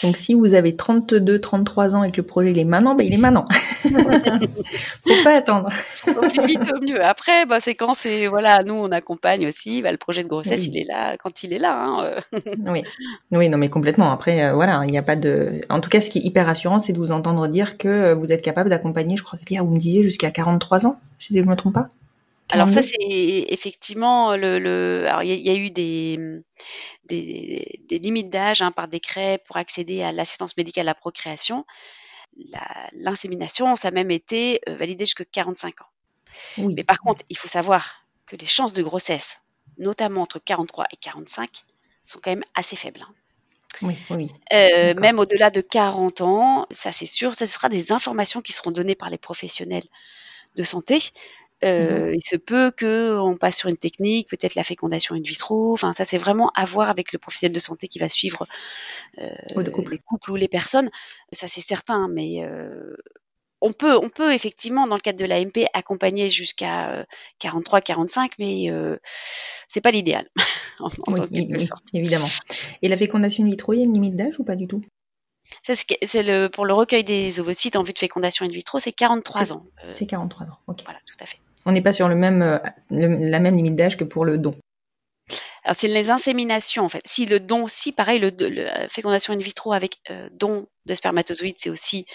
Donc 0.02 0.16
si 0.16 0.34
vous 0.34 0.54
avez 0.54 0.76
32, 0.76 1.38
33 1.38 1.94
ans 1.94 2.02
et 2.02 2.10
que 2.10 2.16
le 2.18 2.22
projet 2.22 2.50
il 2.50 2.58
est 2.58 2.64
maintenant, 2.64 2.94
ben 2.94 3.06
il 3.06 3.12
est 3.12 3.18
maintenant. 3.18 3.44
Faut 3.82 5.24
pas 5.24 5.36
attendre. 5.36 5.68
Au 6.06 6.28
plus 6.28 6.46
vite 6.46 6.72
au 6.74 6.80
mieux. 6.80 7.04
Après, 7.04 7.44
bah, 7.44 7.60
c'est 7.60 7.74
quand 7.74 7.94
c'est 7.94 8.26
voilà, 8.28 8.62
nous 8.64 8.74
on 8.74 8.90
accompagne 8.90 9.46
aussi. 9.46 9.82
Bah, 9.82 9.92
le 9.92 9.98
projet 9.98 10.24
de 10.24 10.28
grossesse, 10.28 10.66
il 10.66 10.78
est 10.78 10.86
là 10.86 11.16
quand 11.18 11.42
il 11.42 11.52
est 11.52 11.58
là. 11.58 11.76
Hein. 11.78 12.04
Euh. 12.04 12.40
oui, 12.66 12.82
oui, 13.32 13.48
non 13.48 13.58
mais 13.58 13.68
complètement. 13.68 14.10
Après, 14.10 14.44
euh, 14.44 14.54
voilà, 14.54 14.82
il 14.84 14.90
n'y 14.90 14.98
a 14.98 15.02
pas 15.02 15.16
de. 15.16 15.60
En 15.68 15.80
tout 15.80 15.90
cas, 15.90 16.00
ce 16.00 16.10
qui 16.10 16.18
est 16.18 16.22
hyper 16.22 16.46
rassurant, 16.46 16.78
c'est 16.78 16.92
de 16.92 16.98
vous 16.98 17.12
entendre 17.12 17.46
dire 17.46 17.76
que 17.76 18.14
vous 18.14 18.32
êtes 18.32 18.42
capable 18.42 18.70
d'accompagner. 18.70 19.16
Je 19.16 19.22
crois 19.22 19.38
que 19.38 19.58
vous 19.58 19.74
me 19.74 19.78
disiez 19.78 20.02
jusqu'à 20.02 20.30
43 20.30 20.86
ans. 20.86 20.98
Si 21.18 21.34
je 21.34 21.40
ne 21.40 21.44
me 21.44 21.56
trompe 21.56 21.74
pas. 21.74 21.88
Alors 22.50 22.68
ça, 22.68 22.82
c'est 22.82 22.96
effectivement 22.98 24.36
le. 24.36 24.58
le... 24.58 25.06
Alors 25.06 25.22
il 25.22 25.34
y, 25.34 25.50
a 25.50 25.54
eu 25.54 25.70
des, 25.70 26.18
des, 27.04 27.80
des 27.86 27.98
limites 27.98 28.30
d'âge 28.30 28.62
hein, 28.62 28.72
par 28.72 28.88
décret 28.88 29.42
pour 29.46 29.56
accéder 29.56 30.02
à 30.02 30.12
l'assistance 30.12 30.56
médicale 30.56 30.88
à 30.88 30.92
la 30.92 30.94
procréation. 30.94 31.66
L'insémination, 32.92 33.76
ça 33.76 33.88
a 33.88 33.90
même 33.90 34.10
été 34.10 34.60
euh, 34.68 34.76
validé 34.76 35.04
jusqu'à 35.04 35.24
45 35.24 35.82
ans. 35.82 35.86
Oui. 36.58 36.74
Mais 36.74 36.84
par 36.84 37.00
contre, 37.00 37.24
il 37.28 37.36
faut 37.36 37.48
savoir 37.48 38.06
que 38.26 38.36
les 38.36 38.46
chances 38.46 38.72
de 38.72 38.82
grossesse, 38.82 39.40
notamment 39.78 40.22
entre 40.22 40.38
43 40.38 40.86
et 40.92 40.96
45, 40.96 41.64
sont 42.04 42.20
quand 42.22 42.30
même 42.30 42.44
assez 42.54 42.76
faibles. 42.76 43.02
Hein. 43.02 43.14
Oui, 43.82 43.96
oui. 44.10 44.32
Euh, 44.52 44.94
même 44.94 45.18
au-delà 45.18 45.50
de 45.50 45.60
40 45.60 46.20
ans, 46.22 46.66
ça 46.70 46.90
c'est 46.90 47.06
sûr, 47.06 47.34
ce 47.34 47.44
sera 47.44 47.68
des 47.68 47.92
informations 47.92 48.40
qui 48.40 48.52
seront 48.52 48.70
données 48.70 48.94
par 48.94 49.10
les 49.10 49.18
professionnels 49.18 49.84
de 50.56 50.62
santé 50.62 50.98
euh, 51.64 52.10
mmh 52.10 52.14
il 52.14 52.22
se 52.24 52.36
peut 52.36 52.70
que 52.70 53.18
on 53.18 53.36
passe 53.36 53.56
sur 53.58 53.68
une 53.68 53.76
technique, 53.76 54.28
peut-être 54.28 54.54
la 54.54 54.62
fécondation 54.62 55.14
in 55.14 55.20
vitro. 55.20 55.72
Enfin, 55.72 55.92
ça 55.92 56.04
c'est 56.04 56.18
vraiment 56.18 56.50
à 56.54 56.64
voir 56.64 56.88
avec 56.88 57.12
le 57.12 57.18
professionnel 57.18 57.54
de 57.54 57.60
santé 57.60 57.88
qui 57.88 57.98
va 57.98 58.08
suivre 58.08 58.46
euh, 59.18 59.28
les 59.56 59.98
couples 59.98 60.30
ou 60.30 60.36
les 60.36 60.48
personnes. 60.48 60.90
Ça 61.32 61.48
c'est 61.48 61.60
certain, 61.60 62.08
mais 62.08 62.42
euh, 62.42 62.96
on 63.60 63.72
peut, 63.72 63.96
on 63.96 64.08
peut 64.08 64.32
effectivement 64.32 64.86
dans 64.86 64.94
le 64.94 65.00
cadre 65.00 65.18
de 65.18 65.24
l'AMP 65.24 65.66
accompagner 65.74 66.30
jusqu'à 66.30 67.06
43-45, 67.40 68.18
euh, 68.18 68.28
mais 68.38 68.70
euh, 68.70 68.96
c'est 69.68 69.80
pas 69.80 69.90
l'idéal. 69.90 70.28
oui, 71.30 71.50
évidemment. 71.92 72.28
Et 72.82 72.88
la 72.88 72.96
fécondation 72.96 73.44
in 73.44 73.48
vitro, 73.48 73.72
il 73.72 73.78
y 73.78 73.80
a 73.80 73.84
une 73.84 73.94
limite 73.94 74.16
d'âge 74.16 74.38
ou 74.38 74.44
pas 74.44 74.56
du 74.56 74.66
tout? 74.66 74.82
C'est 75.64 76.22
le, 76.22 76.48
pour 76.48 76.66
le 76.66 76.74
recueil 76.74 77.04
des 77.04 77.40
ovocytes 77.40 77.76
en 77.76 77.82
vue 77.82 77.94
de 77.94 77.98
fécondation 77.98 78.44
in 78.44 78.48
vitro, 78.48 78.78
c'est 78.78 78.92
43 78.92 79.52
ans. 79.52 79.64
C'est 79.92 80.06
43 80.06 80.46
ans, 80.46 80.58
ok. 80.66 80.82
Voilà, 80.84 81.00
tout 81.06 81.16
à 81.20 81.26
fait. 81.26 81.38
On 81.68 81.72
n'est 81.72 81.82
pas 81.82 81.92
sur 81.92 82.08
le 82.08 82.14
même, 82.14 82.40
euh, 82.40 82.58
la 82.90 83.40
même 83.40 83.54
limite 83.54 83.76
d'âge 83.76 83.98
que 83.98 84.04
pour 84.04 84.24
le 84.24 84.38
don. 84.38 84.54
Alors, 85.64 85.76
c'est 85.78 85.86
les 85.86 86.10
inséminations, 86.10 86.82
en 86.82 86.88
fait. 86.88 87.02
Si 87.04 87.26
le 87.26 87.40
don, 87.40 87.66
si 87.66 87.92
pareil, 87.92 88.18
le, 88.20 88.88
fécondation 88.88 89.34
in 89.34 89.36
vitro 89.36 89.74
avec 89.74 89.98
euh, 90.08 90.30
don 90.32 90.66
de 90.86 90.94
spermatozoïdes, 90.94 91.58
c'est 91.58 91.68
aussi 91.68 92.06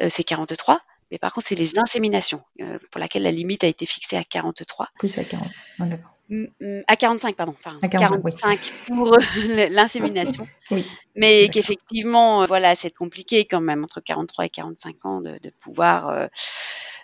euh, 0.00 0.06
c'est 0.08 0.22
43. 0.22 0.80
Mais 1.10 1.18
par 1.18 1.32
contre, 1.32 1.48
c'est 1.48 1.56
les 1.56 1.76
inséminations 1.76 2.42
euh, 2.60 2.78
pour 2.92 3.00
laquelle 3.00 3.24
la 3.24 3.32
limite 3.32 3.64
a 3.64 3.66
été 3.66 3.84
fixée 3.84 4.16
à 4.16 4.22
43. 4.22 4.90
Plus 4.96 5.18
à 5.18 5.24
40. 5.24 5.48
Ah, 5.80 5.86
d'accord. 5.86 6.13
Mm, 6.28 6.44
mm, 6.60 6.82
À 6.86 6.96
45, 6.96 7.36
pardon. 7.36 7.54
pardon. 7.62 7.78
À 7.82 7.88
45, 7.88 8.24
oui. 8.24 8.32
45 8.32 8.72
pour 8.86 9.14
euh, 9.14 9.18
l'insémination. 9.70 10.46
Oui. 10.70 10.82
Mais 11.14 11.50
qu'effectivement, 11.52 12.40
euh, 12.40 12.46
voilà, 12.46 12.74
c'est 12.74 12.88
compliqué 12.90 13.44
quand 13.44 13.60
même 13.60 13.84
entre 13.84 14.00
43 14.00 14.46
et 14.46 14.48
45 14.48 15.04
ans 15.04 15.20
de, 15.20 15.38
de 15.42 15.50
pouvoir 15.60 16.08
euh, 16.08 16.26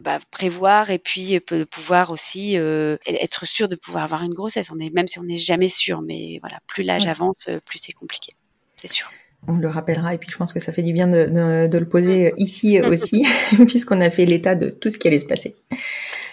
bah, 0.01 0.18
prévoir 0.31 0.89
et 0.89 0.99
puis 0.99 1.39
de 1.51 1.64
pouvoir 1.64 2.11
aussi 2.11 2.57
euh, 2.57 2.97
être 3.07 3.47
sûr 3.47 3.68
de 3.68 3.77
pouvoir 3.77 4.05
avoir 4.05 4.23
une 4.23 4.33
grossesse. 4.33 4.71
On 4.75 4.81
est 4.81 4.89
même 4.89 5.09
si 5.09 5.18
on 5.18 5.25
n'est 5.25 5.37
jamais 5.37 5.68
sûr, 5.68 6.01
mais 6.01 6.39
voilà, 6.41 6.59
plus 6.66 6.85
l'âge 6.85 7.07
avance, 7.07 7.51
plus 7.66 7.79
c'est 7.79 7.93
compliqué. 7.93 8.35
C'est 8.77 8.91
sûr. 8.91 9.11
On 9.49 9.57
le 9.57 9.68
rappellera 9.68 10.14
et 10.14 10.18
puis 10.18 10.28
je 10.30 10.36
pense 10.36 10.53
que 10.53 10.61
ça 10.61 10.72
fait 10.72 10.82
du 10.82 10.93
bien 10.93 11.07
de, 11.09 11.24
de- 11.26 11.66
de 11.66 11.78
le 11.78 11.88
poser 11.88 12.34
ici 12.36 12.80
aussi, 12.80 13.26
puisqu'on 13.66 14.01
a 14.01 14.11
fait 14.11 14.26
l'état 14.26 14.55
de 14.55 14.68
tout 14.70 14.91
ce 14.91 14.99
qui 14.99 15.09
allait 15.09 15.18
se 15.18 15.24
passer. 15.26 15.57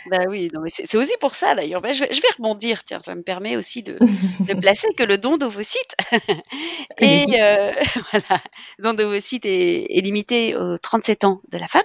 Bah 0.09 0.19
oui, 0.29 0.49
non, 0.53 0.61
mais 0.61 0.69
c'est 0.69 0.97
aussi 0.97 1.13
pour 1.19 1.35
ça 1.35 1.53
d'ailleurs. 1.55 1.81
Bah, 1.81 1.91
je, 1.91 2.01
vais, 2.01 2.13
je 2.13 2.21
vais 2.21 2.27
rebondir, 2.37 2.83
tiens, 2.85 3.01
ça 3.01 3.13
me 3.15 3.23
permet 3.23 3.57
aussi 3.57 3.83
de, 3.83 3.97
de 4.39 4.53
placer 4.61 4.87
que 4.95 5.03
le 5.03 5.17
don 5.17 5.37
d'ovocytes 5.37 5.95
Allez-y. 6.97 7.37
euh, 7.41 7.71
voilà, 8.11 8.41
don 8.79 8.93
d'ovocytes 8.93 9.45
est, 9.45 9.85
est 9.97 10.01
limité 10.01 10.55
aux 10.55 10.77
37 10.77 11.23
ans 11.25 11.41
de 11.51 11.57
la 11.57 11.67
femme, 11.67 11.81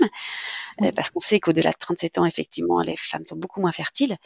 euh, 0.82 0.92
parce 0.92 1.10
qu'on 1.10 1.20
sait 1.20 1.40
qu'au-delà 1.40 1.70
de 1.70 1.76
37 1.78 2.18
ans, 2.18 2.24
effectivement, 2.26 2.80
les 2.80 2.96
femmes 2.96 3.26
sont 3.26 3.36
beaucoup 3.36 3.60
moins 3.60 3.72
fertiles. 3.72 4.16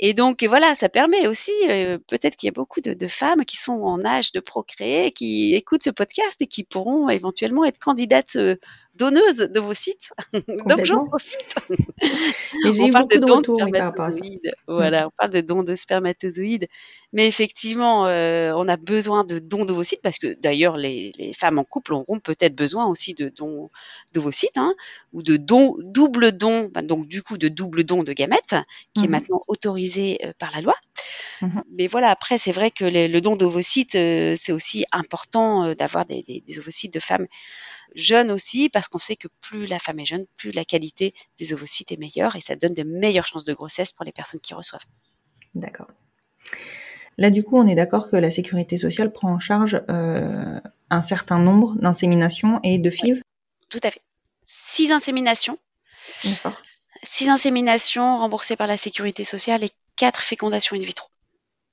Et 0.00 0.12
donc 0.12 0.42
voilà, 0.44 0.74
ça 0.74 0.88
permet 0.88 1.26
aussi, 1.28 1.52
euh, 1.68 1.98
peut-être 2.08 2.36
qu'il 2.36 2.48
y 2.48 2.50
a 2.50 2.52
beaucoup 2.52 2.80
de, 2.80 2.94
de 2.94 3.06
femmes 3.06 3.44
qui 3.44 3.56
sont 3.56 3.74
en 3.74 4.04
âge 4.04 4.32
de 4.32 4.40
procréer, 4.40 5.12
qui 5.12 5.54
écoutent 5.54 5.84
ce 5.84 5.90
podcast 5.90 6.42
et 6.42 6.46
qui 6.46 6.64
pourront 6.64 7.08
éventuellement 7.08 7.64
être 7.64 7.78
candidates 7.78 8.36
euh, 8.94 8.98
donneuses 8.98 9.48
d'ovocytes. 9.50 10.12
donc 10.66 10.84
j'en 10.84 11.04
profite. 11.06 11.54
Mais 12.64 12.70
On 12.80 12.90
parle 12.90 13.06
de 13.08 13.16
de 13.16 13.20
dons 13.20 13.40
de 13.40 13.44
spermatozoïdes. 13.46 14.52
Voilà, 14.66 15.08
on 15.08 15.10
parle 15.16 15.30
de 15.30 15.40
dons 15.40 15.62
de 15.62 15.74
spermatozoïdes. 15.74 16.68
Mais 17.12 17.26
effectivement, 17.26 18.06
euh, 18.06 18.52
on 18.56 18.68
a 18.68 18.76
besoin 18.76 19.24
de 19.24 19.38
dons 19.38 19.64
d'ovocytes 19.64 20.02
parce 20.02 20.18
que 20.18 20.34
d'ailleurs, 20.40 20.76
les, 20.76 21.12
les 21.18 21.32
femmes 21.32 21.58
en 21.58 21.64
couple 21.64 21.94
auront 21.94 22.18
peut-être 22.20 22.54
besoin 22.56 22.86
aussi 22.86 23.14
de 23.14 23.28
dons 23.28 23.70
d'ovocytes 24.12 24.56
hein, 24.58 24.74
ou 25.12 25.22
de 25.22 25.36
dons, 25.36 25.76
double 25.80 26.32
don, 26.32 26.70
ben, 26.72 26.82
donc 26.86 27.06
du 27.06 27.22
coup 27.22 27.38
de 27.38 27.48
double 27.48 27.84
don 27.84 28.02
de 28.02 28.12
gamètes, 28.12 28.56
qui 28.94 29.04
est 29.04 29.08
Mhm. 29.08 29.10
maintenant 29.12 29.42
autorisé 29.48 30.18
euh, 30.24 30.32
par 30.38 30.50
la 30.54 30.60
loi. 30.60 30.74
Mhm. 31.42 31.62
Mais 31.76 31.86
voilà, 31.86 32.10
après, 32.10 32.38
c'est 32.38 32.52
vrai 32.52 32.70
que 32.70 32.84
les- 32.84 33.08
le 33.08 33.20
don 33.20 33.36
d'ovocytes, 33.36 33.94
euh, 33.96 34.34
c'est 34.36 34.52
aussi 34.52 34.84
important 34.92 35.74
d'avoir 35.74 36.04
des, 36.06 36.22
des- 36.22 36.40
des 36.40 36.58
ovocytes 36.58 36.92
de 36.94 37.00
femmes 37.00 37.26
jeunes 37.94 38.30
aussi, 38.30 38.68
parce 38.68 38.88
qu'on 38.88 38.98
sait 38.98 39.16
que 39.16 39.28
plus 39.40 39.66
la 39.66 39.78
femme 39.78 40.00
est 40.00 40.06
jeune, 40.06 40.26
plus 40.36 40.50
la 40.52 40.64
qualité 40.64 41.14
des 41.38 41.52
ovocytes 41.52 41.92
est 41.92 41.96
meilleure 41.96 42.36
et 42.36 42.40
ça 42.40 42.56
donne 42.56 42.74
de 42.74 42.82
meilleures 42.82 43.26
chances 43.26 43.44
de 43.44 43.54
grossesse 43.54 43.92
pour 43.92 44.04
les 44.04 44.12
personnes 44.12 44.40
qui 44.40 44.54
reçoivent. 44.54 44.84
D'accord. 45.54 45.88
Là, 47.16 47.30
du 47.30 47.44
coup, 47.44 47.56
on 47.56 47.66
est 47.66 47.76
d'accord 47.76 48.10
que 48.10 48.16
la 48.16 48.30
sécurité 48.30 48.76
sociale 48.76 49.12
prend 49.12 49.32
en 49.32 49.38
charge 49.38 49.80
euh, 49.88 50.60
un 50.90 51.02
certain 51.02 51.38
nombre 51.38 51.76
d'inséminations 51.76 52.58
et 52.62 52.78
de 52.78 52.90
FIV? 52.90 53.22
Tout 53.68 53.80
à 53.82 53.90
fait. 53.90 54.02
Six 54.42 54.92
inséminations, 54.92 55.58
D'accord. 56.24 56.60
six 57.02 57.28
inséminations 57.28 58.18
remboursées 58.18 58.56
par 58.56 58.66
la 58.66 58.76
sécurité 58.76 59.24
sociale 59.24 59.64
et 59.64 59.70
quatre 59.96 60.22
fécondations 60.22 60.76
in 60.76 60.80
vitro. 60.80 61.08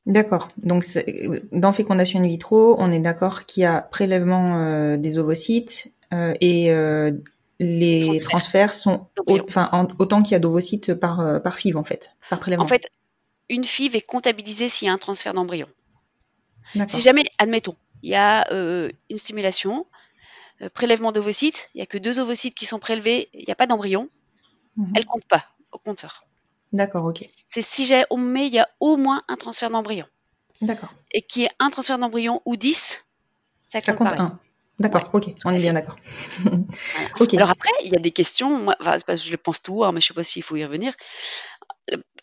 D'accord. 0.05 0.49
Donc, 0.57 0.83
c'est- 0.83 1.43
dans 1.51 1.73
fécondation 1.73 2.19
in 2.19 2.27
vitro, 2.27 2.75
on 2.79 2.91
est 2.91 2.99
d'accord 2.99 3.45
qu'il 3.45 3.63
y 3.63 3.65
a 3.65 3.81
prélèvement 3.81 4.57
euh, 4.57 4.97
des 4.97 5.17
ovocytes 5.17 5.87
euh, 5.87 6.00
et 6.11 6.71
euh, 6.71 7.11
les 7.59 7.99
Transfert. 7.99 8.29
transferts 8.29 8.73
sont 8.73 9.07
enfin 9.27 9.87
autant 9.99 10.21
qu'il 10.23 10.31
y 10.31 10.35
a 10.35 10.39
d'ovocytes 10.39 10.93
par 10.95 11.19
euh, 11.19 11.39
par 11.39 11.57
FIV 11.57 11.77
en 11.77 11.83
fait, 11.83 12.13
par 12.29 12.39
prélèvement. 12.39 12.65
En 12.65 12.67
fait, 12.67 12.87
une 13.49 13.63
FIV 13.63 13.95
est 13.95 14.01
comptabilisée 14.05 14.69
s'il 14.69 14.87
y 14.87 14.89
a 14.89 14.93
un 14.93 14.97
transfert 14.97 15.33
d'embryon. 15.33 15.67
Si 16.87 17.01
jamais, 17.01 17.23
admettons, 17.37 17.75
il 18.01 18.11
y 18.11 18.15
a 18.15 18.47
euh, 18.51 18.89
une 19.09 19.17
stimulation, 19.17 19.85
euh, 20.61 20.69
prélèvement 20.69 21.11
d'ovocytes, 21.11 21.69
il 21.73 21.79
n'y 21.79 21.81
a 21.81 21.85
que 21.85 21.97
deux 21.97 22.19
ovocytes 22.19 22.55
qui 22.55 22.65
sont 22.65 22.79
prélevés, 22.79 23.29
il 23.33 23.43
n'y 23.45 23.51
a 23.51 23.55
pas 23.55 23.67
d'embryon, 23.67 24.09
Mhm. 24.77 24.93
elle 24.95 25.05
compte 25.05 25.25
pas 25.25 25.45
au 25.73 25.77
compteur. 25.77 26.25
D'accord, 26.71 27.03
ok. 27.05 27.27
C'est 27.47 27.61
si 27.61 27.83
j'ai, 27.85 28.05
on 28.09 28.15
met, 28.17 28.47
il 28.47 28.53
y 28.53 28.59
a 28.59 28.69
au 28.79 28.95
moins 28.95 29.23
un 29.27 29.35
transfert 29.35 29.69
d'embryon. 29.69 30.05
D'accord. 30.61 30.93
Et 31.11 31.21
qui 31.21 31.43
est 31.43 31.51
un 31.59 31.69
transfert 31.69 31.99
d'embryon 31.99 32.41
ou 32.45 32.55
10, 32.55 33.03
ça, 33.65 33.81
Ça 33.81 33.91
compte, 33.93 34.13
un. 34.17 34.39
D'accord, 34.81 35.09
ok, 35.13 35.35
on 35.45 35.51
est 35.53 35.59
bien 35.59 35.73
d'accord. 35.73 35.95
Alors 37.35 37.49
après, 37.51 37.69
il 37.83 37.91
y 37.91 37.95
a 37.95 37.99
des 37.99 38.11
questions, 38.11 38.57
moi, 38.57 38.75
enfin, 38.79 38.97
c'est 38.97 39.05
parce 39.05 39.19
que 39.21 39.25
je 39.27 39.31
le 39.31 39.37
pense 39.37 39.61
tout 39.61 39.75
haut, 39.77 39.83
hein, 39.83 39.91
mais 39.91 40.01
je 40.01 40.07
sais 40.07 40.13
pas 40.13 40.23
s'il 40.23 40.41
faut 40.43 40.55
y 40.55 40.65
revenir. 40.65 40.93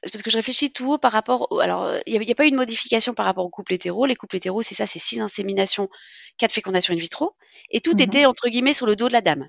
Parce 0.03 0.23
que 0.23 0.31
je 0.31 0.37
réfléchis 0.37 0.73
tout 0.73 0.93
haut 0.93 0.99
par 0.99 1.13
rapport. 1.13 1.51
au- 1.53 1.61
alors, 1.61 1.93
il 2.07 2.19
n'y 2.21 2.31
a, 2.31 2.35
pas 2.35 2.47
eu 2.47 2.51
de 2.51 2.57
modification 2.57 3.15
par 3.15 3.27
rapport 3.27 3.45
aux 3.45 3.51
couples 3.51 3.75
hétéros. 3.75 4.07
Les 4.07 4.17
couples 4.17 4.37
hétéros, 4.37 4.63
c'est 4.63 4.75
ça, 4.75 4.87
c'est 4.87 4.99
six 4.99 5.21
inséminations, 5.21 5.89
quatre 6.37 6.53
fécondations 6.53 6.95
in 6.95 6.97
vitro, 6.99 7.33
et 7.71 7.81
tout 7.81 7.93
Mhm. 7.93 8.01
était 8.01 8.27
entre 8.27 8.49
guillemets 8.49 8.73
sur 8.73 8.87
le 8.87 8.97
dos 8.97 9.09
de 9.09 9.13
la 9.13 9.21
dame. 9.21 9.49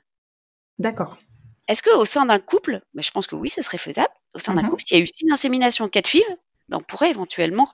D'accord. 0.77 1.17
Est-ce 1.67 1.81
que 1.83 1.95
au 1.95 2.05
sein 2.05 2.25
d'un 2.25 2.39
couple, 2.39 2.81
mais 2.93 3.01
je 3.03 3.11
pense 3.11 3.27
que 3.27 3.35
oui, 3.35 3.49
ce 3.49 3.61
serait 3.61 3.77
faisable. 3.77 4.13
Au 4.33 4.39
sein 4.39 4.53
d'un 4.53 4.63
Mhm. 4.63 4.69
couple, 4.69 4.83
s'il 4.83 4.97
y 4.97 4.99
a 4.99 5.03
eu 5.03 5.07
six 5.07 5.25
inséminations, 5.31 5.87
quatre 5.89 6.07
FIV, 6.09 6.23
ben, 6.67 6.77
on 6.77 6.81
pourrait 6.83 7.09
éventuellement, 7.11 7.67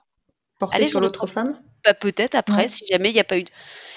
Porté 0.58 0.76
Allez 0.76 0.88
sur 0.88 1.00
l'autre 1.00 1.26
femme? 1.26 1.60
Bah, 1.84 1.92
peut-être 1.94 2.34
après, 2.34 2.62
Ouais. 2.62 2.68
si 2.68 2.86
jamais 2.86 3.10
il 3.10 3.14
n'y 3.14 3.20
a 3.20 3.24
pas 3.24 3.38
eu. 3.38 3.44
De... 3.44 3.50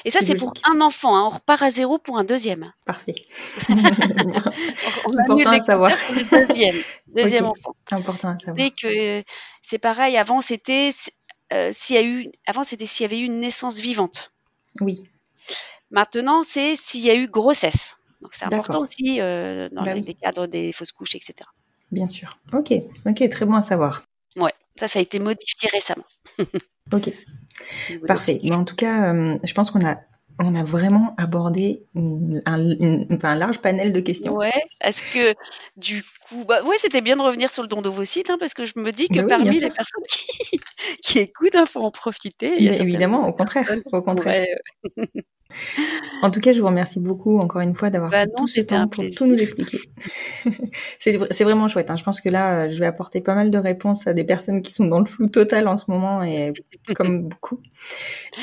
Et 0.06 0.12
ça, 0.12 0.20
C'est 0.22 0.36
pour 0.36 0.54
un 0.64 0.82
enfant. 0.82 1.16
hein. 1.16 1.24
On 1.26 1.30
repart 1.30 1.62
à 1.64 1.72
zéro 1.72 1.98
pour 1.98 2.18
un 2.18 2.24
deuxième. 2.24 2.74
Parfait. 2.86 3.16
On, 3.70 5.12
on 5.14 5.18
Important 5.20 5.52
à 5.52 5.60
savoir. 5.62 5.92
compteurs 5.92 6.06
pour 6.08 6.16
le 6.40 6.48
deuxième, 6.48 6.76
deuxième 7.16 7.46
Ok. 7.46 7.58
enfant. 7.58 7.76
Important 7.92 8.30
à 8.30 8.38
savoir. 8.38 8.56
Dès 8.56 8.72
que 8.72 9.24
c'est 9.62 9.78
pareil, 9.80 10.18
avant 10.18 10.42
c'était 10.42 10.90
euh, 11.54 11.72
s'il 11.74 11.96
y 11.96 12.00
a 12.00 12.04
eu, 12.04 12.30
avant 12.46 12.64
c'était 12.64 12.86
s'il 12.86 13.04
y 13.04 13.06
avait 13.06 13.20
eu 13.20 13.26
une 13.26 13.40
naissance 13.40 13.80
vivante. 13.80 14.32
Oui, 14.82 15.04
Maintenant, 15.92 16.44
c'est 16.44 16.76
s'il 16.76 17.02
y 17.04 17.10
a 17.10 17.16
eu 17.16 17.28
grossesse. 17.28 17.98
Donc 18.22 18.32
c'est 18.34 18.46
important 18.46 18.82
aussi 18.82 19.20
euh, 19.22 19.70
dans 19.72 19.84
Bah 19.84 19.94
les, 19.94 20.02
oui. 20.02 20.06
les 20.08 20.14
cadres 20.14 20.46
des 20.46 20.72
fausses 20.72 20.92
couches, 20.92 21.16
etc. 21.16 21.34
bien 21.92 22.06
sûr. 22.08 22.38
Ok, 22.54 22.72
ok, 23.06 23.30
très 23.30 23.46
bon 23.46 23.54
à 23.56 23.62
savoir. 23.64 24.04
Ouais, 24.36 24.54
ça, 24.80 24.88
ça 24.88 25.00
a 25.00 25.02
été 25.02 25.20
modifié 25.20 25.70
récemment. 25.72 26.06
Ok, 26.92 27.12
parfait. 28.08 28.40
Mais 28.44 28.56
en 28.56 28.66
tout 28.66 28.76
cas, 28.76 29.14
euh, 29.14 29.38
je 29.44 29.54
pense 29.54 29.70
qu'on 29.70 29.86
a, 29.86 29.98
on 30.40 30.56
a 30.56 30.64
vraiment 30.64 31.14
abordé 31.18 31.84
une- 31.94 32.42
un, 32.48 32.58
une- 32.58 33.06
enfin, 33.12 33.30
un 33.32 33.36
large 33.36 33.60
panel 33.60 33.94
de 33.94 34.00
questions. 34.00 34.34
Ouais, 34.36 34.52
est-ce 34.82 35.04
que 35.14 35.36
du 35.78 36.04
coup, 36.28 36.46
bah 36.46 36.64
ouais, 36.64 36.78
c'était 36.80 37.02
bien 37.02 37.16
de 37.16 37.22
revenir 37.22 37.52
sur 37.52 37.62
le 37.62 37.68
don 37.68 37.82
d'ovocytes, 37.84 38.32
hein, 38.32 38.38
parce 38.40 38.56
que 38.56 38.66
je 38.66 38.74
me 38.78 38.92
dis 38.92 39.08
que 39.08 39.20
oui, 39.20 39.28
parmi 39.28 39.52
les 39.52 39.60
sûr. 39.60 39.74
personnes 39.74 40.04
qui, 40.10 40.60
qui 41.04 41.20
écoutent, 41.20 41.54
il 41.54 41.66
faut 41.68 41.82
en 41.84 41.92
profiter. 41.92 42.54
Il 42.58 42.64
y 42.64 42.68
a 42.68 42.72
Mais 42.72 42.78
certainement 42.78 42.90
évidemment, 42.90 43.28
au 43.28 43.34
contraire, 43.34 43.72
au 43.92 44.02
contraire. 44.02 44.46
pourraient, 44.86 44.98
euh, 44.98 45.06
En 46.22 46.32
tout 46.32 46.42
cas, 46.42 46.52
je 46.54 46.60
vous 46.60 46.68
remercie 46.68 47.00
beaucoup 47.00 47.40
encore 47.40 47.62
une 47.62 47.74
fois 47.76 47.90
d'avoir 47.90 48.12
Bah 48.12 48.20
pris 48.26 48.30
non, 48.30 48.44
tout 48.44 48.48
ce 48.48 48.60
temps 48.62 48.88
pour 48.90 49.04
tout 49.16 49.26
nous 49.26 49.38
expliquer. 49.42 49.80
c'est 51.00 51.14
vr- 51.14 51.28
c'est 51.32 51.44
vraiment 51.46 51.68
chouette. 51.68 51.90
hein. 51.90 51.96
Je 51.96 52.04
pense 52.04 52.20
que 52.22 52.28
là, 52.30 52.66
euh, 52.66 52.70
je 52.70 52.78
vais 52.80 52.86
apporter 52.86 53.22
pas 53.22 53.36
mal 53.36 53.50
de 53.50 53.58
réponses 53.58 54.06
à 54.06 54.14
des 54.14 54.24
personnes 54.26 54.62
qui 54.62 54.74
sont 54.74 54.86
dans 54.86 55.00
le 55.00 55.06
flou 55.06 55.28
total 55.28 55.68
en 55.68 55.78
ce 55.78 55.86
moment, 55.90 56.22
et 56.24 56.52
comme 56.96 57.24
beaucoup. 57.30 57.62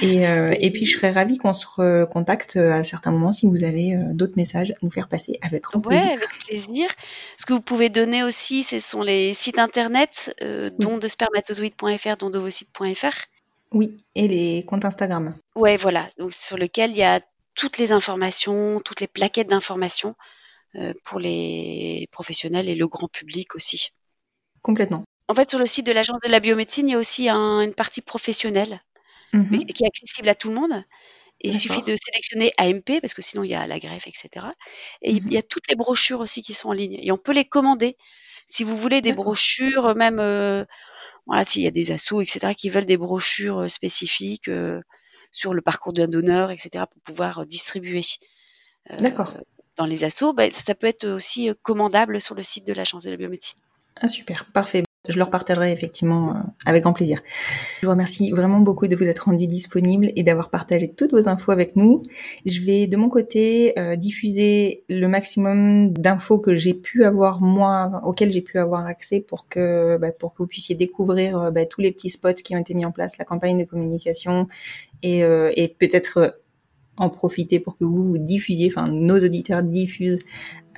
Et, 0.02 0.26
euh, 0.26 0.54
et 0.58 0.70
puis, 0.72 0.86
je 0.86 0.96
serais 0.96 1.10
ravie 1.10 1.36
qu'on 1.38 1.52
se 1.52 1.66
recontacte 1.76 2.56
à 2.56 2.82
certains 2.82 3.10
moments 3.12 3.32
si 3.32 3.46
vous 3.46 3.62
avez 3.62 3.94
euh, 3.94 4.12
d'autres 4.14 4.36
messages 4.36 4.70
à 4.70 4.74
nous 4.82 4.90
faire 4.90 5.08
passer 5.08 5.38
avec 5.42 5.62
grand 5.64 5.78
Ouais, 5.86 5.98
plaisir. 5.98 6.12
avec 6.12 6.28
plaisir. 6.46 6.88
Ce 7.36 7.44
que 7.46 7.52
vous 7.52 7.60
pouvez 7.60 7.88
donner 7.90 8.24
aussi, 8.24 8.62
ce 8.62 8.78
sont 8.78 9.02
les 9.02 9.34
sites 9.34 9.58
internet, 9.58 10.34
euh, 10.42 10.70
Oui. 10.78 10.86
don 10.86 10.98
de 10.98 11.06
spermatozoïdes.fr, 11.08 12.16
dondovocytes.fr. 12.18 13.14
Oui, 13.72 13.96
et 14.14 14.28
les 14.28 14.64
comptes 14.64 14.84
Instagram. 14.84 15.36
Ouais, 15.54 15.76
voilà. 15.76 16.08
Donc, 16.18 16.32
sur 16.32 16.56
lequel 16.56 16.90
il 16.92 16.96
y 16.96 17.02
a 17.02 17.20
toutes 17.54 17.78
les 17.78 17.90
informations, 17.92 18.80
toutes 18.84 19.00
les 19.00 19.06
plaquettes 19.08 19.48
d'informations 19.48 20.14
euh, 20.76 20.92
pour 21.04 21.18
les 21.18 22.06
professionnels 22.12 22.68
et 22.68 22.74
le 22.74 22.86
grand 22.86 23.08
public 23.08 23.54
aussi. 23.54 23.90
Complètement. 24.62 25.04
En 25.28 25.34
fait, 25.34 25.48
sur 25.50 25.58
le 25.58 25.66
site 25.66 25.86
de 25.86 25.92
l'Agence 25.92 26.20
de 26.24 26.30
la 26.30 26.38
biomédecine, 26.40 26.88
il 26.88 26.92
y 26.92 26.94
a 26.94 26.98
aussi 26.98 27.28
un- 27.28 27.60
une 27.62 27.74
partie 27.74 28.02
professionnelle 28.02 28.80
Mhm. 29.32 29.64
qui 29.66 29.84
est 29.84 29.86
accessible 29.86 30.28
à 30.28 30.34
tout 30.34 30.48
le 30.48 30.54
monde. 30.54 30.84
Et 31.42 31.48
il 31.48 31.58
suffit 31.58 31.82
de 31.82 31.94
sélectionner 31.96 32.52
AMP, 32.56 33.00
parce 33.00 33.12
que 33.12 33.20
sinon 33.22 33.42
il 33.44 33.50
y 33.50 33.54
a 33.54 33.66
la 33.66 33.78
greffe, 33.78 34.06
etc. 34.06 34.46
Et 35.02 35.10
il 35.12 35.22
Mhm. 35.24 35.32
y 35.32 35.36
a 35.36 35.42
toutes 35.42 35.68
les 35.68 35.76
brochures 35.76 36.20
aussi 36.20 36.42
qui 36.42 36.54
sont 36.54 36.68
en 36.68 36.72
ligne. 36.72 36.98
Et 37.02 37.12
on 37.12 37.18
peut 37.18 37.32
les 37.32 37.44
commander. 37.44 37.96
Si 38.46 38.64
vous 38.64 38.76
voulez 38.76 39.00
des 39.00 39.12
brochures, 39.12 39.94
même, 39.96 40.18
euh, 40.20 40.64
voilà, 41.26 41.44
s'il 41.44 41.62
y 41.62 41.66
a 41.66 41.72
des 41.72 41.90
assos, 41.90 42.20
etc., 42.20 42.54
qui 42.56 42.70
veulent 42.70 42.86
des 42.86 42.96
brochures 42.96 43.62
euh, 43.62 43.68
spécifiques 43.68 44.48
euh, 44.48 44.80
sur 45.32 45.52
le 45.52 45.60
parcours 45.60 45.92
d'un 45.92 46.08
donneur, 46.08 46.50
etc., 46.50 46.84
pour 46.90 47.02
pouvoir 47.02 47.46
distribuer 47.46 48.02
D'accord. 49.00 49.34
dans 49.76 49.86
les 49.86 50.04
assos, 50.04 50.32
bah, 50.32 50.50
ça 50.50 50.74
peut 50.76 50.86
être 50.86 51.06
aussi 51.08 51.50
commandable 51.62 52.20
sur 52.20 52.36
le 52.36 52.42
site 52.42 52.66
de 52.66 52.72
l'Agence 52.72 53.02
de 53.02 53.10
la 53.10 53.16
biomédecine. 53.16 53.58
Ah, 54.00 54.08
super, 54.08 54.44
parfait. 54.52 54.85
Je 55.08 55.18
leur 55.18 55.30
partagerai 55.30 55.72
effectivement 55.72 56.30
euh, 56.30 56.34
avec 56.64 56.82
grand 56.82 56.92
plaisir. 56.92 57.22
Je 57.80 57.86
vous 57.86 57.90
remercie 57.90 58.30
vraiment 58.30 58.60
beaucoup 58.60 58.86
de 58.88 58.96
vous 58.96 59.04
être 59.04 59.26
rendu 59.26 59.46
disponible 59.46 60.10
et 60.16 60.22
d'avoir 60.22 60.50
partagé 60.50 60.88
toutes 60.88 61.12
vos 61.12 61.28
infos 61.28 61.52
avec 61.52 61.76
nous. 61.76 62.02
Je 62.44 62.60
vais 62.62 62.86
de 62.86 62.96
mon 62.96 63.08
côté 63.08 63.78
euh, 63.78 63.96
diffuser 63.96 64.84
le 64.88 65.06
maximum 65.06 65.92
d'infos 65.92 66.38
que 66.38 66.56
j'ai 66.56 66.74
pu 66.74 67.04
avoir 67.04 67.40
moi, 67.40 68.00
auxquelles 68.04 68.32
j'ai 68.32 68.42
pu 68.42 68.58
avoir 68.58 68.86
accès 68.86 69.20
pour 69.20 69.48
que 69.48 69.96
bah, 69.98 70.12
pour 70.12 70.32
que 70.32 70.38
vous 70.38 70.48
puissiez 70.48 70.74
découvrir 70.74 71.38
euh, 71.38 71.50
bah, 71.50 71.66
tous 71.66 71.80
les 71.80 71.92
petits 71.92 72.10
spots 72.10 72.34
qui 72.34 72.54
ont 72.54 72.58
été 72.58 72.74
mis 72.74 72.84
en 72.84 72.92
place, 72.92 73.18
la 73.18 73.24
campagne 73.24 73.58
de 73.58 73.64
communication 73.64 74.48
et, 75.02 75.20
et 75.20 75.68
peut-être 75.68 76.34
en 76.96 77.10
profiter 77.10 77.60
pour 77.60 77.76
que 77.76 77.84
vous 77.84 78.04
vous 78.04 78.18
diffusiez, 78.18 78.72
enfin 78.74 78.88
nos 78.88 79.18
auditeurs 79.18 79.62
diffusent 79.62 80.18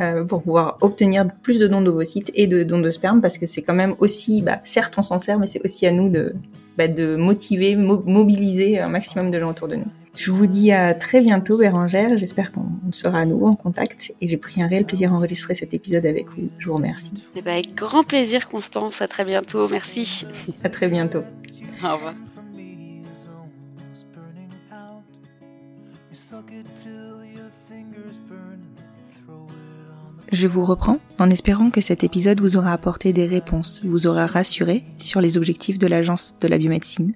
euh, 0.00 0.24
pour 0.24 0.42
pouvoir 0.42 0.78
obtenir 0.80 1.26
plus 1.42 1.58
de 1.58 1.66
dons 1.66 1.80
de 1.80 1.90
vos 1.90 2.04
sites 2.04 2.30
et 2.34 2.46
de 2.46 2.62
dons 2.62 2.80
de 2.80 2.90
sperme 2.90 3.20
parce 3.20 3.38
que 3.38 3.46
c'est 3.46 3.62
quand 3.62 3.74
même 3.74 3.94
aussi, 3.98 4.42
bah, 4.42 4.60
certes 4.64 4.94
on 4.96 5.02
s'en 5.02 5.18
sert, 5.18 5.38
mais 5.38 5.46
c'est 5.46 5.64
aussi 5.64 5.86
à 5.86 5.92
nous 5.92 6.08
de, 6.08 6.34
bah, 6.76 6.88
de 6.88 7.16
motiver, 7.16 7.74
mobiliser 7.76 8.78
un 8.78 8.88
maximum 8.88 9.30
de 9.30 9.40
gens 9.40 9.50
autour 9.50 9.68
de 9.68 9.76
nous. 9.76 9.88
Je 10.14 10.32
vous 10.32 10.46
dis 10.46 10.72
à 10.72 10.94
très 10.94 11.20
bientôt 11.20 11.56
Bérangère, 11.58 12.18
j'espère 12.18 12.50
qu'on 12.50 12.66
sera 12.90 13.20
à 13.20 13.24
nouveau 13.24 13.46
en 13.46 13.54
contact 13.54 14.12
et 14.20 14.26
j'ai 14.26 14.36
pris 14.36 14.60
un 14.60 14.66
réel 14.66 14.84
plaisir 14.84 15.12
à 15.12 15.16
enregistrer 15.16 15.54
cet 15.54 15.74
épisode 15.74 16.06
avec 16.06 16.26
vous. 16.30 16.48
Je 16.58 16.68
vous 16.68 16.74
remercie. 16.74 17.12
Eh 17.36 17.42
ben, 17.42 17.52
avec 17.52 17.74
grand 17.74 18.02
plaisir 18.02 18.48
Constance, 18.48 19.00
à 19.00 19.06
très 19.06 19.24
bientôt, 19.24 19.68
merci. 19.68 20.26
À 20.64 20.68
très 20.68 20.88
bientôt. 20.88 21.22
Au 21.84 21.94
revoir. 21.94 22.14
Je 30.30 30.46
vous 30.46 30.64
reprends 30.64 30.99
en 31.18 31.30
espérant 31.30 31.70
que 31.70 31.80
cet 31.80 32.05
épisode 32.05 32.40
vous 32.40 32.57
aura 32.57 32.72
apporté 32.72 33.12
des 33.12 33.26
réponses, 33.26 33.80
vous 33.84 34.07
aura 34.07 34.26
rassuré 34.26 34.84
sur 34.99 35.20
les 35.20 35.36
objectifs 35.36 35.78
de 35.78 35.86
l'agence 35.86 36.36
de 36.40 36.49
la 36.49 36.59
biomédecine. 36.59 37.14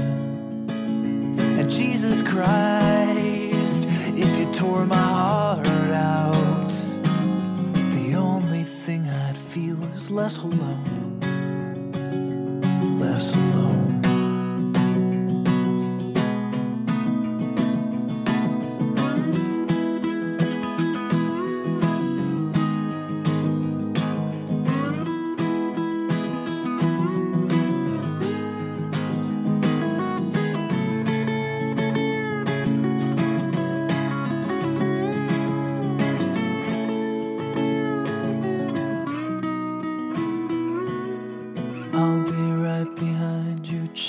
And 1.59 1.71
Jesus 1.71 2.23
Christ 2.23 3.34
tore 4.65 4.87
my 4.87 4.97
heart 4.97 5.67
out. 5.91 6.75
The 7.97 8.15
only 8.17 8.63
thing 8.63 9.07
I'd 9.09 9.37
feel 9.37 9.83
is 9.93 10.11
less 10.11 10.39
alone, 10.39 11.21
less 12.99 13.35
alone. 13.35 13.84